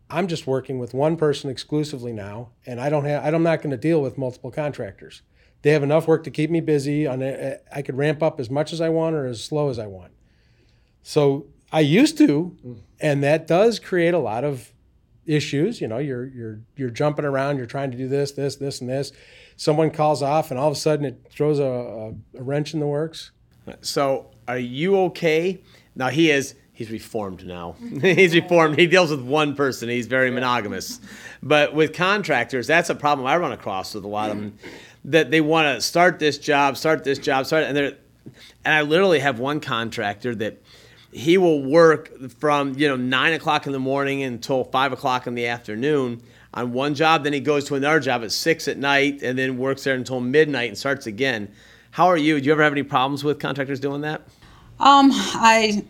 I'm 0.10 0.27
just 0.27 0.48
working 0.48 0.79
with 0.79 0.96
one 0.96 1.15
person 1.15 1.51
exclusively 1.51 2.12
now, 2.12 2.50
and 2.65 2.81
I 2.81 2.89
don't 2.89 3.05
have. 3.05 3.24
I'm 3.24 3.43
not 3.43 3.62
going 3.62 3.70
to 3.70 3.77
deal 3.77 4.01
with 4.01 4.17
multiple 4.17 4.50
contractors. 4.50 5.22
They 5.62 5.70
have 5.74 5.84
enough 5.84 6.08
work 6.08 6.24
to 6.24 6.31
keep 6.31 6.50
me 6.50 6.60
busy. 6.60 7.05
On 7.05 7.22
a, 7.22 7.60
I 7.72 7.84
could 7.84 7.96
ramp 7.96 8.24
up 8.24 8.39
as 8.39 8.50
much 8.50 8.74
as 8.74 8.81
I 8.81 8.89
want 8.89 9.15
or 9.15 9.27
as 9.27 9.43
slow 9.43 9.70
as 9.70 9.77
I 9.77 9.86
want. 9.86 10.12
So 11.03 11.46
I 11.72 11.81
used 11.81 12.17
to, 12.17 12.58
mm. 12.65 12.79
and 13.00 13.24
that 13.24 13.46
does 13.46 13.77
create 13.77 14.15
a 14.15 14.20
lot 14.20 14.43
of 14.43 14.74
issues. 15.27 15.79
You 15.79 15.88
know, 15.88 16.00
you're 16.00 16.25
you're 16.25 16.62
you're 16.75 16.89
jumping 16.89 17.25
around. 17.25 17.58
You're 17.58 17.67
trying 17.67 17.91
to 17.91 17.98
do 17.98 18.08
this, 18.08 18.31
this, 18.31 18.55
this, 18.55 18.81
and 18.81 18.89
this. 18.89 19.12
Someone 19.62 19.91
calls 19.91 20.24
off, 20.24 20.50
and 20.50 20.60
all 20.60 20.70
of 20.70 20.74
a 20.74 20.80
sudden 20.80 21.06
it 21.06 21.22
throws 21.30 21.60
a, 21.60 21.63
a, 21.63 22.08
a 22.39 22.41
wrench 22.41 22.74
in 22.74 22.80
the 22.80 22.88
works. 22.88 23.30
So 23.82 24.32
are 24.48 24.58
you 24.58 24.98
okay? 25.01 25.62
Now 25.94 26.08
he 26.08 26.32
is 26.32 26.56
he's 26.74 26.89
reformed 26.89 27.46
now. 27.46 27.75
he's 28.01 28.34
reformed. 28.34 28.80
He 28.80 28.88
deals 28.88 29.12
with 29.12 29.22
one 29.22 29.53
person. 29.53 29.88
He's 29.88 30.08
very 30.08 30.32
monogamous. 30.32 31.00
But 31.44 31.75
with 31.75 31.94
contractors, 31.94 32.65
that's 32.65 32.89
a 32.89 32.96
problem 32.96 33.27
I 33.27 33.38
run 33.38 33.51
across 33.51 33.94
with 33.94 34.03
a 34.03 34.08
lot 34.08 34.32
of 34.32 34.38
them. 34.38 34.58
That 35.06 35.30
they 35.30 35.41
want 35.41 35.75
to 35.75 35.80
start 35.80 36.18
this 36.18 36.39
job, 36.39 36.75
start 36.75 37.03
this 37.03 37.20
job, 37.20 37.46
start, 37.46 37.65
and 37.65 37.77
they're, 37.77 37.98
and 38.65 38.74
I 38.74 38.82
literally 38.82 39.20
have 39.20 39.38
one 39.38 39.60
contractor 39.60 40.34
that 40.34 40.60
he 41.12 41.38
will 41.38 41.63
work 41.63 42.32
from 42.39 42.74
you 42.80 42.88
know 42.88 42.96
nine 42.96 43.34
o'clock 43.34 43.68
in 43.68 43.74
the 43.74 43.80
morning 43.80 44.24
until 44.24 44.63
five 44.63 44.91
o'clock 44.91 45.27
in 45.27 45.36
the 45.36 45.46
afternoon 45.46 46.24
on 46.53 46.74
one 46.74 46.96
job. 46.96 47.24
Then 47.24 47.34
he 47.34 47.39
goes 47.39 47.65
to 47.65 47.75
another 47.75 48.00
job 48.00 48.24
at 48.24 48.31
six 48.31 48.67
at 48.67 48.77
night, 48.77 49.22
and 49.22 49.38
then 49.38 49.58
works 49.58 49.84
there 49.84 49.96
until 49.96 50.20
midnight 50.20 50.70
and 50.70 50.77
starts 50.77 51.08
again. 51.08 51.51
How 51.91 52.08
are 52.08 52.17
you? 52.17 52.39
Do 52.39 52.46
you 52.46 52.51
ever 52.51 52.63
have 52.63 52.74
any 52.74 52.84
problems 52.84 53.24
with 53.24 53.39
contractors 53.39 53.79
doing 53.79 54.01
that? 54.01 54.22
Um, 54.79 55.12
I 55.13 55.86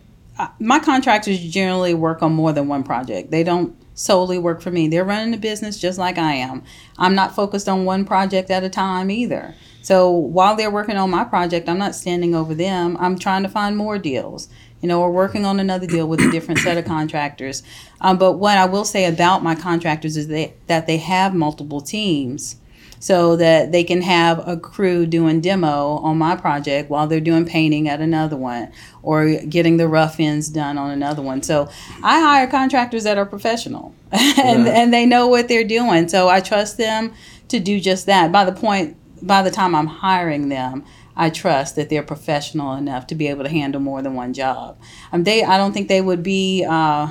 my 0.58 0.78
contractors 0.78 1.38
generally 1.38 1.94
work 1.94 2.22
on 2.22 2.32
more 2.32 2.52
than 2.52 2.68
one 2.68 2.82
project. 2.82 3.30
They 3.30 3.44
don't 3.44 3.76
solely 3.94 4.38
work 4.38 4.62
for 4.62 4.70
me. 4.70 4.88
They're 4.88 5.04
running 5.04 5.34
a 5.34 5.38
business 5.38 5.78
just 5.78 5.98
like 5.98 6.18
I 6.18 6.32
am. 6.32 6.62
I'm 6.98 7.14
not 7.14 7.34
focused 7.34 7.68
on 7.68 7.84
one 7.84 8.04
project 8.04 8.50
at 8.50 8.64
a 8.64 8.70
time 8.70 9.10
either. 9.10 9.54
So 9.82 10.10
while 10.10 10.56
they're 10.56 10.70
working 10.70 10.96
on 10.96 11.10
my 11.10 11.24
project, 11.24 11.68
I'm 11.68 11.78
not 11.78 11.94
standing 11.94 12.34
over 12.34 12.54
them. 12.54 12.96
I'm 13.00 13.18
trying 13.18 13.42
to 13.42 13.48
find 13.48 13.76
more 13.76 13.98
deals. 13.98 14.48
You 14.82 14.88
know, 14.88 15.00
we're 15.00 15.10
working 15.10 15.46
on 15.46 15.60
another 15.60 15.86
deal 15.86 16.08
with 16.08 16.20
a 16.20 16.30
different 16.30 16.60
set 16.60 16.76
of 16.76 16.84
contractors. 16.84 17.62
Um, 18.00 18.18
but 18.18 18.32
what 18.32 18.58
I 18.58 18.66
will 18.66 18.84
say 18.84 19.06
about 19.06 19.42
my 19.42 19.54
contractors 19.54 20.16
is 20.16 20.28
they, 20.28 20.54
that 20.66 20.86
they 20.86 20.98
have 20.98 21.34
multiple 21.34 21.80
teams 21.80 22.56
so 23.02 23.34
that 23.34 23.72
they 23.72 23.82
can 23.82 24.00
have 24.00 24.46
a 24.46 24.56
crew 24.56 25.06
doing 25.06 25.40
demo 25.40 25.96
on 25.96 26.16
my 26.18 26.36
project 26.36 26.88
while 26.88 27.08
they're 27.08 27.18
doing 27.18 27.44
painting 27.44 27.88
at 27.88 28.00
another 28.00 28.36
one 28.36 28.70
or 29.02 29.40
getting 29.40 29.76
the 29.76 29.88
rough 29.88 30.20
ends 30.20 30.48
done 30.48 30.78
on 30.78 30.88
another 30.90 31.20
one. 31.20 31.42
So 31.42 31.68
I 32.02 32.20
hire 32.20 32.46
contractors 32.46 33.02
that 33.02 33.18
are 33.18 33.26
professional 33.26 33.92
and, 34.12 34.66
yeah. 34.66 34.72
and 34.72 34.94
they 34.94 35.04
know 35.04 35.26
what 35.26 35.48
they're 35.48 35.64
doing. 35.64 36.08
So 36.08 36.28
I 36.28 36.38
trust 36.38 36.76
them 36.76 37.12
to 37.48 37.58
do 37.58 37.80
just 37.80 38.06
that. 38.06 38.30
By 38.30 38.44
the 38.44 38.52
point, 38.52 38.96
by 39.20 39.42
the 39.42 39.50
time 39.50 39.74
I'm 39.74 39.88
hiring 39.88 40.48
them, 40.48 40.84
I 41.16 41.30
trust 41.30 41.76
that 41.76 41.88
they're 41.88 42.02
professional 42.02 42.74
enough 42.74 43.06
to 43.08 43.14
be 43.14 43.28
able 43.28 43.44
to 43.44 43.50
handle 43.50 43.80
more 43.80 44.02
than 44.02 44.14
one 44.14 44.32
job. 44.32 44.78
Um, 45.12 45.24
they, 45.24 45.44
I 45.44 45.58
don't 45.58 45.72
think 45.72 45.88
they 45.88 46.00
would 46.00 46.22
be 46.22 46.64
uh, 46.68 47.10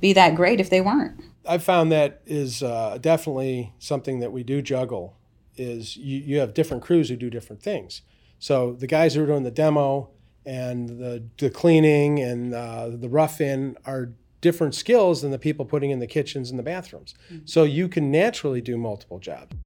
be 0.00 0.12
that 0.12 0.34
great 0.34 0.60
if 0.60 0.70
they 0.70 0.80
weren't. 0.80 1.20
I 1.46 1.58
found 1.58 1.92
that 1.92 2.22
is 2.26 2.62
uh, 2.62 2.98
definitely 3.00 3.74
something 3.78 4.20
that 4.20 4.32
we 4.32 4.42
do 4.42 4.62
juggle 4.62 5.16
is 5.56 5.96
you, 5.96 6.18
you 6.18 6.38
have 6.38 6.54
different 6.54 6.82
crews 6.82 7.08
who 7.08 7.16
do 7.16 7.30
different 7.30 7.62
things. 7.62 8.02
So 8.38 8.72
the 8.72 8.86
guys 8.86 9.14
who 9.14 9.22
are 9.22 9.26
doing 9.26 9.42
the 9.42 9.50
demo 9.50 10.10
and 10.44 10.88
the, 10.88 11.24
the 11.38 11.50
cleaning 11.50 12.20
and 12.20 12.54
uh, 12.54 12.90
the 12.90 13.08
rough 13.08 13.40
in 13.40 13.76
are 13.86 14.12
different 14.40 14.74
skills 14.74 15.22
than 15.22 15.30
the 15.30 15.38
people 15.38 15.64
putting 15.64 15.90
in 15.90 16.00
the 16.00 16.06
kitchens 16.06 16.50
and 16.50 16.58
the 16.58 16.62
bathrooms. 16.62 17.14
Mm-hmm. 17.32 17.46
So 17.46 17.62
you 17.64 17.88
can 17.88 18.10
naturally 18.10 18.60
do 18.60 18.76
multiple 18.76 19.18
jobs. 19.18 19.56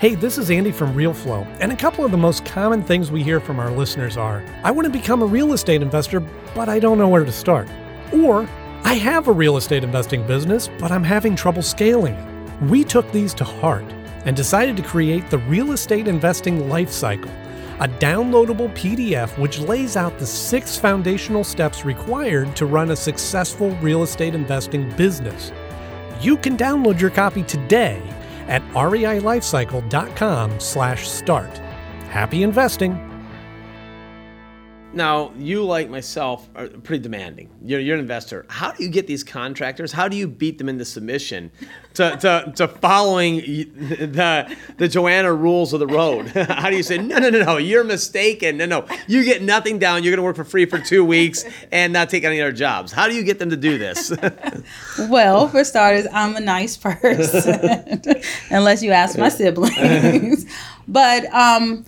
Hey, 0.00 0.14
this 0.14 0.38
is 0.38 0.50
Andy 0.50 0.72
from 0.72 0.94
RealFlow, 0.94 1.46
and 1.60 1.72
a 1.72 1.76
couple 1.76 2.06
of 2.06 2.10
the 2.10 2.16
most 2.16 2.46
common 2.46 2.82
things 2.82 3.10
we 3.10 3.22
hear 3.22 3.38
from 3.38 3.60
our 3.60 3.70
listeners 3.70 4.16
are 4.16 4.42
I 4.64 4.70
want 4.70 4.86
to 4.86 4.90
become 4.90 5.20
a 5.20 5.26
real 5.26 5.52
estate 5.52 5.82
investor, 5.82 6.20
but 6.54 6.70
I 6.70 6.78
don't 6.78 6.96
know 6.96 7.06
where 7.06 7.26
to 7.26 7.30
start. 7.30 7.68
Or 8.10 8.48
I 8.82 8.94
have 8.94 9.28
a 9.28 9.32
real 9.32 9.58
estate 9.58 9.84
investing 9.84 10.26
business, 10.26 10.70
but 10.78 10.90
I'm 10.90 11.04
having 11.04 11.36
trouble 11.36 11.60
scaling 11.60 12.14
it. 12.14 12.62
We 12.62 12.82
took 12.82 13.12
these 13.12 13.34
to 13.34 13.44
heart 13.44 13.84
and 14.24 14.34
decided 14.34 14.78
to 14.78 14.82
create 14.82 15.28
the 15.28 15.36
Real 15.36 15.72
Estate 15.72 16.08
Investing 16.08 16.70
Life 16.70 16.90
Cycle, 16.90 17.30
a 17.80 17.86
downloadable 17.86 18.72
PDF 18.72 19.36
which 19.36 19.58
lays 19.58 19.98
out 19.98 20.18
the 20.18 20.26
six 20.26 20.78
foundational 20.78 21.44
steps 21.44 21.84
required 21.84 22.56
to 22.56 22.64
run 22.64 22.92
a 22.92 22.96
successful 22.96 23.76
real 23.82 24.02
estate 24.02 24.34
investing 24.34 24.88
business. 24.96 25.52
You 26.22 26.38
can 26.38 26.56
download 26.56 26.98
your 26.98 27.10
copy 27.10 27.42
today 27.42 28.02
at 28.48 28.62
reilifecycle.com 28.72 30.60
slash 30.60 31.08
start. 31.08 31.58
Happy 32.08 32.42
investing! 32.42 33.09
Now, 34.92 35.32
you 35.38 35.64
like 35.64 35.88
myself 35.88 36.48
are 36.56 36.66
pretty 36.66 37.00
demanding. 37.00 37.48
You're, 37.62 37.78
you're 37.78 37.94
an 37.94 38.00
investor. 38.00 38.44
How 38.48 38.72
do 38.72 38.82
you 38.82 38.90
get 38.90 39.06
these 39.06 39.22
contractors? 39.22 39.92
How 39.92 40.08
do 40.08 40.16
you 40.16 40.26
beat 40.26 40.58
them 40.58 40.68
into 40.68 40.84
submission 40.84 41.52
to, 41.94 42.16
to, 42.16 42.52
to 42.56 42.66
following 42.66 43.36
the, 43.36 44.56
the 44.78 44.88
Joanna 44.88 45.32
rules 45.32 45.72
of 45.72 45.78
the 45.78 45.86
road? 45.86 46.26
How 46.34 46.70
do 46.70 46.76
you 46.76 46.82
say, 46.82 46.98
no, 46.98 47.18
no, 47.18 47.30
no, 47.30 47.44
no, 47.44 47.56
you're 47.56 47.84
mistaken. 47.84 48.56
No, 48.56 48.66
no, 48.66 48.86
you 49.06 49.22
get 49.22 49.42
nothing 49.42 49.78
down. 49.78 50.02
You're 50.02 50.10
going 50.10 50.22
to 50.22 50.24
work 50.24 50.36
for 50.36 50.44
free 50.44 50.66
for 50.66 50.80
two 50.80 51.04
weeks 51.04 51.44
and 51.70 51.92
not 51.92 52.10
take 52.10 52.24
any 52.24 52.40
other 52.40 52.52
jobs. 52.52 52.90
How 52.90 53.06
do 53.06 53.14
you 53.14 53.22
get 53.22 53.38
them 53.38 53.50
to 53.50 53.56
do 53.56 53.78
this? 53.78 54.12
well, 55.08 55.46
for 55.46 55.62
starters, 55.62 56.08
I'm 56.12 56.34
a 56.34 56.40
nice 56.40 56.76
person, 56.76 58.02
unless 58.50 58.82
you 58.82 58.90
ask 58.90 59.16
my 59.16 59.28
siblings. 59.28 60.46
but, 60.88 61.32
um, 61.32 61.84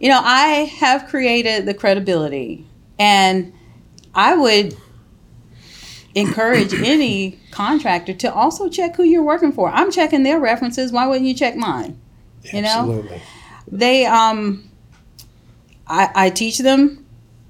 you 0.00 0.08
know, 0.08 0.20
I 0.22 0.70
have 0.78 1.06
created 1.08 1.66
the 1.66 1.74
credibility, 1.74 2.66
and 2.98 3.52
I 4.14 4.36
would 4.36 4.76
encourage 6.14 6.74
any 6.84 7.38
contractor 7.50 8.14
to 8.14 8.32
also 8.32 8.68
check 8.68 8.96
who 8.96 9.04
you're 9.04 9.22
working 9.22 9.52
for. 9.52 9.70
I'm 9.70 9.90
checking 9.90 10.22
their 10.22 10.40
references. 10.40 10.92
Why 10.92 11.06
wouldn't 11.06 11.26
you 11.26 11.34
check 11.34 11.56
mine? 11.56 12.00
You 12.52 12.62
know, 12.62 13.08
they 13.66 14.06
um, 14.06 14.70
I, 15.86 16.10
I 16.14 16.30
teach 16.30 16.58
them 16.58 17.05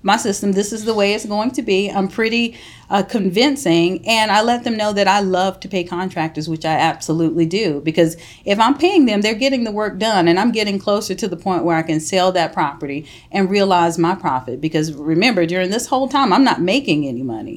my 0.07 0.17
system. 0.17 0.53
This 0.53 0.73
is 0.73 0.85
the 0.85 0.95
way 0.95 1.13
it's 1.15 1.27
going 1.27 1.51
to 1.51 1.63
be. 1.63 1.91
I'm 1.91 2.07
pretty 2.07 2.57
uh, 2.89 3.03
convincing, 3.03 4.07
and 4.07 4.31
I 4.31 4.43
let 4.43 4.63
them 4.63 4.77
know 4.77 4.93
that 4.93 5.09
I 5.09 5.21
love 5.21 5.59
to 5.61 5.69
pay 5.69 5.83
contractors, 5.83 6.49
which 6.49 6.65
I 6.65 6.75
absolutely 6.75 7.45
do. 7.45 7.81
Because 7.81 8.17
if 8.45 8.61
I'm 8.61 8.79
paying 8.79 9.07
them, 9.07 9.21
they're 9.21 9.35
getting 9.35 9.65
the 9.65 9.73
work 9.73 9.99
done, 9.99 10.29
and 10.29 10.39
I'm 10.39 10.53
getting 10.53 10.79
closer 10.79 11.15
to 11.17 11.29
the 11.29 11.37
point 11.37 11.65
where 11.65 11.77
I 11.77 11.83
can 11.83 11.99
sell 11.99 12.31
that 12.33 12.53
property 12.53 13.07
and 13.33 13.51
realize 13.51 13.99
my 13.99 14.15
profit. 14.15 14.61
Because 14.61 14.93
remember, 14.93 15.45
during 15.45 15.71
this 15.71 15.89
whole 15.89 16.09
time, 16.09 16.33
I'm 16.33 16.45
not 16.45 16.61
making 16.61 17.07
any 17.07 17.23
money. 17.23 17.56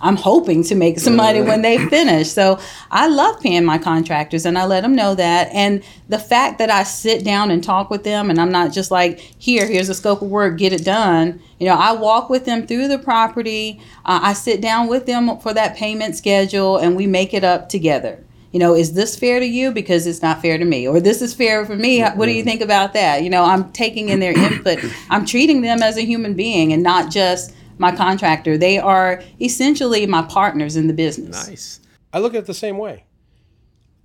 I'm 0.00 0.16
hoping 0.16 0.62
to 0.64 0.74
make 0.74 0.98
some 0.98 1.16
money 1.16 1.40
when 1.40 1.62
they 1.62 1.78
finish. 1.88 2.30
So 2.30 2.60
I 2.90 3.08
love 3.08 3.40
paying 3.40 3.64
my 3.64 3.78
contractors 3.78 4.44
and 4.44 4.58
I 4.58 4.66
let 4.66 4.82
them 4.82 4.94
know 4.94 5.14
that. 5.14 5.48
And 5.52 5.82
the 6.08 6.18
fact 6.18 6.58
that 6.58 6.70
I 6.70 6.82
sit 6.82 7.24
down 7.24 7.50
and 7.50 7.64
talk 7.64 7.88
with 7.88 8.04
them 8.04 8.28
and 8.28 8.38
I'm 8.38 8.52
not 8.52 8.72
just 8.72 8.90
like, 8.90 9.18
here, 9.38 9.66
here's 9.66 9.88
a 9.88 9.94
scope 9.94 10.20
of 10.20 10.28
work, 10.28 10.58
get 10.58 10.72
it 10.72 10.84
done. 10.84 11.40
You 11.58 11.66
know, 11.66 11.76
I 11.76 11.92
walk 11.92 12.28
with 12.28 12.44
them 12.44 12.66
through 12.66 12.88
the 12.88 12.98
property. 12.98 13.80
Uh, 14.04 14.20
I 14.22 14.32
sit 14.34 14.60
down 14.60 14.88
with 14.88 15.06
them 15.06 15.38
for 15.38 15.54
that 15.54 15.76
payment 15.76 16.16
schedule 16.16 16.76
and 16.76 16.94
we 16.94 17.06
make 17.06 17.32
it 17.32 17.44
up 17.44 17.70
together. 17.70 18.22
You 18.52 18.60
know, 18.60 18.74
is 18.74 18.92
this 18.92 19.18
fair 19.18 19.40
to 19.40 19.46
you? 19.46 19.72
Because 19.72 20.06
it's 20.06 20.22
not 20.22 20.40
fair 20.40 20.56
to 20.56 20.64
me. 20.64 20.86
Or 20.86 21.00
this 21.00 21.20
is 21.20 21.34
fair 21.34 21.66
for 21.66 21.76
me. 21.76 22.02
What 22.02 22.26
do 22.26 22.32
you 22.32 22.44
think 22.44 22.60
about 22.60 22.92
that? 22.92 23.22
You 23.22 23.30
know, 23.30 23.44
I'm 23.44 23.70
taking 23.72 24.08
in 24.08 24.20
their 24.20 24.32
input. 24.38 24.78
I'm 25.10 25.26
treating 25.26 25.62
them 25.62 25.82
as 25.82 25.96
a 25.96 26.02
human 26.02 26.34
being 26.34 26.72
and 26.72 26.82
not 26.82 27.10
just 27.10 27.54
my 27.78 27.94
contractor. 27.94 28.56
They 28.58 28.78
are 28.78 29.22
essentially 29.40 30.06
my 30.06 30.22
partners 30.22 30.76
in 30.76 30.86
the 30.86 30.94
business. 30.94 31.48
Nice. 31.48 31.80
I 32.12 32.18
look 32.18 32.34
at 32.34 32.38
it 32.38 32.46
the 32.46 32.54
same 32.54 32.78
way 32.78 33.04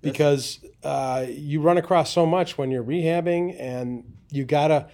because 0.01 0.59
uh, 0.83 1.25
you 1.29 1.61
run 1.61 1.77
across 1.77 2.11
so 2.11 2.25
much 2.25 2.57
when 2.57 2.71
you're 2.71 2.83
rehabbing 2.83 3.55
and 3.59 4.03
you 4.29 4.45
got 4.45 4.67
to 4.69 4.87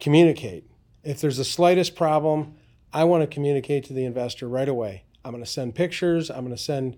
communicate. 0.00 0.70
If 1.02 1.20
there's 1.20 1.36
the 1.36 1.44
slightest 1.44 1.96
problem, 1.96 2.54
I 2.92 3.04
want 3.04 3.22
to 3.22 3.26
communicate 3.26 3.84
to 3.86 3.92
the 3.92 4.04
investor 4.04 4.48
right 4.48 4.68
away. 4.68 5.04
I'm 5.24 5.32
going 5.32 5.42
to 5.42 5.50
send 5.50 5.74
pictures. 5.74 6.30
I'm 6.30 6.44
going 6.44 6.56
to 6.56 6.62
send, 6.62 6.96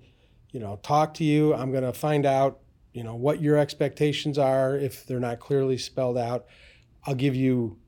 you 0.51 0.61
know, 0.61 0.79
talk 0.83 1.15
to 1.15 1.25
you. 1.25 1.55
I'm 1.55 1.71
going 1.73 1.85
to 1.85 1.93
find 1.93 2.27
out, 2.27 2.61
you 2.93 3.03
know, 3.03 3.15
what 3.15 3.41
your 3.41 3.57
expectations 3.57 4.39
are 4.39 4.77
if 4.77 5.07
they're 5.07 5.21
not 5.21 5.41
clearly 5.41 5.79
spelled 5.79 6.19
out. 6.19 6.47
I'll 7.05 7.15
give 7.15 7.35
you, 7.35 7.79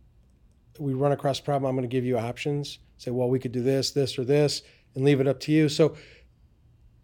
we 0.79 0.95
run 0.95 1.13
across 1.13 1.41
a 1.41 1.43
problem, 1.43 1.69
I'm 1.69 1.77
going 1.77 1.89
to 1.89 1.95
give 1.95 2.05
you 2.05 2.19
options. 2.19 2.79
Say, 2.99 3.11
well, 3.11 3.29
we 3.29 3.39
could 3.39 3.53
do 3.53 3.63
this, 3.63 3.93
this, 3.93 4.19
or 4.19 4.25
this, 4.25 4.63
and 4.95 5.05
leave 5.05 5.21
it 5.21 5.27
up 5.27 5.41
to 5.41 5.53
you. 5.53 5.69
So, 5.69 5.97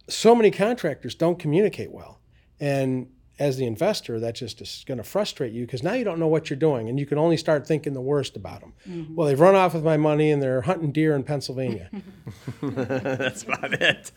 so 0.09 0.35
many 0.35 0.51
contractors 0.51 1.15
don't 1.15 1.39
communicate 1.39 1.91
well. 1.91 2.21
And 2.61 3.09
as 3.39 3.57
the 3.57 3.67
investor, 3.67 4.21
that 4.21 4.35
just 4.35 4.61
is 4.61 4.85
going 4.87 4.99
to 4.99 5.05
frustrate 5.05 5.53
you 5.53 5.65
because 5.67 5.83
now 5.83 5.95
you 5.95 6.05
don't 6.05 6.19
know 6.19 6.29
what 6.29 6.51
you're 6.51 6.57
doing 6.57 6.89
and 6.89 7.01
you 7.01 7.07
can 7.07 7.19
only 7.19 7.37
start 7.37 7.67
thinking 7.67 7.93
the 7.93 8.01
worst 8.01 8.37
about 8.37 8.61
them. 8.61 8.73
Mm-hmm. 8.89 9.15
Well, 9.15 9.27
they've 9.27 9.41
run 9.41 9.57
off 9.57 9.75
with 9.75 9.85
my 9.85 9.97
money 9.97 10.31
and 10.31 10.41
they're 10.41 10.61
hunting 10.61 10.93
deer 10.93 11.17
in 11.17 11.25
Pennsylvania. 11.25 11.91
That's 12.63 13.43
about 13.43 13.83
it. 13.83 14.13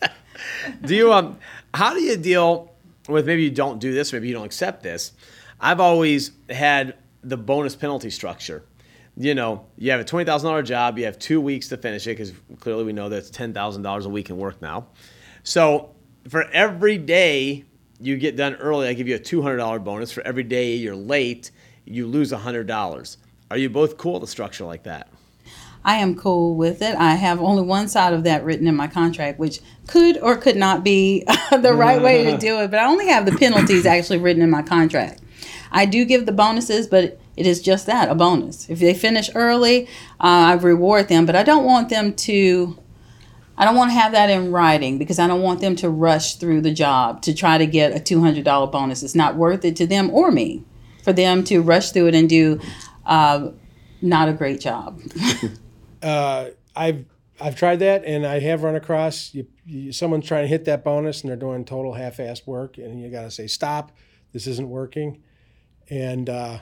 do 0.84 0.94
you 0.94 1.12
um 1.12 1.38
how 1.74 1.94
do 1.94 2.00
you 2.00 2.16
deal 2.16 2.72
with 3.08 3.26
maybe 3.26 3.42
you 3.42 3.50
don't 3.50 3.80
do 3.80 3.92
this, 3.92 4.12
maybe 4.12 4.28
you 4.28 4.34
don't 4.34 4.46
accept 4.46 4.82
this? 4.82 5.12
I've 5.60 5.80
always 5.80 6.30
had 6.48 6.94
the 7.22 7.36
bonus 7.36 7.74
penalty 7.74 8.10
structure. 8.10 8.62
You 9.20 9.34
know, 9.34 9.66
you 9.76 9.90
have 9.90 10.00
a 10.00 10.04
twenty 10.04 10.24
thousand 10.24 10.48
dollar 10.48 10.62
job, 10.62 10.96
you 10.96 11.04
have 11.04 11.18
two 11.18 11.40
weeks 11.40 11.68
to 11.68 11.76
finish 11.76 12.06
it 12.06 12.10
because 12.10 12.32
clearly 12.60 12.84
we 12.84 12.92
know 12.92 13.08
that's 13.08 13.30
ten 13.30 13.52
thousand 13.52 13.82
dollars 13.82 14.06
a 14.06 14.08
week 14.08 14.30
in 14.30 14.36
work 14.36 14.62
now. 14.62 14.86
So 15.42 15.90
for 16.28 16.44
every 16.50 16.98
day 16.98 17.64
you 18.00 18.16
get 18.16 18.36
done 18.36 18.54
early, 18.54 18.86
I 18.86 18.92
give 18.92 19.08
you 19.08 19.16
a 19.16 19.18
two 19.18 19.42
hundred 19.42 19.56
dollar 19.56 19.80
bonus. 19.80 20.12
For 20.12 20.22
every 20.22 20.44
day 20.44 20.76
you're 20.76 20.94
late, 20.94 21.50
you 21.84 22.06
lose 22.06 22.30
hundred 22.30 22.68
dollars. 22.68 23.18
Are 23.50 23.56
you 23.56 23.68
both 23.68 23.96
cool 23.96 24.14
with 24.14 24.22
a 24.22 24.28
structure 24.28 24.64
like 24.64 24.84
that? 24.84 25.08
I 25.84 25.96
am 25.96 26.16
cool 26.16 26.54
with 26.54 26.82
it. 26.82 26.94
I 26.96 27.14
have 27.14 27.40
only 27.40 27.62
one 27.62 27.88
side 27.88 28.12
of 28.12 28.24
that 28.24 28.44
written 28.44 28.66
in 28.66 28.76
my 28.76 28.88
contract, 28.88 29.38
which 29.38 29.60
could 29.86 30.18
or 30.18 30.36
could 30.36 30.56
not 30.56 30.84
be 30.84 31.24
the 31.50 31.72
right 31.72 32.00
way 32.00 32.24
to 32.24 32.36
do 32.38 32.60
it, 32.60 32.70
but 32.70 32.78
I 32.78 32.86
only 32.86 33.06
have 33.06 33.26
the 33.26 33.32
penalties 33.32 33.86
actually 33.86 34.18
written 34.18 34.42
in 34.42 34.50
my 34.50 34.62
contract. 34.62 35.22
I 35.70 35.86
do 35.86 36.04
give 36.04 36.26
the 36.26 36.32
bonuses, 36.32 36.86
but 36.86 37.18
it 37.38 37.46
is 37.46 37.62
just 37.62 37.86
that 37.86 38.08
a 38.08 38.14
bonus. 38.16 38.68
If 38.68 38.80
they 38.80 38.94
finish 38.94 39.30
early, 39.34 39.86
uh, 40.20 40.50
I 40.50 40.52
reward 40.54 41.08
them, 41.08 41.24
but 41.24 41.36
I 41.36 41.44
don't 41.44 41.64
want 41.64 41.88
them 41.88 42.12
to. 42.14 42.76
I 43.56 43.64
don't 43.64 43.76
want 43.76 43.90
to 43.90 43.94
have 43.94 44.12
that 44.12 44.30
in 44.30 44.52
writing 44.52 44.98
because 44.98 45.18
I 45.18 45.26
don't 45.26 45.42
want 45.42 45.60
them 45.60 45.74
to 45.76 45.90
rush 45.90 46.36
through 46.36 46.60
the 46.60 46.72
job 46.72 47.22
to 47.22 47.34
try 47.34 47.58
to 47.58 47.66
get 47.66 47.90
a 47.90 47.98
$200 48.00 48.70
bonus. 48.70 49.02
It's 49.02 49.16
not 49.16 49.34
worth 49.34 49.64
it 49.64 49.74
to 49.76 49.86
them 49.86 50.10
or 50.10 50.30
me 50.30 50.64
for 51.02 51.12
them 51.12 51.42
to 51.44 51.60
rush 51.60 51.90
through 51.90 52.06
it 52.06 52.14
and 52.14 52.28
do 52.28 52.60
uh, 53.04 53.50
not 54.00 54.28
a 54.28 54.32
great 54.32 54.60
job. 54.60 55.00
uh, 56.02 56.50
I've 56.76 57.04
I've 57.40 57.56
tried 57.56 57.80
that, 57.80 58.04
and 58.04 58.26
I 58.26 58.40
have 58.40 58.64
run 58.64 58.74
across 58.74 59.32
you, 59.32 59.46
you, 59.64 59.92
someone 59.92 60.22
trying 60.22 60.44
to 60.44 60.48
hit 60.48 60.64
that 60.64 60.84
bonus, 60.84 61.22
and 61.22 61.30
they're 61.30 61.36
doing 61.36 61.64
total 61.64 61.94
half-assed 61.94 62.46
work, 62.46 62.78
and 62.78 63.00
you 63.00 63.10
got 63.10 63.22
to 63.22 63.30
say 63.30 63.46
stop. 63.46 63.92
This 64.32 64.46
isn't 64.46 64.68
working. 64.68 65.22
And 65.90 66.28
uh, 66.28 66.58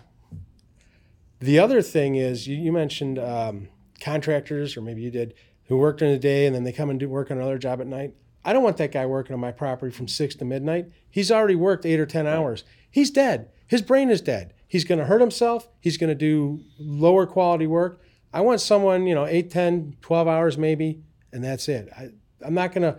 the 1.41 1.59
other 1.59 1.83
thing 1.83 2.17
is, 2.17 2.47
you, 2.47 2.57
you 2.57 2.73
mentioned 2.73 3.19
um, 3.19 3.69
contractors, 4.01 4.77
or 4.77 4.81
maybe 4.81 5.03
you 5.03 5.11
did, 5.11 5.35
who 5.65 5.77
worked 5.77 5.99
during 5.99 6.15
the 6.15 6.21
day 6.21 6.47
and 6.47 6.55
then 6.55 6.65
they 6.65 6.73
come 6.73 6.91
and 6.91 6.99
do 6.99 7.09
work 7.09 7.31
on 7.31 7.39
another 7.39 7.59
job 7.59 7.81
at 7.81 7.87
night. 7.87 8.15
I 8.45 8.53
don't 8.53 8.63
want 8.63 8.77
that 8.77 8.93
guy 8.93 9.05
working 9.07 9.35
on 9.35 9.41
my 9.41 9.51
property 9.51 9.93
from 9.93 10.07
six 10.07 10.35
to 10.37 10.45
midnight. 10.45 10.87
He's 11.11 11.33
already 11.33 11.57
worked 11.57 11.85
eight 11.85 11.99
or 11.99 12.07
10 12.07 12.27
hours. 12.27 12.63
He's 12.89 13.11
dead. 13.11 13.51
His 13.67 13.83
brain 13.83 14.09
is 14.09 14.21
dead. 14.21 14.55
He's 14.69 14.85
going 14.85 14.99
to 15.01 15.05
hurt 15.05 15.21
himself. 15.21 15.69
He's 15.81 15.97
going 15.97 16.09
to 16.09 16.15
do 16.15 16.61
lower 16.79 17.27
quality 17.27 17.67
work. 17.67 18.01
I 18.33 18.41
want 18.43 18.61
someone, 18.61 19.07
you 19.07 19.15
know, 19.15 19.27
8, 19.27 19.51
10, 19.51 19.97
12 20.01 20.29
hours 20.29 20.57
maybe, 20.57 21.03
and 21.33 21.43
that's 21.43 21.69
it. 21.69 21.89
I, 21.97 22.11
I'm 22.45 22.55
not 22.55 22.73
going 22.73 22.83
to. 22.83 22.99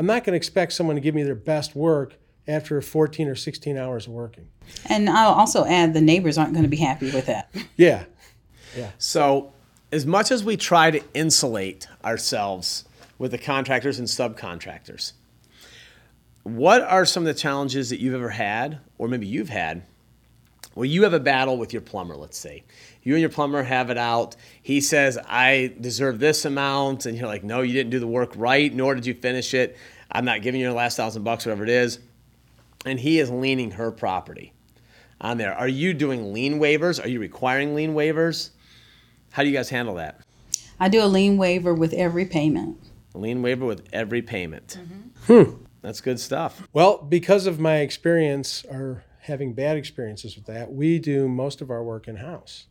I'm 0.00 0.06
not 0.06 0.22
going 0.22 0.34
to 0.34 0.36
expect 0.36 0.74
someone 0.74 0.94
to 0.94 1.00
give 1.00 1.16
me 1.16 1.24
their 1.24 1.34
best 1.34 1.74
work 1.74 2.14
after 2.48 2.80
14 2.80 3.28
or 3.28 3.34
16 3.34 3.76
hours 3.76 4.06
of 4.06 4.12
working. 4.12 4.48
And 4.86 5.08
I'll 5.08 5.32
also 5.32 5.64
add 5.64 5.94
the 5.94 6.00
neighbors 6.00 6.38
aren't 6.38 6.52
going 6.52 6.64
to 6.64 6.68
be 6.68 6.76
happy 6.76 7.10
with 7.10 7.26
that. 7.26 7.50
Yeah. 7.76 8.04
Yeah. 8.76 8.90
So, 8.98 9.52
as 9.92 10.04
much 10.04 10.30
as 10.30 10.42
we 10.42 10.56
try 10.56 10.90
to 10.90 11.00
insulate 11.14 11.86
ourselves 12.04 12.84
with 13.18 13.30
the 13.30 13.38
contractors 13.38 13.98
and 13.98 14.08
subcontractors, 14.08 15.12
what 16.42 16.82
are 16.82 17.04
some 17.04 17.22
of 17.22 17.26
the 17.26 17.40
challenges 17.40 17.90
that 17.90 18.00
you've 18.00 18.14
ever 18.14 18.30
had, 18.30 18.80
or 18.98 19.06
maybe 19.06 19.26
you've 19.26 19.48
had, 19.48 19.84
where 20.74 20.86
you 20.86 21.04
have 21.04 21.12
a 21.12 21.20
battle 21.20 21.56
with 21.56 21.72
your 21.72 21.82
plumber, 21.82 22.16
let's 22.16 22.36
say? 22.36 22.64
You 23.02 23.14
and 23.14 23.20
your 23.20 23.30
plumber 23.30 23.62
have 23.62 23.90
it 23.90 23.98
out. 23.98 24.36
He 24.62 24.80
says, 24.80 25.18
I 25.26 25.74
deserve 25.80 26.18
this 26.18 26.44
amount. 26.44 27.06
And 27.06 27.16
you're 27.16 27.28
like, 27.28 27.44
no, 27.44 27.62
you 27.62 27.72
didn't 27.72 27.90
do 27.90 28.00
the 28.00 28.06
work 28.06 28.32
right, 28.36 28.74
nor 28.74 28.94
did 28.94 29.06
you 29.06 29.14
finish 29.14 29.54
it. 29.54 29.76
I'm 30.10 30.24
not 30.24 30.42
giving 30.42 30.60
you 30.60 30.68
the 30.68 30.74
last 30.74 30.96
thousand 30.96 31.22
bucks, 31.22 31.46
whatever 31.46 31.64
it 31.64 31.70
is. 31.70 32.00
And 32.84 33.00
he 33.00 33.18
is 33.18 33.30
leaning 33.30 33.72
her 33.72 33.90
property 33.90 34.52
on 35.20 35.38
there. 35.38 35.54
Are 35.54 35.68
you 35.68 35.94
doing 35.94 36.32
lien 36.32 36.60
waivers? 36.60 37.02
Are 37.02 37.08
you 37.08 37.20
requiring 37.20 37.74
lien 37.74 37.94
waivers? 37.94 38.50
How 39.30 39.42
do 39.42 39.48
you 39.48 39.54
guys 39.54 39.68
handle 39.68 39.96
that? 39.96 40.20
I 40.80 40.88
do 40.88 41.02
a 41.02 41.06
lien 41.06 41.36
waiver 41.36 41.74
with 41.74 41.92
every 41.92 42.24
payment. 42.24 42.78
A 43.14 43.18
lien 43.18 43.42
waiver 43.42 43.66
with 43.66 43.88
every 43.92 44.22
payment. 44.22 44.78
Hmm. 45.26 45.42
That's 45.82 46.00
good 46.00 46.20
stuff. 46.20 46.68
Well, 46.72 46.98
because 46.98 47.46
of 47.46 47.58
my 47.58 47.76
experience 47.78 48.64
or 48.64 49.04
having 49.20 49.52
bad 49.52 49.76
experiences 49.76 50.36
with 50.36 50.46
that, 50.46 50.72
we 50.72 50.98
do 50.98 51.28
most 51.28 51.60
of 51.60 51.70
our 51.70 51.82
work 51.82 52.08
in 52.08 52.16
house. 52.16 52.66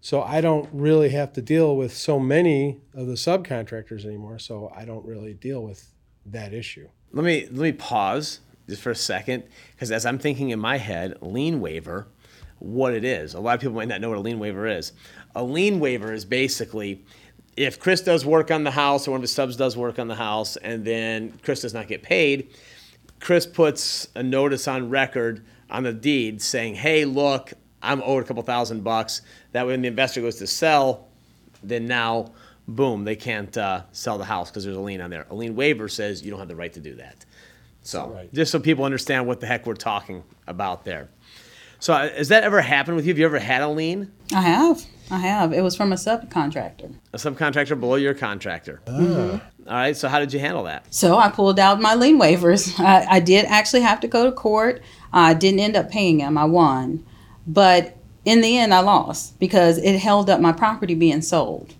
So 0.00 0.22
I 0.22 0.40
don't 0.40 0.68
really 0.72 1.10
have 1.10 1.32
to 1.34 1.42
deal 1.42 1.76
with 1.76 1.96
so 1.96 2.18
many 2.18 2.80
of 2.92 3.06
the 3.06 3.14
subcontractors 3.14 4.04
anymore. 4.04 4.38
So 4.38 4.72
I 4.74 4.84
don't 4.84 5.06
really 5.06 5.32
deal 5.32 5.62
with 5.62 5.92
that 6.26 6.52
issue. 6.52 6.88
Let 7.12 7.24
me 7.24 7.46
let 7.50 7.52
me 7.52 7.72
pause 7.72 8.40
just 8.68 8.82
for 8.82 8.90
a 8.90 8.96
second 8.96 9.44
because 9.72 9.90
as 9.90 10.06
I'm 10.06 10.18
thinking 10.18 10.50
in 10.50 10.58
my 10.58 10.78
head, 10.78 11.18
lien 11.20 11.60
waiver, 11.60 12.06
what 12.58 12.94
it 12.94 13.04
is. 13.04 13.34
A 13.34 13.40
lot 13.40 13.54
of 13.54 13.60
people 13.60 13.74
might 13.74 13.88
not 13.88 14.00
know 14.00 14.08
what 14.08 14.18
a 14.18 14.20
lien 14.20 14.38
waiver 14.38 14.66
is. 14.66 14.92
A 15.34 15.42
lien 15.42 15.80
waiver 15.80 16.12
is 16.12 16.24
basically 16.24 17.04
if 17.56 17.78
Chris 17.78 18.00
does 18.00 18.24
work 18.24 18.50
on 18.50 18.64
the 18.64 18.70
house 18.70 19.06
or 19.06 19.10
one 19.10 19.18
of 19.18 19.22
his 19.22 19.32
subs 19.32 19.56
does 19.56 19.76
work 19.76 19.98
on 19.98 20.08
the 20.08 20.14
house 20.14 20.56
and 20.56 20.84
then 20.84 21.38
Chris 21.42 21.62
does 21.62 21.74
not 21.74 21.88
get 21.88 22.02
paid, 22.02 22.54
Chris 23.20 23.46
puts 23.46 24.08
a 24.14 24.22
notice 24.22 24.66
on 24.66 24.88
record 24.88 25.44
on 25.70 25.82
the 25.82 25.92
deed 25.92 26.40
saying, 26.40 26.74
"Hey, 26.74 27.04
look, 27.04 27.52
I'm 27.82 28.02
owed 28.02 28.24
a 28.24 28.26
couple 28.26 28.42
thousand 28.42 28.82
bucks." 28.84 29.22
That 29.52 29.66
way, 29.66 29.72
when 29.74 29.82
the 29.82 29.88
investor 29.88 30.20
goes 30.20 30.36
to 30.36 30.46
sell, 30.46 31.08
then 31.62 31.86
now, 31.86 32.32
boom, 32.66 33.04
they 33.04 33.16
can't 33.16 33.56
uh, 33.56 33.82
sell 33.92 34.18
the 34.18 34.24
house 34.24 34.50
because 34.50 34.64
there's 34.64 34.76
a 34.76 34.80
lien 34.80 35.00
on 35.00 35.10
there. 35.10 35.26
A 35.30 35.34
lien 35.34 35.54
waiver 35.54 35.88
says 35.88 36.22
you 36.22 36.30
don't 36.30 36.40
have 36.40 36.48
the 36.48 36.56
right 36.56 36.72
to 36.72 36.80
do 36.80 36.94
that. 36.96 37.24
So, 37.82 38.12
Right. 38.14 38.32
just 38.32 38.52
so 38.52 38.60
people 38.60 38.84
understand 38.84 39.26
what 39.26 39.40
the 39.40 39.46
heck 39.46 39.66
we're 39.66 39.74
talking 39.74 40.22
about 40.46 40.84
there. 40.84 41.08
So, 41.80 41.92
uh, 41.92 42.10
has 42.10 42.28
that 42.28 42.44
ever 42.44 42.60
happened 42.60 42.96
with 42.96 43.06
you? 43.06 43.10
Have 43.10 43.18
you 43.18 43.24
ever 43.26 43.40
had 43.40 43.60
a 43.62 43.68
lien? 43.68 44.12
I 44.32 44.42
have. 44.42 44.84
I 45.10 45.18
have. 45.18 45.52
It 45.52 45.62
was 45.62 45.74
from 45.76 45.92
a 45.92 45.96
subcontractor. 45.96 46.94
A 47.12 47.16
subcontractor 47.16 47.78
below 47.78 47.96
your 47.96 48.14
contractor. 48.14 48.80
Ah. 48.88 49.40
All 49.66 49.74
right. 49.74 49.96
So, 49.96 50.08
how 50.08 50.20
did 50.20 50.32
you 50.32 50.38
handle 50.38 50.62
that? 50.64 50.86
So 50.94 51.18
I 51.18 51.28
pulled 51.28 51.58
out 51.58 51.80
my 51.80 51.94
lien 51.94 52.20
waivers. 52.20 52.78
I, 52.80 53.04
I 53.16 53.20
did 53.20 53.46
actually 53.46 53.82
have 53.82 53.98
to 54.00 54.08
go 54.08 54.24
to 54.24 54.32
court. 54.32 54.80
I 55.12 55.34
didn't 55.34 55.60
end 55.60 55.76
up 55.76 55.90
paying 55.90 56.20
him. 56.20 56.38
I 56.38 56.44
won. 56.44 57.04
But 57.46 57.96
in 58.24 58.40
the 58.40 58.56
end, 58.56 58.72
I 58.72 58.78
lost 58.80 59.38
because 59.40 59.78
it 59.78 59.98
held 59.98 60.30
up 60.30 60.40
my 60.40 60.52
property 60.52 60.94
being 60.94 61.20
sold. 61.20 61.74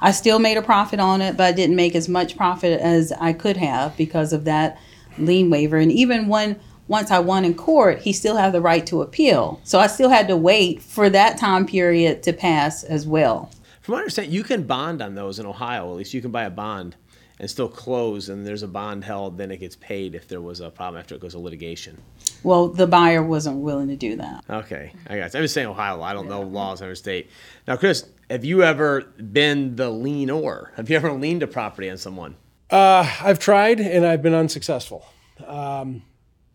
I 0.00 0.10
still 0.12 0.38
made 0.38 0.56
a 0.56 0.62
profit 0.62 0.98
on 0.98 1.20
it, 1.20 1.36
but 1.36 1.44
I 1.44 1.52
didn't 1.52 1.76
make 1.76 1.94
as 1.94 2.08
much 2.08 2.36
profit 2.36 2.80
as 2.80 3.12
I 3.12 3.32
could 3.34 3.58
have 3.58 3.96
because 3.96 4.32
of 4.32 4.44
that 4.44 4.78
lien 5.18 5.50
waiver. 5.50 5.76
And 5.76 5.92
even 5.92 6.28
when 6.28 6.58
once 6.88 7.10
I 7.10 7.20
won 7.20 7.44
in 7.44 7.54
court, 7.54 8.00
he 8.00 8.12
still 8.12 8.36
had 8.36 8.52
the 8.52 8.60
right 8.60 8.86
to 8.86 9.02
appeal. 9.02 9.60
So 9.64 9.78
I 9.78 9.86
still 9.86 10.10
had 10.10 10.28
to 10.28 10.36
wait 10.36 10.82
for 10.82 11.08
that 11.10 11.38
time 11.38 11.66
period 11.66 12.22
to 12.24 12.32
pass 12.32 12.84
as 12.84 13.06
well. 13.06 13.50
From 13.80 13.92
what 13.92 13.98
I 13.98 14.02
understand, 14.02 14.32
you 14.32 14.44
can 14.44 14.64
bond 14.64 15.00
on 15.00 15.14
those 15.14 15.38
in 15.38 15.46
Ohio. 15.46 15.90
At 15.90 15.96
least 15.96 16.14
you 16.14 16.20
can 16.20 16.30
buy 16.30 16.44
a 16.44 16.50
bond 16.50 16.96
and 17.42 17.50
still 17.50 17.68
close 17.68 18.28
and 18.28 18.46
there's 18.46 18.62
a 18.62 18.68
bond 18.68 19.04
held, 19.04 19.36
then 19.36 19.50
it 19.50 19.56
gets 19.58 19.74
paid 19.76 20.14
if 20.14 20.28
there 20.28 20.40
was 20.40 20.60
a 20.60 20.70
problem 20.70 21.00
after 21.00 21.14
it 21.14 21.20
goes 21.20 21.32
to 21.32 21.38
litigation. 21.38 22.00
Well, 22.44 22.68
the 22.68 22.86
buyer 22.86 23.22
wasn't 23.22 23.58
willing 23.58 23.88
to 23.88 23.96
do 23.96 24.16
that. 24.16 24.44
Okay, 24.48 24.92
I 25.08 25.16
got. 25.16 25.32
You. 25.32 25.38
I'm 25.38 25.44
just 25.44 25.54
saying 25.54 25.66
Ohio. 25.66 26.02
I 26.02 26.12
don't 26.12 26.28
know 26.28 26.42
laws 26.42 26.80
in 26.80 26.84
every 26.84 26.96
state. 26.96 27.30
Now, 27.66 27.76
Chris, 27.76 28.06
have 28.30 28.44
you 28.44 28.62
ever 28.62 29.02
been 29.02 29.74
the 29.76 29.90
lienor? 29.90 30.74
Have 30.76 30.88
you 30.88 30.96
ever 30.96 31.12
leaned 31.12 31.42
a 31.42 31.46
property 31.46 31.90
on 31.90 31.96
someone? 31.96 32.36
Uh, 32.72 33.06
I've 33.20 33.38
tried 33.38 33.80
and 33.80 34.06
I've 34.06 34.22
been 34.22 34.32
unsuccessful. 34.32 35.04
Um, 35.46 36.02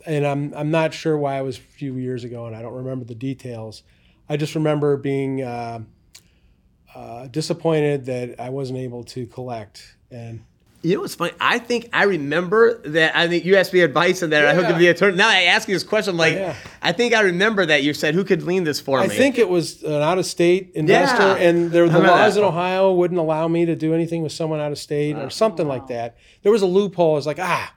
and 0.05 0.25
I'm 0.25 0.53
I'm 0.55 0.71
not 0.71 0.93
sure 0.93 1.15
why 1.17 1.37
it 1.39 1.43
was 1.43 1.57
a 1.57 1.61
few 1.61 1.95
years 1.97 2.23
ago, 2.23 2.47
and 2.47 2.55
I 2.55 2.61
don't 2.61 2.73
remember 2.73 3.05
the 3.05 3.15
details. 3.15 3.83
I 4.27 4.35
just 4.37 4.55
remember 4.55 4.97
being 4.97 5.43
uh, 5.43 5.81
uh, 6.95 7.27
disappointed 7.27 8.05
that 8.05 8.39
I 8.39 8.49
wasn't 8.49 8.79
able 8.79 9.03
to 9.05 9.27
collect. 9.27 9.95
And 10.09 10.43
you 10.87 10.95
know 10.95 11.01
what's 11.01 11.15
funny? 11.15 11.33
I 11.39 11.59
think 11.59 11.89
I 11.91 12.03
remember 12.03 12.77
that. 12.89 13.13
I 13.13 13.27
think 13.27 13.43
you 13.43 13.57
asked 13.57 13.73
me 13.73 13.81
advice 13.81 14.23
on 14.23 14.29
that. 14.29 14.43
Yeah. 14.43 14.51
I 14.51 14.53
hooked 14.53 14.69
up 14.69 14.77
the 14.77 14.87
attorney. 14.87 15.17
Now 15.17 15.27
I 15.27 15.43
ask 15.43 15.67
you 15.67 15.75
this 15.75 15.83
question. 15.83 16.11
I'm 16.11 16.17
like, 16.17 16.35
yeah. 16.35 16.55
I 16.81 16.93
think 16.93 17.13
I 17.13 17.21
remember 17.21 17.65
that 17.65 17.83
you 17.83 17.93
said, 17.93 18.15
"Who 18.15 18.23
could 18.23 18.43
lean 18.43 18.63
this 18.63 18.79
for 18.79 18.99
I 18.99 19.07
me?" 19.07 19.13
I 19.13 19.17
think 19.17 19.37
it 19.37 19.49
was 19.49 19.83
an 19.83 20.01
out-of-state 20.01 20.71
investor, 20.75 21.23
yeah. 21.23 21.49
and 21.49 21.71
there, 21.71 21.89
the 21.89 21.99
laws 21.99 22.35
that. 22.35 22.41
in 22.41 22.47
Ohio 22.47 22.93
wouldn't 22.93 23.19
allow 23.19 23.49
me 23.49 23.65
to 23.65 23.75
do 23.75 23.93
anything 23.93 24.23
with 24.23 24.31
someone 24.31 24.61
out 24.61 24.71
of 24.71 24.77
state 24.77 25.17
or 25.17 25.29
something 25.29 25.67
wow. 25.67 25.73
like 25.73 25.87
that. 25.87 26.15
There 26.43 26.53
was 26.53 26.61
a 26.61 26.67
loophole. 26.67 27.11
I 27.11 27.15
was 27.15 27.27
like, 27.27 27.39
ah, 27.39 27.73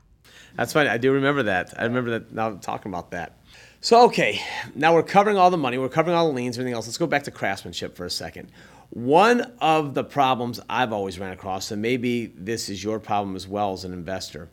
that's 0.55 0.73
funny. 0.73 0.88
I 0.88 0.99
do 0.99 1.12
remember 1.12 1.42
that. 1.44 1.75
I 1.77 1.85
remember 1.85 2.11
that 2.11 2.33
now 2.33 2.53
talking 2.57 2.92
about 2.92 3.11
that. 3.11 3.38
So, 3.81 4.05
okay, 4.05 4.40
now 4.75 4.94
we're 4.94 5.03
covering 5.03 5.37
all 5.37 5.51
the 5.51 5.57
money, 5.57 5.79
we're 5.79 5.88
covering 5.88 6.14
all 6.14 6.29
the 6.29 6.35
liens, 6.35 6.59
everything 6.59 6.75
else. 6.75 6.87
Let's 6.87 6.99
go 6.99 7.07
back 7.07 7.25
to 7.25 7.31
craftsmanship 7.31 7.96
for 7.96 8.05
a 8.05 8.11
second. 8.11 8.53
One 8.90 9.53
of 9.61 9.94
the 9.94 10.03
problems 10.03 10.61
I've 10.68 10.92
always 10.92 11.18
ran 11.18 11.33
across, 11.33 11.70
and 11.70 11.81
maybe 11.81 12.26
this 12.26 12.68
is 12.68 12.83
your 12.83 12.98
problem 12.98 13.37
as 13.37 13.46
well 13.46 13.72
as 13.72 13.85
an 13.85 13.92
investor, 13.92 14.48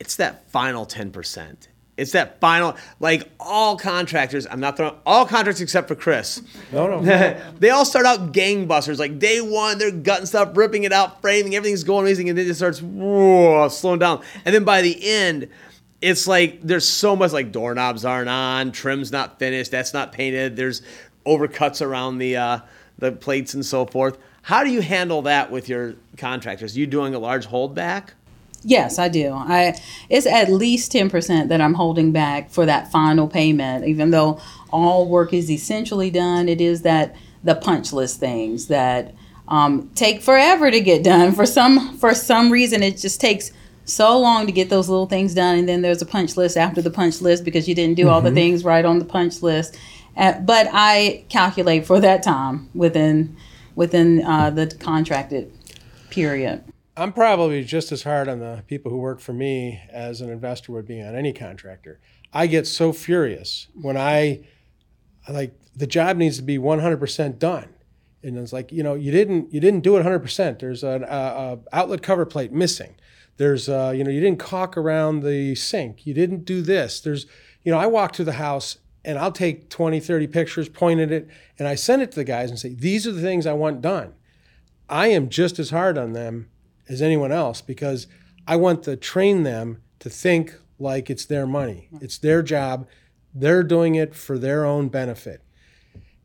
it's 0.00 0.16
that 0.16 0.50
final 0.50 0.84
10%. 0.84 1.68
It's 1.96 2.12
that 2.12 2.40
final, 2.40 2.76
like 3.00 3.30
all 3.40 3.78
contractors. 3.78 4.46
I'm 4.46 4.60
not 4.60 4.76
throwing 4.76 4.96
all 5.06 5.24
contractors 5.24 5.62
except 5.62 5.88
for 5.88 5.94
Chris. 5.94 6.42
No, 6.70 7.00
no. 7.00 7.40
they 7.58 7.70
all 7.70 7.86
start 7.86 8.04
out 8.04 8.32
gangbusters. 8.32 8.98
Like 8.98 9.18
day 9.18 9.40
one, 9.40 9.78
they're 9.78 9.90
gutting 9.90 10.26
stuff, 10.26 10.54
ripping 10.56 10.84
it 10.84 10.92
out, 10.92 11.22
framing, 11.22 11.54
everything's 11.54 11.84
going 11.84 12.04
amazing, 12.04 12.28
and 12.28 12.36
then 12.36 12.46
it 12.46 12.54
starts 12.54 12.82
whoa, 12.82 13.68
slowing 13.68 13.98
down. 13.98 14.22
And 14.44 14.54
then 14.54 14.64
by 14.64 14.82
the 14.82 14.98
end, 15.08 15.48
it's 16.02 16.26
like 16.26 16.60
there's 16.62 16.86
so 16.86 17.16
much 17.16 17.32
like 17.32 17.50
doorknobs 17.50 18.04
aren't 18.04 18.28
on, 18.28 18.72
trim's 18.72 19.10
not 19.10 19.38
finished, 19.38 19.70
that's 19.70 19.94
not 19.94 20.12
painted. 20.12 20.56
There's 20.56 20.82
overcuts 21.24 21.80
around 21.80 22.18
the 22.18 22.36
uh, 22.36 22.58
the 22.98 23.12
plates 23.12 23.54
and 23.54 23.64
so 23.64 23.86
forth. 23.86 24.18
How 24.42 24.62
do 24.62 24.70
you 24.70 24.80
handle 24.80 25.22
that 25.22 25.50
with 25.50 25.68
your 25.68 25.94
contractors? 26.16 26.76
Are 26.76 26.78
you 26.78 26.86
doing 26.86 27.14
a 27.14 27.18
large 27.18 27.48
holdback? 27.48 28.10
Yes, 28.62 28.98
I 28.98 29.08
do. 29.08 29.32
I 29.32 29.78
it's 30.08 30.26
at 30.26 30.50
least 30.50 30.90
ten 30.90 31.08
percent 31.08 31.48
that 31.50 31.60
I'm 31.60 31.74
holding 31.74 32.12
back 32.12 32.50
for 32.50 32.66
that 32.66 32.90
final 32.90 33.28
payment, 33.28 33.86
even 33.86 34.10
though 34.10 34.40
all 34.70 35.08
work 35.08 35.32
is 35.32 35.50
essentially 35.50 36.10
done. 36.10 36.48
It 36.48 36.60
is 36.60 36.82
that 36.82 37.14
the 37.44 37.54
punch 37.54 37.92
list 37.92 38.18
things 38.18 38.66
that 38.66 39.14
um, 39.48 39.90
take 39.94 40.22
forever 40.22 40.70
to 40.70 40.80
get 40.80 41.04
done. 41.04 41.32
For 41.32 41.46
some 41.46 41.96
for 41.98 42.14
some 42.14 42.50
reason, 42.50 42.82
it 42.82 42.98
just 42.98 43.20
takes 43.20 43.52
so 43.84 44.18
long 44.18 44.46
to 44.46 44.52
get 44.52 44.68
those 44.68 44.88
little 44.88 45.06
things 45.06 45.34
done, 45.34 45.58
and 45.58 45.68
then 45.68 45.82
there's 45.82 46.02
a 46.02 46.06
punch 46.06 46.36
list 46.36 46.56
after 46.56 46.82
the 46.82 46.90
punch 46.90 47.20
list 47.20 47.44
because 47.44 47.68
you 47.68 47.74
didn't 47.74 47.94
do 47.94 48.04
mm-hmm. 48.04 48.12
all 48.12 48.20
the 48.20 48.30
mm-hmm. 48.30 48.36
things 48.36 48.64
right 48.64 48.84
on 48.84 48.98
the 48.98 49.04
punch 49.04 49.42
list. 49.42 49.78
Uh, 50.16 50.40
but 50.40 50.68
I 50.72 51.24
calculate 51.28 51.86
for 51.86 52.00
that 52.00 52.22
time 52.22 52.70
within 52.74 53.36
within 53.74 54.24
uh, 54.24 54.50
the 54.50 54.74
contracted 54.80 55.52
period. 56.10 56.64
I'm 56.96 57.12
probably 57.12 57.62
just 57.62 57.92
as 57.92 58.04
hard 58.04 58.26
on 58.26 58.40
the 58.40 58.64
people 58.66 58.90
who 58.90 58.96
work 58.96 59.20
for 59.20 59.34
me 59.34 59.82
as 59.90 60.22
an 60.22 60.30
investor 60.30 60.72
would 60.72 60.86
be 60.86 61.02
on 61.02 61.14
any 61.14 61.32
contractor. 61.34 62.00
I 62.32 62.46
get 62.46 62.66
so 62.66 62.92
furious 62.92 63.68
when 63.74 63.98
I 63.98 64.46
like 65.28 65.54
the 65.74 65.86
job 65.86 66.16
needs 66.16 66.38
to 66.38 66.42
be 66.42 66.58
100% 66.58 67.38
done. 67.38 67.68
And 68.22 68.38
it's 68.38 68.52
like, 68.52 68.72
you 68.72 68.82
know, 68.82 68.94
you 68.94 69.12
didn't 69.12 69.52
you 69.52 69.60
didn't 69.60 69.80
do 69.80 69.96
it 69.96 70.04
100%. 70.04 70.58
There's 70.58 70.82
an 70.82 71.04
a, 71.04 71.06
a 71.06 71.58
outlet 71.72 72.02
cover 72.02 72.24
plate 72.24 72.50
missing. 72.50 72.94
There's 73.36 73.68
uh, 73.68 73.92
you 73.94 74.02
know, 74.02 74.10
you 74.10 74.20
didn't 74.20 74.38
caulk 74.38 74.76
around 74.76 75.22
the 75.22 75.54
sink. 75.54 76.06
You 76.06 76.14
didn't 76.14 76.44
do 76.44 76.62
this. 76.62 77.00
There's 77.00 77.26
you 77.62 77.72
know, 77.72 77.78
I 77.78 77.86
walk 77.86 78.16
through 78.16 78.24
the 78.24 78.32
house 78.32 78.78
and 79.06 79.18
I'll 79.18 79.32
take 79.32 79.70
20, 79.70 80.00
30 80.00 80.26
pictures, 80.26 80.68
point 80.68 81.00
at 81.00 81.10
it, 81.10 81.28
and 81.58 81.66
I 81.66 81.76
send 81.76 82.02
it 82.02 82.10
to 82.10 82.16
the 82.16 82.24
guys 82.24 82.50
and 82.50 82.58
say, 82.58 82.74
"These 82.74 83.06
are 83.06 83.12
the 83.12 83.22
things 83.22 83.46
I 83.46 83.54
want 83.54 83.80
done." 83.80 84.12
I 84.88 85.08
am 85.08 85.30
just 85.30 85.58
as 85.58 85.70
hard 85.70 85.96
on 85.96 86.12
them 86.12 86.48
as 86.88 87.00
anyone 87.00 87.32
else 87.32 87.60
because 87.60 88.06
I 88.46 88.56
want 88.56 88.82
to 88.84 88.96
train 88.96 89.42
them 89.42 89.82
to 90.00 90.10
think 90.10 90.54
like 90.78 91.08
it's 91.08 91.24
their 91.24 91.46
money. 91.46 91.88
It's 92.00 92.18
their 92.18 92.42
job. 92.42 92.86
They're 93.34 93.62
doing 93.62 93.94
it 93.94 94.14
for 94.14 94.38
their 94.38 94.64
own 94.64 94.88
benefit. 94.88 95.42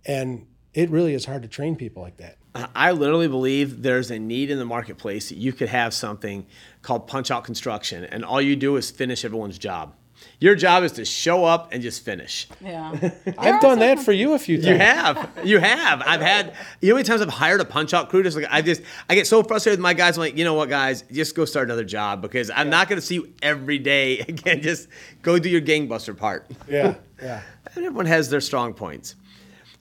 And 0.05 0.45
it 0.73 0.89
really 0.89 1.13
is 1.13 1.25
hard 1.25 1.41
to 1.41 1.47
train 1.47 1.75
people 1.75 2.03
like 2.03 2.17
that. 2.17 2.37
I 2.53 2.91
literally 2.91 3.29
believe 3.29 3.81
there's 3.81 4.11
a 4.11 4.19
need 4.19 4.51
in 4.51 4.59
the 4.59 4.65
marketplace 4.65 5.29
that 5.29 5.37
you 5.37 5.53
could 5.53 5.69
have 5.69 5.93
something 5.93 6.45
called 6.81 7.07
punch 7.07 7.31
out 7.31 7.45
construction, 7.45 8.03
and 8.03 8.25
all 8.25 8.41
you 8.41 8.57
do 8.57 8.75
is 8.75 8.91
finish 8.91 9.23
everyone's 9.23 9.57
job. 9.57 9.95
Your 10.39 10.55
job 10.55 10.83
is 10.83 10.93
to 10.93 11.05
show 11.05 11.45
up 11.45 11.71
and 11.71 11.83
just 11.83 12.03
finish. 12.03 12.47
Yeah. 12.59 12.91
I've 13.37 13.61
done 13.61 13.79
that 13.79 13.99
for 13.99 14.11
you 14.11 14.33
a 14.33 14.39
few 14.39 14.57
times. 14.57 14.67
You 14.67 14.77
have. 14.77 15.29
You 15.43 15.59
have. 15.59 16.01
I've 16.05 16.21
had, 16.21 16.55
you 16.81 16.89
know 16.89 16.95
how 16.95 16.97
many 16.97 17.03
times 17.07 17.21
I've 17.21 17.29
hired 17.29 17.61
a 17.61 17.65
punch 17.65 17.93
out 17.93 18.09
crew? 18.09 18.23
Just 18.23 18.35
like, 18.35 18.47
I 18.49 18.61
just, 18.61 18.81
I 19.07 19.15
get 19.15 19.27
so 19.27 19.43
frustrated 19.43 19.79
with 19.79 19.83
my 19.83 19.93
guys. 19.93 20.17
I'm 20.17 20.21
like, 20.21 20.37
you 20.37 20.43
know 20.43 20.55
what, 20.55 20.69
guys, 20.69 21.03
just 21.11 21.35
go 21.35 21.45
start 21.45 21.67
another 21.67 21.83
job 21.83 22.21
because 22.23 22.49
I'm 22.49 22.67
yeah. 22.67 22.71
not 22.71 22.89
going 22.89 22.99
to 22.99 23.05
see 23.05 23.15
you 23.15 23.33
every 23.43 23.77
day. 23.77 24.19
Again, 24.27 24.61
just 24.61 24.87
go 25.21 25.37
do 25.37 25.49
your 25.49 25.61
gangbuster 25.61 26.17
part. 26.17 26.49
Yeah. 26.67 26.95
Yeah. 27.21 27.41
and 27.75 27.85
everyone 27.85 28.07
has 28.07 28.29
their 28.29 28.41
strong 28.41 28.73
points. 28.73 29.15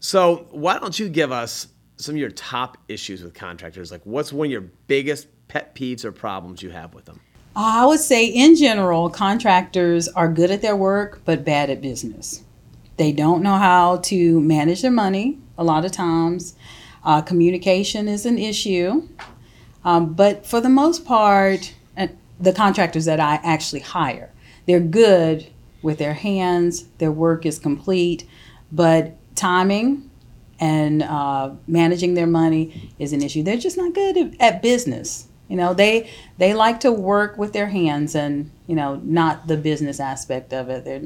So 0.00 0.46
why 0.50 0.78
don't 0.78 0.98
you 0.98 1.08
give 1.08 1.32
us 1.32 1.68
some 1.96 2.14
of 2.14 2.20
your 2.20 2.30
top 2.30 2.76
issues 2.88 3.22
with 3.22 3.32
contractors? 3.32 3.90
Like, 3.90 4.04
what's 4.04 4.32
one 4.32 4.46
of 4.46 4.52
your 4.52 4.62
biggest 4.88 5.28
pet 5.48 5.74
peeves 5.74 6.04
or 6.04 6.12
problems 6.12 6.62
you 6.62 6.70
have 6.70 6.94
with 6.94 7.06
them? 7.06 7.20
I 7.54 7.84
would 7.84 8.00
say, 8.00 8.26
in 8.26 8.54
general, 8.54 9.10
contractors 9.10 10.08
are 10.08 10.28
good 10.32 10.50
at 10.50 10.62
their 10.62 10.76
work 10.76 11.20
but 11.24 11.44
bad 11.44 11.68
at 11.68 11.80
business. 11.80 12.42
They 12.96 13.12
don't 13.12 13.42
know 13.42 13.56
how 13.56 13.96
to 14.04 14.40
manage 14.40 14.82
their 14.82 14.90
money 14.90 15.38
a 15.58 15.64
lot 15.64 15.84
of 15.84 15.92
times. 15.92 16.54
Uh, 17.02 17.22
communication 17.22 18.08
is 18.08 18.26
an 18.26 18.38
issue. 18.38 19.08
Um, 19.84 20.12
but 20.14 20.46
for 20.46 20.60
the 20.60 20.68
most 20.68 21.04
part, 21.04 21.74
uh, 21.96 22.08
the 22.38 22.52
contractors 22.52 23.06
that 23.06 23.20
I 23.20 23.40
actually 23.42 23.80
hire, 23.80 24.30
they're 24.66 24.80
good 24.80 25.46
with 25.82 25.98
their 25.98 26.14
hands, 26.14 26.84
their 26.98 27.10
work 27.10 27.46
is 27.46 27.58
complete, 27.58 28.26
but 28.70 29.16
timing 29.34 30.10
and 30.60 31.02
uh, 31.02 31.50
managing 31.66 32.14
their 32.14 32.26
money 32.26 32.92
is 32.98 33.14
an 33.14 33.22
issue. 33.22 33.42
They're 33.42 33.56
just 33.56 33.78
not 33.78 33.94
good 33.94 34.16
at, 34.16 34.40
at 34.40 34.62
business. 34.62 35.26
You 35.50 35.56
know, 35.56 35.74
they 35.74 36.08
they 36.38 36.54
like 36.54 36.80
to 36.80 36.92
work 36.92 37.36
with 37.36 37.52
their 37.52 37.66
hands 37.66 38.14
and 38.14 38.50
you 38.68 38.76
know 38.76 39.00
not 39.02 39.48
the 39.48 39.56
business 39.56 39.98
aspect 39.98 40.52
of 40.52 40.68
it. 40.70 40.84
They're, 40.84 41.02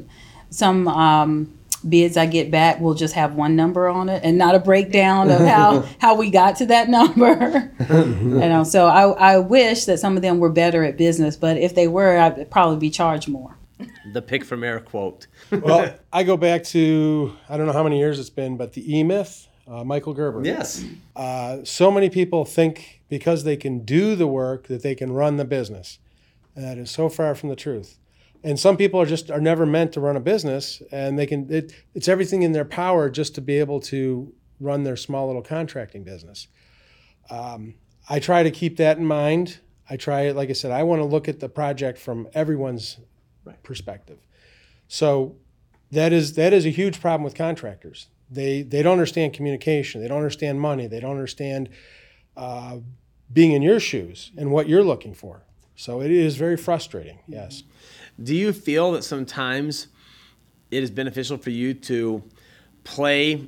some 0.51 0.87
um, 0.87 1.57
bids 1.87 2.15
I 2.15 2.27
get 2.27 2.51
back 2.51 2.79
will 2.79 2.93
just 2.93 3.15
have 3.15 3.33
one 3.33 3.55
number 3.55 3.87
on 3.87 4.07
it 4.07 4.23
and 4.23 4.37
not 4.37 4.53
a 4.53 4.59
breakdown 4.59 5.31
of 5.31 5.41
how 5.41 5.81
how 5.99 6.15
we 6.15 6.29
got 6.29 6.57
to 6.57 6.67
that 6.67 6.89
number. 6.89 7.73
you 7.89 8.39
know, 8.39 8.63
so 8.63 8.85
I 8.85 9.33
I 9.33 9.37
wish 9.39 9.85
that 9.85 9.97
some 9.97 10.15
of 10.15 10.21
them 10.21 10.37
were 10.37 10.51
better 10.51 10.83
at 10.83 10.95
business, 10.95 11.35
but 11.35 11.57
if 11.57 11.73
they 11.73 11.87
were, 11.87 12.15
I'd 12.15 12.51
probably 12.51 12.77
be 12.77 12.91
charged 12.91 13.27
more. 13.27 13.57
The 14.13 14.21
pick 14.21 14.45
from 14.45 14.63
air 14.63 14.79
quote. 14.79 15.25
well, 15.51 15.91
I 16.13 16.21
go 16.21 16.37
back 16.37 16.63
to 16.65 17.35
I 17.49 17.57
don't 17.57 17.65
know 17.65 17.73
how 17.73 17.83
many 17.83 17.97
years 17.97 18.19
it's 18.19 18.29
been, 18.29 18.57
but 18.57 18.73
the 18.73 18.97
E 18.97 19.03
Myth 19.03 19.47
uh, 19.67 19.83
Michael 19.83 20.13
Gerber. 20.13 20.43
Yes. 20.43 20.85
Uh, 21.15 21.63
so 21.63 21.89
many 21.91 22.09
people 22.09 22.45
think 22.45 22.94
because 23.09 23.43
they 23.43 23.57
can 23.57 23.85
do 23.85 24.15
the 24.15 24.27
work 24.27 24.67
that 24.67 24.83
they 24.83 24.95
can 24.95 25.11
run 25.11 25.37
the 25.37 25.45
business. 25.45 25.99
And 26.55 26.63
that 26.63 26.77
is 26.77 26.89
so 26.89 27.09
far 27.09 27.35
from 27.35 27.49
the 27.49 27.55
truth. 27.55 27.99
And 28.43 28.59
some 28.59 28.77
people 28.77 29.01
are 29.01 29.05
just 29.05 29.31
are 29.31 29.41
never 29.41 29.65
meant 29.65 29.93
to 29.93 29.99
run 29.99 30.15
a 30.15 30.19
business, 30.19 30.81
and 30.91 31.17
they 31.17 31.25
can. 31.25 31.51
It, 31.51 31.73
it's 31.95 32.07
everything 32.07 32.43
in 32.43 32.51
their 32.51 32.65
power 32.65 33.09
just 33.09 33.33
to 33.35 33.41
be 33.41 33.57
able 33.57 33.79
to 33.81 34.33
run 34.59 34.83
their 34.83 34.95
small 34.95 35.27
little 35.27 35.41
contracting 35.41 36.03
business. 36.03 36.47
Um, 37.31 37.73
I 38.07 38.19
try 38.19 38.43
to 38.43 38.51
keep 38.51 38.77
that 38.77 38.97
in 38.97 39.05
mind. 39.05 39.59
I 39.89 39.97
try, 39.97 40.29
like 40.31 40.49
I 40.49 40.53
said, 40.53 40.71
I 40.71 40.83
want 40.83 41.01
to 41.01 41.05
look 41.05 41.27
at 41.27 41.39
the 41.39 41.49
project 41.49 41.97
from 41.97 42.27
everyone's 42.33 42.97
right. 43.45 43.61
perspective. 43.63 44.19
So 44.87 45.37
that 45.91 46.13
is 46.13 46.33
that 46.33 46.53
is 46.53 46.65
a 46.65 46.69
huge 46.69 47.01
problem 47.01 47.23
with 47.23 47.35
contractors. 47.35 48.07
They 48.29 48.61
they 48.61 48.83
don't 48.83 48.93
understand 48.93 49.33
communication. 49.33 50.01
They 50.01 50.07
don't 50.07 50.17
understand 50.17 50.59
money. 50.59 50.87
They 50.87 50.99
don't 50.99 51.11
understand 51.11 51.69
uh, 52.37 52.77
being 53.31 53.51
in 53.51 53.61
your 53.61 53.79
shoes 53.79 54.31
and 54.37 54.51
what 54.51 54.67
you're 54.67 54.83
looking 54.83 55.13
for. 55.13 55.43
So 55.75 56.01
it 56.01 56.11
is 56.11 56.37
very 56.37 56.57
frustrating. 56.57 57.19
Yes. 57.27 57.63
Do 58.21 58.35
you 58.35 58.53
feel 58.53 58.93
that 58.93 59.03
sometimes 59.03 59.87
it 60.71 60.83
is 60.83 60.89
beneficial 60.89 61.37
for 61.37 61.49
you 61.49 61.73
to 61.73 62.23
play 62.83 63.47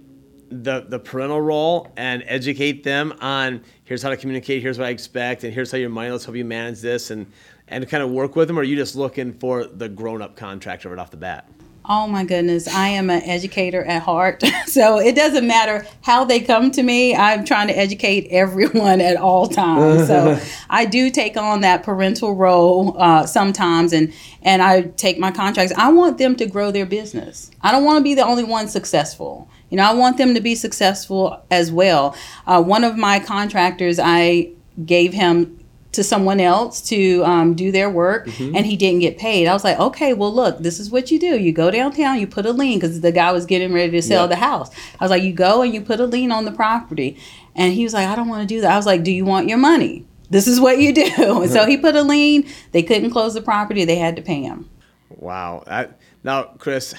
the 0.50 0.86
the 0.88 1.00
parental 1.00 1.42
role 1.42 1.92
and 1.98 2.24
educate 2.26 2.84
them 2.84 3.14
on 3.20 3.62
here's 3.84 4.02
how 4.02 4.10
to 4.10 4.18
communicate, 4.18 4.62
here's 4.62 4.78
what 4.78 4.88
I 4.88 4.92
expect, 4.92 5.44
and 5.44 5.54
here's 5.54 5.72
how 5.72 5.78
your 5.78 5.90
money. 5.90 6.10
Let's 6.10 6.26
help 6.26 6.38
you 6.38 6.46
manage 6.46 6.80
this, 6.82 7.12
and 7.12 7.32
and 7.68 7.88
kind 7.90 8.04
of 8.04 8.12
work 8.12 8.36
with 8.36 8.48
them. 8.48 8.58
Or 8.58 8.62
are 8.62 8.64
you 8.64 8.76
just 8.76 8.96
looking 8.96 9.34
for 9.34 9.66
the 9.66 9.90
grown 9.90 10.22
up 10.22 10.36
contractor 10.36 10.90
right 10.90 11.00
off 11.00 11.12
the 11.12 11.18
bat? 11.18 11.50
Oh 11.90 12.06
my 12.06 12.26
goodness, 12.26 12.68
I 12.68 12.90
am 12.90 13.10
an 13.10 13.22
educator 13.24 13.82
at 13.82 14.02
heart. 14.02 14.44
so 14.66 15.00
it 15.00 15.16
doesn't 15.16 15.48
matter 15.48 15.88
how 16.02 16.26
they 16.26 16.42
come 16.42 16.70
to 16.72 16.84
me. 16.84 17.16
I'm 17.16 17.46
trying 17.46 17.68
to 17.70 17.78
educate 17.78 18.28
everyone 18.30 19.00
at 19.00 19.16
all 19.16 19.48
times. 19.48 20.08
So 20.08 20.38
I 20.70 20.84
do 20.84 21.10
take 21.10 21.38
on 21.38 21.62
that 21.62 21.84
parental 21.84 22.36
role 22.36 23.00
uh, 23.02 23.26
sometimes, 23.26 23.94
and 23.94 24.14
and 24.42 24.62
I 24.62 24.82
take 24.82 25.18
my 25.18 25.32
contracts. 25.32 25.74
I 25.78 25.90
want 25.92 26.18
them 26.18 26.36
to 26.36 26.46
grow 26.46 26.72
their 26.72 26.86
business. 26.86 27.52
I 27.62 27.72
don't 27.72 27.86
want 27.86 28.00
to 28.00 28.04
be 28.04 28.16
the 28.16 28.26
only 28.26 28.44
one 28.44 28.68
successful. 28.68 29.50
You 29.70 29.78
know, 29.78 29.84
I 29.84 29.94
want 29.94 30.18
them 30.18 30.34
to 30.34 30.42
be 30.42 30.56
successful 30.56 31.42
as 31.50 31.72
well. 31.72 32.16
Uh, 32.46 32.62
one 32.62 32.84
of 32.84 32.98
my 32.98 33.20
contractors, 33.20 34.00
I 34.02 34.52
gave 34.86 35.14
him 35.14 35.57
to 35.98 36.04
someone 36.04 36.40
else 36.40 36.80
to 36.82 37.24
um, 37.26 37.54
do 37.54 37.72
their 37.72 37.90
work 37.90 38.28
mm-hmm. 38.28 38.56
and 38.56 38.66
he 38.66 38.78
didn't 38.78 39.00
get 39.00 39.18
paid. 39.18 39.48
I 39.48 39.54
was 39.54 39.64
like, 39.64 39.78
okay, 39.78 40.14
well, 40.14 40.34
look, 40.34 40.60
this 40.60 40.80
is 40.80 40.90
what 40.90 41.12
you 41.12 41.20
do. 41.20 41.38
You 41.38 41.52
go 41.52 41.70
downtown, 41.70 42.20
you 42.20 42.28
put 42.28 42.46
a 42.46 42.54
lien 42.54 42.80
because 42.80 43.02
the 43.02 43.12
guy 43.12 43.32
was 43.32 43.46
getting 43.46 43.74
ready 43.74 43.92
to 43.92 44.02
sell 44.02 44.28
the 44.28 44.36
house. 44.36 44.70
I 45.00 45.04
was 45.04 45.12
like, 45.12 45.24
you 45.24 45.34
go 45.34 45.62
and 45.62 45.74
you 45.74 45.82
put 45.82 46.00
a 46.00 46.06
lien 46.06 46.32
on 46.32 46.46
the 46.46 46.52
property. 46.52 47.20
And 47.56 47.74
he 47.74 47.84
was 47.84 47.94
like, 47.94 48.08
I 48.08 48.16
don't 48.16 48.30
want 48.30 48.48
to 48.48 48.56
do 48.56 48.62
that. 48.62 48.72
I 48.72 48.78
was 48.78 48.86
like, 48.86 49.04
do 49.04 49.12
you 49.12 49.26
want 49.26 49.50
your 49.50 49.58
money? 49.58 50.06
This 50.30 50.48
is 50.48 50.60
what 50.60 50.80
you 50.80 50.94
do. 50.94 51.42
And 51.42 51.52
so 51.58 51.66
he 51.66 51.78
put 51.78 51.96
a 51.96 52.04
lien. 52.04 52.48
They 52.72 52.84
couldn't 52.84 53.12
close 53.12 53.34
the 53.34 53.42
property. 53.42 53.84
They 53.86 53.96
had 53.96 54.16
to 54.16 54.22
pay 54.22 54.42
him. 54.42 54.70
Wow. 55.10 55.64
I, 55.66 55.88
now, 56.24 56.44
Chris, 56.60 56.94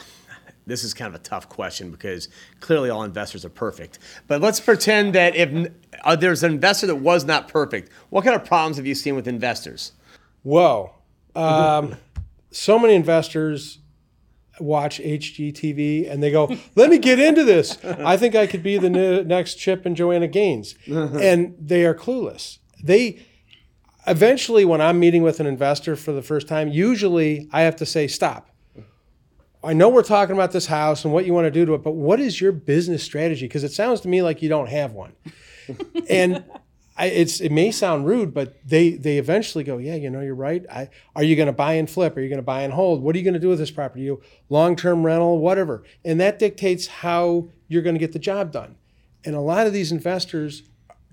this 0.69 0.85
is 0.85 0.95
kind 0.95 1.13
of 1.13 1.21
a 1.21 1.25
tough 1.25 1.49
question 1.49 1.91
because 1.91 2.29
clearly 2.61 2.91
all 2.91 3.03
investors 3.03 3.45
are 3.45 3.51
perfect. 3.51 3.99
But 4.27 4.41
let's 4.41 4.61
pretend 4.61 5.15
that 5.15 5.35
if 5.35 5.73
uh, 6.05 6.15
there's 6.15 6.43
an 6.43 6.53
investor 6.53 6.87
that 6.87 6.97
was 6.97 7.25
not 7.25 7.49
perfect, 7.49 7.91
what 8.11 8.25
kind 8.25 8.37
of 8.37 8.45
problems 8.45 8.77
have 8.77 8.87
you 8.87 8.95
seen 8.95 9.17
with 9.17 9.27
investors? 9.27 9.93
Whoa. 10.43 10.95
Um, 11.35 11.97
so 12.51 12.79
many 12.79 12.95
investors 12.95 13.79
watch 14.61 14.99
HGTV 14.99 16.11
and 16.11 16.23
they 16.23 16.31
go, 16.31 16.55
let 16.75 16.91
me 16.91 16.99
get 16.99 17.19
into 17.19 17.45
this. 17.45 17.83
I 17.85 18.17
think 18.17 18.35
I 18.35 18.47
could 18.47 18.63
be 18.63 18.77
the 18.77 18.91
next 18.91 19.55
Chip 19.55 19.87
and 19.87 19.97
Joanna 19.97 20.29
Gaines. 20.29 20.75
and 20.87 21.55
they 21.59 21.85
are 21.87 21.95
clueless. 21.95 22.59
They 22.83 23.25
eventually, 24.07 24.65
when 24.65 24.81
I'm 24.81 24.99
meeting 24.99 25.23
with 25.23 25.41
an 25.41 25.47
investor 25.47 25.97
for 25.97 26.13
the 26.13 26.23
first 26.23 26.49
time, 26.49 26.69
usually 26.69 27.49
I 27.53 27.63
have 27.63 27.77
to 27.77 27.87
say, 27.87 28.07
stop 28.07 28.51
I 29.69 29.75
know 29.75 29.91
we're 29.91 30.03
talking 30.03 30.35
about 30.35 30.53
this 30.53 30.65
house 30.65 31.05
and 31.05 31.13
what 31.13 31.27
you 31.27 31.35
want 31.35 31.45
to 31.45 31.51
do 31.51 31.67
to 31.67 31.75
it, 31.75 31.83
but 31.83 31.91
what 31.91 32.21
is 32.21 32.41
your 32.41 32.53
business 32.53 33.03
strategy? 33.03 33.45
Because 33.45 33.65
it 33.65 33.73
sounds 33.73 34.01
to 34.01 34.09
me 34.09 34.23
like 34.23 34.41
you 34.41 34.49
don't 34.49 34.71
have 34.71 34.93
one. 34.93 35.13
and 36.09 36.43
I, 36.97 37.09
it's 37.09 37.43
it 37.43 37.53
may 37.53 37.71
sound 37.71 38.07
rude, 38.07 38.33
but 38.33 38.57
they 38.67 38.93
they 38.93 39.19
eventually 39.19 39.65
go, 39.65 39.77
yeah, 39.77 39.95
you 39.95 40.09
know, 40.09 40.23
you're 40.23 40.35
right. 40.35 40.65
I, 40.73 40.89
are 41.15 41.23
you 41.23 41.37
going 41.37 41.49
to 41.49 41.53
buy 41.53 41.75
and 41.75 41.89
flip? 41.89 42.17
Are 42.17 42.23
you 42.23 42.31
going 42.31 42.39
to 42.39 42.43
buy 42.43 42.63
and 42.63 42.73
hold? 42.73 43.03
What 43.03 43.15
are 43.15 43.19
you 43.19 43.25
going 43.25 43.35
to 43.35 43.41
do 43.41 43.51
with 43.51 43.59
this 43.59 43.71
property? 43.71 44.05
You 44.05 44.23
long 44.49 44.75
term 44.75 45.05
rental, 45.05 45.39
whatever, 45.39 45.85
and 46.03 46.19
that 46.19 46.39
dictates 46.39 46.87
how 46.87 47.49
you're 47.69 47.83
going 47.83 47.95
to 47.95 48.01
get 48.01 48.13
the 48.13 48.19
job 48.19 48.51
done. 48.51 48.75
And 49.27 49.35
a 49.35 49.41
lot 49.41 49.67
of 49.67 49.75
these 49.75 49.93
investors 49.93 50.63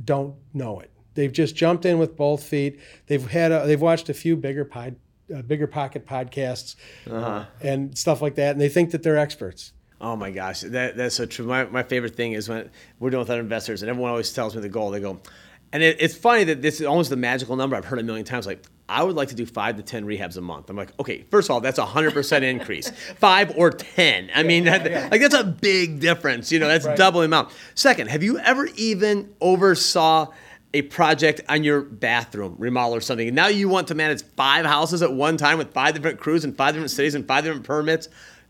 don't 0.02 0.34
know 0.54 0.80
it. 0.80 0.92
They've 1.16 1.34
just 1.34 1.58
jumped 1.58 1.84
in 1.84 2.00
with 2.00 2.16
both 2.16 2.42
feet. 2.42 2.80
They've 3.08 3.30
had 3.30 3.52
a, 3.52 3.68
they've 3.68 3.82
watched 3.82 4.08
a 4.08 4.14
few 4.14 4.38
bigger 4.38 4.64
pod, 4.64 4.96
uh, 5.34 5.42
bigger 5.42 5.68
pocket 5.68 6.06
podcasts 6.06 6.76
uh-huh. 7.10 7.46
and 7.62 7.98
stuff 7.98 8.22
like 8.22 8.36
that, 8.36 8.52
and 8.52 8.62
they 8.62 8.70
think 8.70 8.92
that 8.92 9.04
they're 9.04 9.18
experts. 9.18 9.74
Oh 10.02 10.16
my 10.16 10.32
gosh, 10.32 10.62
that, 10.62 10.98
that's 10.98 11.16
so 11.16 11.26
true. 11.26 11.46
My, 11.46 11.66
my 11.66 11.84
favorite 11.84 12.16
thing 12.16 12.34
is 12.34 12.50
when 12.50 12.70
we're 13.00 13.10
dealing 13.10 13.22
with 13.22 13.30
other 13.30 13.40
investors, 13.40 13.82
and 13.82 13.90
everyone 13.90 14.12
always 14.12 14.32
tells 14.34 14.56
me 14.56 14.62
the 14.62 14.70
goal. 14.70 14.92
They 14.92 15.00
go, 15.00 15.20
and 15.72 15.84
it, 15.84 15.98
it's 16.00 16.16
funny 16.16 16.44
that 16.46 16.62
this 16.62 16.80
is 16.80 16.88
almost 16.88 17.10
the 17.10 17.18
magical 17.18 17.56
number 17.56 17.76
I've 17.76 17.86
heard 17.86 18.00
a 18.00 18.04
million 18.04 18.26
times. 18.26 18.46
Like, 18.46 18.64
I 18.88 19.04
would 19.04 19.16
like 19.16 19.30
to 19.30 19.36
do 19.36 19.46
five 19.46 19.78
to 19.78 19.84
10 19.84 20.06
rehabs 20.06 20.38
a 20.38 20.42
month. 20.42 20.70
I'm 20.70 20.76
like, 20.76 20.98
okay, 21.00 21.24
first 21.32 21.50
of 21.50 21.54
all, 21.54 21.62
that's 21.62 21.80
a 21.80 21.86
100% 21.86 22.42
increase. 22.50 22.90
five 23.18 23.52
or 23.58 23.72
10. 23.72 24.30
I 24.34 24.44
mean, 24.44 24.66
that, 24.66 24.90
yeah. 24.90 25.10
like, 25.12 25.22
that's 25.22 25.34
a 25.34 25.44
big 25.44 26.00
difference. 26.00 26.52
You 26.52 26.60
know, 26.60 26.68
that's 26.68 26.86
right. 26.86 26.98
double 26.98 27.22
the 27.22 27.26
amount. 27.26 27.50
Second, 27.74 28.10
have 28.10 28.22
you 28.22 28.38
ever 28.40 28.68
even 28.76 29.34
oversaw 29.42 30.32
a 30.76 30.82
project 30.84 31.42
on 31.48 31.64
your 31.64 31.82
bathroom 31.82 32.56
remodel 32.58 32.96
or 32.96 33.02
something. 33.02 33.28
And 33.28 33.36
now 33.36 33.48
you 33.48 33.70
want 33.70 33.88
to 33.88 33.96
manage 33.96 34.24
five 34.36 34.66
houses 34.66 35.02
at 35.02 35.14
one 35.14 35.38
time 35.38 35.58
with 35.58 35.74
five 35.74 35.96
different 35.96 36.20
crews 36.20 36.44
in 36.44 36.54
five 36.54 36.74
different 36.74 36.92
cities 36.92 37.16
and 37.16 37.26
five 37.26 37.46
different 37.46 37.66
permits. 37.66 38.10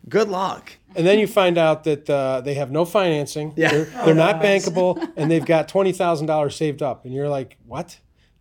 Good 0.09 0.27
luck. 0.27 0.73
And 0.95 1.05
then 1.05 1.19
you 1.19 1.27
find 1.27 1.57
out 1.57 1.83
that 1.83 2.09
uh, 2.09 2.41
they 2.41 2.55
have 2.55 2.71
no 2.71 2.83
financing. 2.83 3.53
Yeah. 3.55 3.69
They're, 3.69 3.85
they're 4.05 4.15
not 4.15 4.41
bankable, 4.41 5.07
and 5.15 5.29
they've 5.29 5.45
got 5.45 5.67
twenty 5.67 5.91
thousand 5.91 6.27
dollars 6.27 6.55
saved 6.55 6.81
up. 6.81 7.05
And 7.05 7.13
you're 7.13 7.29
like, 7.29 7.57
what? 7.65 7.99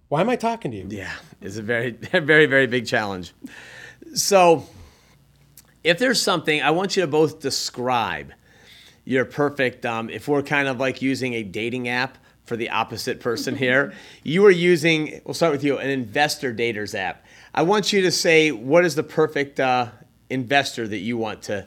Why 0.09 0.21
am 0.21 0.31
I 0.31 0.37
talking 0.37 0.71
to 0.71 0.77
you? 0.77 0.87
Yeah, 0.91 1.13
it's 1.41 1.57
a 1.57 1.63
very, 1.63 1.91
very, 2.13 2.47
very 2.47 2.67
big 2.67 2.87
challenge. 2.87 3.33
So, 4.15 4.67
if 5.83 5.99
there's 5.99 6.23
something 6.23 6.63
I 6.63 6.71
want 6.71 6.97
you 6.97 7.03
to 7.03 7.07
both 7.07 7.41
describe 7.41 8.33
your 9.05 9.25
perfect. 9.25 9.85
Um, 9.85 10.11
if 10.11 10.29
we're 10.29 10.43
kind 10.43 10.69
of 10.69 10.81
like 10.81 11.03
using 11.03 11.35
a 11.35 11.43
dating 11.43 11.89
app, 11.89 12.19
for 12.45 12.57
the 12.57 12.71
opposite 12.71 13.21
person 13.21 13.57
here. 13.57 13.93
You 14.23 14.45
are 14.47 14.51
using, 14.51 15.21
we'll 15.25 15.35
start 15.35 15.53
with 15.53 15.63
you, 15.65 15.79
an 15.79 15.91
investor 15.91 16.55
daters 16.55 16.95
app. 16.95 17.25
I 17.55 17.63
want 17.63 17.93
you 17.93 18.01
to 18.03 18.11
say 18.11 18.53
what 18.53 18.85
is 18.85 18.95
the 18.95 19.03
perfect 19.03 19.61
uh, 19.61 19.89
investor 20.31 20.89
that 20.89 20.99
you 20.99 21.17
want 21.19 21.43
to 21.43 21.67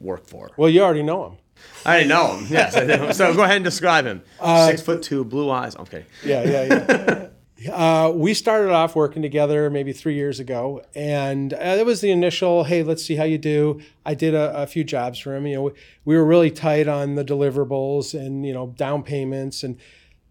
work 0.00 0.26
for? 0.26 0.50
Well, 0.56 0.70
you 0.70 0.82
already 0.82 1.02
know 1.02 1.26
him. 1.26 1.36
I 1.84 1.90
already 1.94 2.08
know 2.08 2.36
him. 2.36 2.46
Yes. 2.48 3.16
so 3.16 3.34
go 3.34 3.42
ahead 3.42 3.56
and 3.56 3.64
describe 3.64 4.04
him. 4.04 4.22
Uh, 4.38 4.68
Six 4.68 4.82
foot 4.82 5.02
two, 5.02 5.24
blue 5.24 5.50
eyes. 5.50 5.76
Okay. 5.76 6.04
Yeah, 6.24 6.44
yeah, 6.44 6.64
yeah. 6.64 7.26
uh, 7.70 8.12
we 8.14 8.34
started 8.34 8.70
off 8.70 8.96
working 8.96 9.22
together 9.22 9.68
maybe 9.70 9.92
three 9.92 10.14
years 10.14 10.40
ago, 10.40 10.84
and 10.94 11.52
uh, 11.52 11.76
it 11.78 11.86
was 11.86 12.00
the 12.00 12.10
initial. 12.10 12.64
Hey, 12.64 12.82
let's 12.82 13.04
see 13.04 13.16
how 13.16 13.24
you 13.24 13.38
do. 13.38 13.80
I 14.06 14.14
did 14.14 14.34
a, 14.34 14.62
a 14.62 14.66
few 14.66 14.84
jobs 14.84 15.18
for 15.18 15.36
him. 15.36 15.46
You 15.46 15.54
know, 15.56 15.62
we, 15.62 15.72
we 16.04 16.16
were 16.16 16.24
really 16.24 16.50
tight 16.50 16.88
on 16.88 17.14
the 17.14 17.24
deliverables 17.24 18.18
and 18.18 18.46
you 18.46 18.52
know 18.52 18.68
down 18.76 19.02
payments, 19.02 19.62
and 19.62 19.78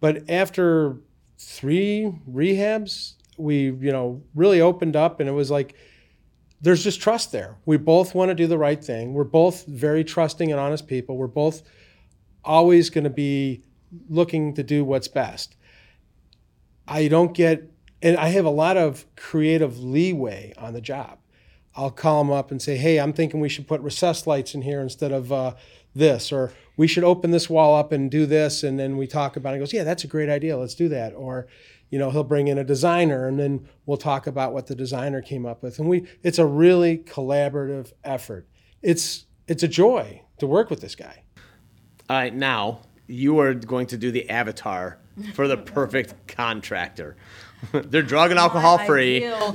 but 0.00 0.28
after 0.28 0.96
three 1.38 2.12
rehabs, 2.30 3.14
we 3.36 3.64
you 3.64 3.92
know 3.92 4.22
really 4.34 4.60
opened 4.60 4.96
up, 4.96 5.20
and 5.20 5.28
it 5.28 5.32
was 5.32 5.50
like 5.50 5.74
there's 6.60 6.84
just 6.84 7.00
trust 7.00 7.32
there. 7.32 7.56
We 7.66 7.76
both 7.76 8.14
want 8.14 8.30
to 8.30 8.34
do 8.34 8.46
the 8.46 8.58
right 8.58 8.82
thing. 8.82 9.14
We're 9.14 9.24
both 9.24 9.66
very 9.66 10.04
trusting 10.04 10.50
and 10.50 10.60
honest 10.60 10.86
people. 10.86 11.16
We're 11.16 11.26
both 11.26 11.62
always 12.44 12.88
going 12.90 13.04
to 13.04 13.10
be 13.10 13.62
looking 14.08 14.54
to 14.54 14.62
do 14.62 14.84
what's 14.84 15.08
best. 15.08 15.56
I 16.92 17.08
don't 17.08 17.32
get, 17.32 17.70
and 18.02 18.18
I 18.18 18.28
have 18.28 18.44
a 18.44 18.50
lot 18.50 18.76
of 18.76 19.06
creative 19.16 19.78
leeway 19.78 20.52
on 20.58 20.74
the 20.74 20.82
job. 20.82 21.18
I'll 21.74 21.90
call 21.90 22.22
them 22.22 22.30
up 22.30 22.50
and 22.50 22.60
say, 22.60 22.76
"Hey, 22.76 23.00
I'm 23.00 23.14
thinking 23.14 23.40
we 23.40 23.48
should 23.48 23.66
put 23.66 23.80
recessed 23.80 24.26
lights 24.26 24.54
in 24.54 24.60
here 24.60 24.82
instead 24.82 25.10
of 25.10 25.32
uh, 25.32 25.54
this," 25.94 26.30
or 26.30 26.52
"We 26.76 26.86
should 26.86 27.02
open 27.02 27.30
this 27.30 27.48
wall 27.48 27.74
up 27.74 27.92
and 27.92 28.10
do 28.10 28.26
this." 28.26 28.62
And 28.62 28.78
then 28.78 28.98
we 28.98 29.06
talk 29.06 29.36
about 29.36 29.54
it. 29.54 29.56
He 29.56 29.60
goes, 29.60 29.72
"Yeah, 29.72 29.84
that's 29.84 30.04
a 30.04 30.06
great 30.06 30.28
idea. 30.28 30.58
Let's 30.58 30.74
do 30.74 30.90
that." 30.90 31.14
Or 31.14 31.46
you 31.88 31.98
know 31.98 32.10
he'll 32.10 32.24
bring 32.24 32.48
in 32.48 32.58
a 32.58 32.64
designer 32.64 33.28
and 33.28 33.38
then 33.38 33.68
we'll 33.86 33.98
talk 33.98 34.26
about 34.26 34.52
what 34.52 34.66
the 34.66 34.74
designer 34.74 35.20
came 35.20 35.44
up 35.44 35.62
with 35.62 35.78
and 35.78 35.88
we 35.90 36.06
it's 36.22 36.38
a 36.38 36.46
really 36.46 36.96
collaborative 36.96 37.92
effort 38.02 38.48
it's 38.80 39.26
it's 39.46 39.62
a 39.62 39.68
joy 39.68 40.22
to 40.38 40.46
work 40.46 40.70
with 40.70 40.80
this 40.80 40.94
guy 40.94 41.22
all 42.08 42.16
right 42.16 42.34
now 42.34 42.80
you 43.06 43.38
are 43.38 43.52
going 43.52 43.86
to 43.86 43.98
do 43.98 44.10
the 44.10 44.28
avatar 44.30 44.98
for 45.34 45.48
the 45.48 45.56
perfect 45.56 46.14
contractor 46.26 47.16
they're 47.72 48.02
drug 48.02 48.30
and 48.30 48.40
alcohol 48.40 48.78
My 48.78 48.86
free 48.86 49.20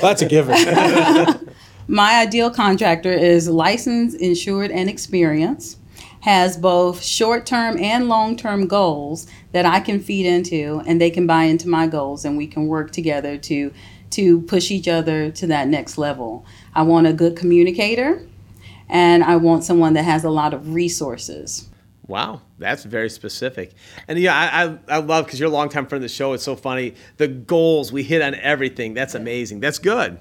that's 0.00 0.22
a 0.22 0.26
given 0.28 0.56
My 1.86 2.22
ideal 2.22 2.50
contractor 2.50 3.12
is 3.12 3.46
licensed, 3.46 4.16
insured, 4.16 4.70
and 4.70 4.88
experienced 4.88 5.78
has 6.24 6.56
both 6.56 7.04
short 7.04 7.44
term 7.44 7.76
and 7.78 8.08
long 8.08 8.34
term 8.34 8.66
goals 8.66 9.26
that 9.52 9.66
I 9.66 9.80
can 9.80 10.00
feed 10.00 10.24
into 10.24 10.82
and 10.86 10.98
they 10.98 11.10
can 11.10 11.26
buy 11.26 11.44
into 11.44 11.68
my 11.68 11.86
goals 11.86 12.24
and 12.24 12.38
we 12.38 12.46
can 12.46 12.66
work 12.66 12.92
together 12.92 13.36
to 13.36 13.70
to 14.08 14.40
push 14.42 14.70
each 14.70 14.88
other 14.88 15.30
to 15.32 15.46
that 15.48 15.68
next 15.68 15.98
level. 15.98 16.46
I 16.74 16.82
want 16.82 17.06
a 17.06 17.12
good 17.12 17.36
communicator 17.36 18.26
and 18.88 19.22
I 19.22 19.36
want 19.36 19.64
someone 19.64 19.92
that 19.94 20.04
has 20.04 20.24
a 20.24 20.30
lot 20.30 20.54
of 20.54 20.72
resources. 20.72 21.68
Wow, 22.06 22.42
that's 22.58 22.84
very 22.84 23.08
specific. 23.08 23.72
And 24.08 24.18
yeah, 24.18 24.34
I, 24.36 24.64
I, 24.64 24.96
I 24.96 24.98
love 24.98 25.24
because 25.24 25.40
you're 25.40 25.48
a 25.48 25.52
longtime 25.52 25.86
friend 25.86 26.04
of 26.04 26.10
the 26.10 26.14
show. 26.14 26.34
It's 26.34 26.44
so 26.44 26.54
funny. 26.54 26.94
The 27.16 27.28
goals, 27.28 27.92
we 27.92 28.02
hit 28.02 28.20
on 28.20 28.34
everything. 28.34 28.92
That's 28.92 29.14
amazing. 29.14 29.60
That's 29.60 29.78
good. 29.78 30.18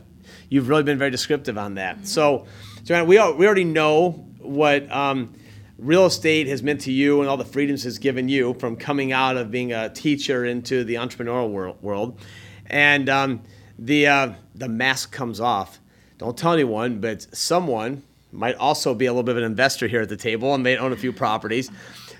You've 0.50 0.70
really 0.70 0.84
been 0.84 0.98
very 0.98 1.12
descriptive 1.12 1.58
on 1.58 1.76
that. 1.76 2.08
So, 2.08 2.46
Joanna, 2.84 3.06
we, 3.06 3.16
we 3.34 3.46
already 3.46 3.66
know 3.66 4.12
what 4.40 4.90
um, 4.92 5.34
real 5.78 6.06
estate 6.06 6.48
has 6.48 6.64
meant 6.64 6.82
to 6.82 6.92
you 6.92 7.20
and 7.20 7.30
all 7.30 7.38
the 7.38 7.44
freedoms 7.44 7.84
has 7.84 7.98
given 7.98 8.30
you 8.30 8.54
from 8.54 8.78
coming 8.78 9.12
out 9.12 9.36
of 9.36 9.52
being 9.52 9.74
a 9.74 9.90
teacher 9.90 10.46
into 10.46 10.86
the 10.86 10.96
entrepreneurial 10.96 11.50
world. 11.50 11.82
world. 11.82 12.20
And 12.68 13.10
um, 13.10 13.44
the, 13.78 14.08
uh, 14.08 14.34
the 14.56 14.70
mask 14.70 15.12
comes 15.12 15.42
off. 15.42 15.80
Don't 16.18 16.38
tell 16.38 16.54
anyone, 16.54 17.02
but 17.02 17.24
someone, 17.36 18.04
might 18.34 18.56
also 18.56 18.94
be 18.94 19.06
a 19.06 19.12
little 19.12 19.24
bit 19.24 19.34
of 19.34 19.38
an 19.38 19.44
investor 19.44 19.88
here 19.88 20.02
at 20.02 20.10
the 20.10 20.18
table 20.18 20.54
and 20.54 20.64
may 20.64 20.78
own 20.78 20.92
a 20.92 20.98
few 20.98 21.14
properties. 21.14 21.70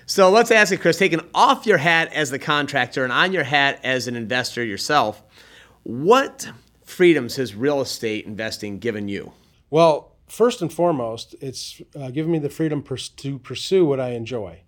So 0.06 0.30
let's 0.30 0.50
ask 0.50 0.72
it, 0.72 0.80
Chris, 0.80 0.98
taking 0.98 1.20
off 1.34 1.66
your 1.66 1.78
hat 1.78 2.12
as 2.12 2.30
the 2.30 2.38
contractor 2.38 3.04
and 3.04 3.12
on 3.12 3.32
your 3.32 3.44
hat 3.44 3.80
as 3.82 4.06
an 4.06 4.16
investor 4.16 4.62
yourself, 4.62 5.22
what 5.82 6.50
freedoms 6.84 7.36
has 7.36 7.54
real 7.54 7.80
estate 7.80 8.26
investing 8.26 8.78
given 8.78 9.08
you? 9.08 9.32
Well, 9.70 10.14
first 10.28 10.62
and 10.62 10.72
foremost, 10.72 11.34
it's 11.40 11.80
uh, 11.98 12.10
given 12.10 12.32
me 12.32 12.38
the 12.38 12.50
freedom 12.50 12.82
pers- 12.82 13.08
to 13.08 13.38
pursue 13.38 13.84
what 13.84 13.98
I 13.98 14.10
enjoy. 14.10 14.60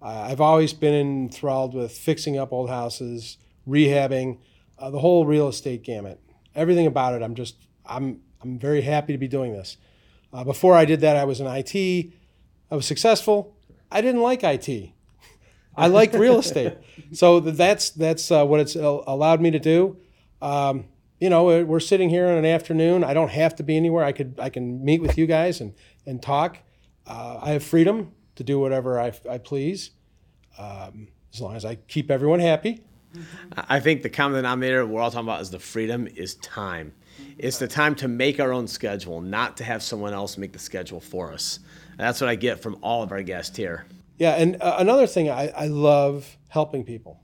Uh, 0.00 0.26
I've 0.30 0.40
always 0.40 0.72
been 0.72 0.94
enthralled 0.94 1.74
with 1.74 1.92
fixing 1.92 2.38
up 2.38 2.52
old 2.52 2.70
houses, 2.70 3.36
rehabbing, 3.66 4.38
uh, 4.78 4.90
the 4.90 5.00
whole 5.00 5.26
real 5.26 5.48
estate 5.48 5.82
gamut. 5.82 6.20
Everything 6.54 6.86
about 6.86 7.14
it, 7.14 7.22
I'm 7.22 7.34
just, 7.34 7.56
I'm, 7.84 8.20
I'm 8.40 8.58
very 8.58 8.80
happy 8.80 9.12
to 9.12 9.18
be 9.18 9.28
doing 9.28 9.52
this. 9.52 9.76
Uh, 10.32 10.44
before 10.44 10.74
I 10.74 10.84
did 10.84 11.00
that, 11.00 11.16
I 11.16 11.24
was 11.24 11.40
in 11.40 11.46
IT. 11.46 12.12
I 12.70 12.76
was 12.76 12.86
successful. 12.86 13.56
I 13.90 14.00
didn't 14.00 14.20
like 14.20 14.42
IT. 14.44 14.92
I 15.76 15.86
liked 15.86 16.14
real 16.14 16.38
estate. 16.44 16.74
So 17.12 17.40
that's 17.40 17.90
that's 17.90 18.30
uh, 18.30 18.44
what 18.44 18.60
it's 18.60 18.74
allowed 18.74 19.40
me 19.40 19.50
to 19.50 19.58
do. 19.58 19.96
Um, 20.42 20.84
you 21.20 21.30
know, 21.30 21.64
we're 21.64 21.80
sitting 21.80 22.10
here 22.10 22.26
in 22.26 22.36
an 22.38 22.44
afternoon. 22.44 23.02
I 23.02 23.14
don't 23.14 23.30
have 23.30 23.56
to 23.56 23.62
be 23.62 23.76
anywhere. 23.76 24.04
I 24.04 24.12
could 24.12 24.38
I 24.38 24.50
can 24.50 24.84
meet 24.84 25.00
with 25.00 25.16
you 25.16 25.26
guys 25.26 25.60
and 25.60 25.74
and 26.06 26.22
talk. 26.22 26.58
Uh, 27.06 27.38
I 27.40 27.50
have 27.52 27.64
freedom 27.64 28.12
to 28.36 28.44
do 28.44 28.60
whatever 28.60 29.00
I, 29.00 29.12
I 29.28 29.38
please, 29.38 29.90
um, 30.58 31.08
as 31.32 31.40
long 31.40 31.56
as 31.56 31.64
I 31.64 31.76
keep 31.76 32.10
everyone 32.10 32.40
happy. 32.40 32.82
I 33.56 33.80
think 33.80 34.02
the 34.02 34.10
common 34.10 34.36
denominator 34.36 34.86
we're 34.86 35.00
all 35.00 35.10
talking 35.10 35.26
about 35.26 35.40
is 35.40 35.50
the 35.50 35.58
freedom 35.58 36.06
is 36.06 36.34
time. 36.36 36.92
It's 37.38 37.58
the 37.58 37.68
time 37.68 37.94
to 37.96 38.08
make 38.08 38.40
our 38.40 38.52
own 38.52 38.66
schedule, 38.66 39.20
not 39.20 39.56
to 39.58 39.64
have 39.64 39.82
someone 39.82 40.12
else 40.12 40.36
make 40.36 40.52
the 40.52 40.58
schedule 40.58 41.00
for 41.00 41.32
us. 41.32 41.60
And 41.92 42.00
that's 42.00 42.20
what 42.20 42.28
I 42.28 42.34
get 42.34 42.60
from 42.60 42.78
all 42.82 43.02
of 43.02 43.12
our 43.12 43.22
guests 43.22 43.56
here. 43.56 43.86
Yeah, 44.18 44.32
and 44.32 44.60
uh, 44.60 44.76
another 44.78 45.06
thing, 45.06 45.30
I, 45.30 45.48
I 45.48 45.66
love 45.68 46.36
helping 46.48 46.82
people. 46.82 47.20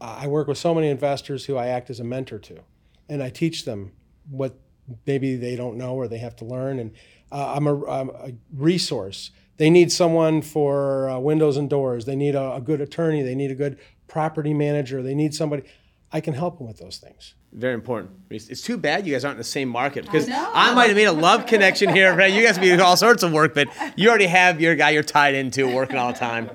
I 0.00 0.26
work 0.28 0.48
with 0.48 0.58
so 0.58 0.74
many 0.74 0.88
investors 0.88 1.44
who 1.44 1.56
I 1.56 1.66
act 1.66 1.90
as 1.90 2.00
a 2.00 2.04
mentor 2.04 2.38
to, 2.38 2.60
and 3.08 3.22
I 3.22 3.30
teach 3.30 3.64
them 3.64 3.92
what 4.30 4.58
maybe 5.06 5.36
they 5.36 5.56
don't 5.56 5.76
know 5.76 5.94
or 5.94 6.08
they 6.08 6.18
have 6.18 6.36
to 6.36 6.44
learn. 6.44 6.78
And 6.78 6.92
uh, 7.30 7.54
I'm, 7.54 7.66
a, 7.66 7.86
I'm, 7.86 8.10
a, 8.10 8.32
resource. 8.54 9.32
They 9.56 9.70
need 9.70 9.92
someone 9.92 10.40
for 10.40 11.10
uh, 11.10 11.18
windows 11.18 11.56
and 11.56 11.68
doors. 11.68 12.04
They 12.04 12.16
need 12.16 12.34
a, 12.34 12.54
a 12.54 12.60
good 12.60 12.80
attorney. 12.80 13.22
They 13.22 13.34
need 13.34 13.50
a 13.50 13.56
good 13.56 13.78
property 14.06 14.54
manager. 14.54 15.02
They 15.02 15.14
need 15.14 15.34
somebody. 15.34 15.64
I 16.10 16.20
can 16.20 16.34
help 16.34 16.58
them 16.58 16.66
with 16.66 16.78
those 16.78 16.96
things. 16.98 17.34
Very 17.52 17.74
important. 17.74 18.12
It's 18.30 18.62
too 18.62 18.78
bad 18.78 19.06
you 19.06 19.14
guys 19.14 19.24
aren't 19.24 19.36
in 19.36 19.38
the 19.38 19.44
same 19.44 19.68
market 19.68 20.04
because 20.04 20.28
I, 20.28 20.70
I, 20.70 20.74
might 20.74 20.88
have 20.88 20.96
made 20.96 21.04
a 21.04 21.12
love 21.12 21.46
connection 21.46 21.90
here. 21.90 22.14
Right? 22.14 22.32
You 22.32 22.42
guys 22.42 22.58
be 22.58 22.66
doing 22.66 22.80
all 22.80 22.96
sorts 22.96 23.22
of 23.22 23.32
work, 23.32 23.54
but 23.54 23.68
you 23.96 24.08
already 24.08 24.26
have 24.26 24.60
your 24.60 24.74
guy 24.74 24.90
you're 24.90 25.02
tied 25.02 25.34
into 25.34 25.66
working 25.74 25.96
all 25.96 26.12
the 26.12 26.18
time. 26.18 26.50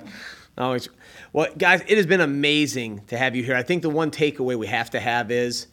Always. 0.57 0.89
Well, 1.33 1.47
guys, 1.57 1.81
it 1.87 1.97
has 1.97 2.05
been 2.05 2.21
amazing 2.21 3.05
to 3.07 3.17
have 3.17 3.35
you 3.35 3.43
here. 3.43 3.55
I 3.55 3.63
think 3.63 3.81
the 3.81 3.89
one 3.89 4.11
takeaway 4.11 4.57
we 4.57 4.67
have 4.67 4.91
to 4.91 4.99
have 4.99 5.31
is 5.31 5.67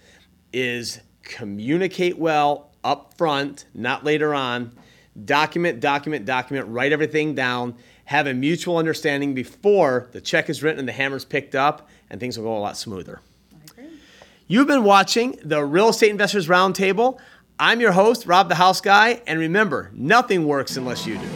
is 0.53 1.01
communicate 1.23 2.19
well 2.19 2.73
up 2.83 3.15
front, 3.17 3.67
not 3.75 4.05
later 4.05 4.35
on. 4.35 4.73
Document, 5.25 5.81
document, 5.81 6.25
document. 6.25 6.69
Write 6.69 6.93
everything 6.93 7.35
down. 7.35 7.77
Have 8.07 8.27
a 8.27 8.35
mutual 8.35 8.79
understanding 8.79 9.35
before 9.35 10.09
the 10.13 10.21
check 10.21 10.49
is 10.51 10.63
written 10.63 10.81
and 10.81 10.89
the 10.89 10.93
hammer's 10.93 11.25
picked 11.25 11.55
up, 11.55 11.89
and 12.09 12.19
things 12.21 12.39
will 12.39 12.47
go 12.47 12.57
a 12.57 12.59
lot 12.59 12.77
smoother. 12.77 13.21
You've 14.51 14.67
been 14.67 14.83
watching 14.83 15.39
the 15.45 15.65
Real 15.65 15.91
Estate 15.91 16.11
Investors 16.11 16.49
Roundtable. 16.49 17.21
I'm 17.61 17.81
your 17.81 17.93
host, 17.93 18.27
Rob 18.27 18.49
the 18.49 18.57
House 18.57 18.81
Guy, 18.81 19.23
and 19.29 19.39
remember, 19.39 19.93
nothing 19.95 20.45
works 20.45 20.77
unless 20.77 21.07
you 21.07 21.19
do. 21.19 21.29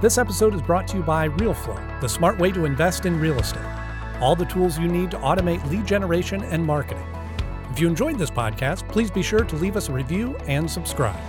This 0.00 0.16
episode 0.16 0.54
is 0.54 0.62
brought 0.62 0.88
to 0.88 0.96
you 0.96 1.02
by 1.02 1.28
RealFlow, 1.28 2.00
the 2.00 2.08
smart 2.08 2.38
way 2.38 2.50
to 2.52 2.64
invest 2.64 3.04
in 3.04 3.20
real 3.20 3.38
estate. 3.38 3.60
All 4.18 4.34
the 4.34 4.46
tools 4.46 4.78
you 4.78 4.88
need 4.88 5.10
to 5.10 5.18
automate 5.18 5.62
lead 5.70 5.84
generation 5.84 6.42
and 6.44 6.64
marketing. 6.64 7.06
If 7.70 7.78
you 7.78 7.86
enjoyed 7.86 8.18
this 8.18 8.30
podcast, 8.30 8.88
please 8.88 9.10
be 9.10 9.22
sure 9.22 9.44
to 9.44 9.56
leave 9.56 9.76
us 9.76 9.90
a 9.90 9.92
review 9.92 10.34
and 10.46 10.70
subscribe. 10.70 11.20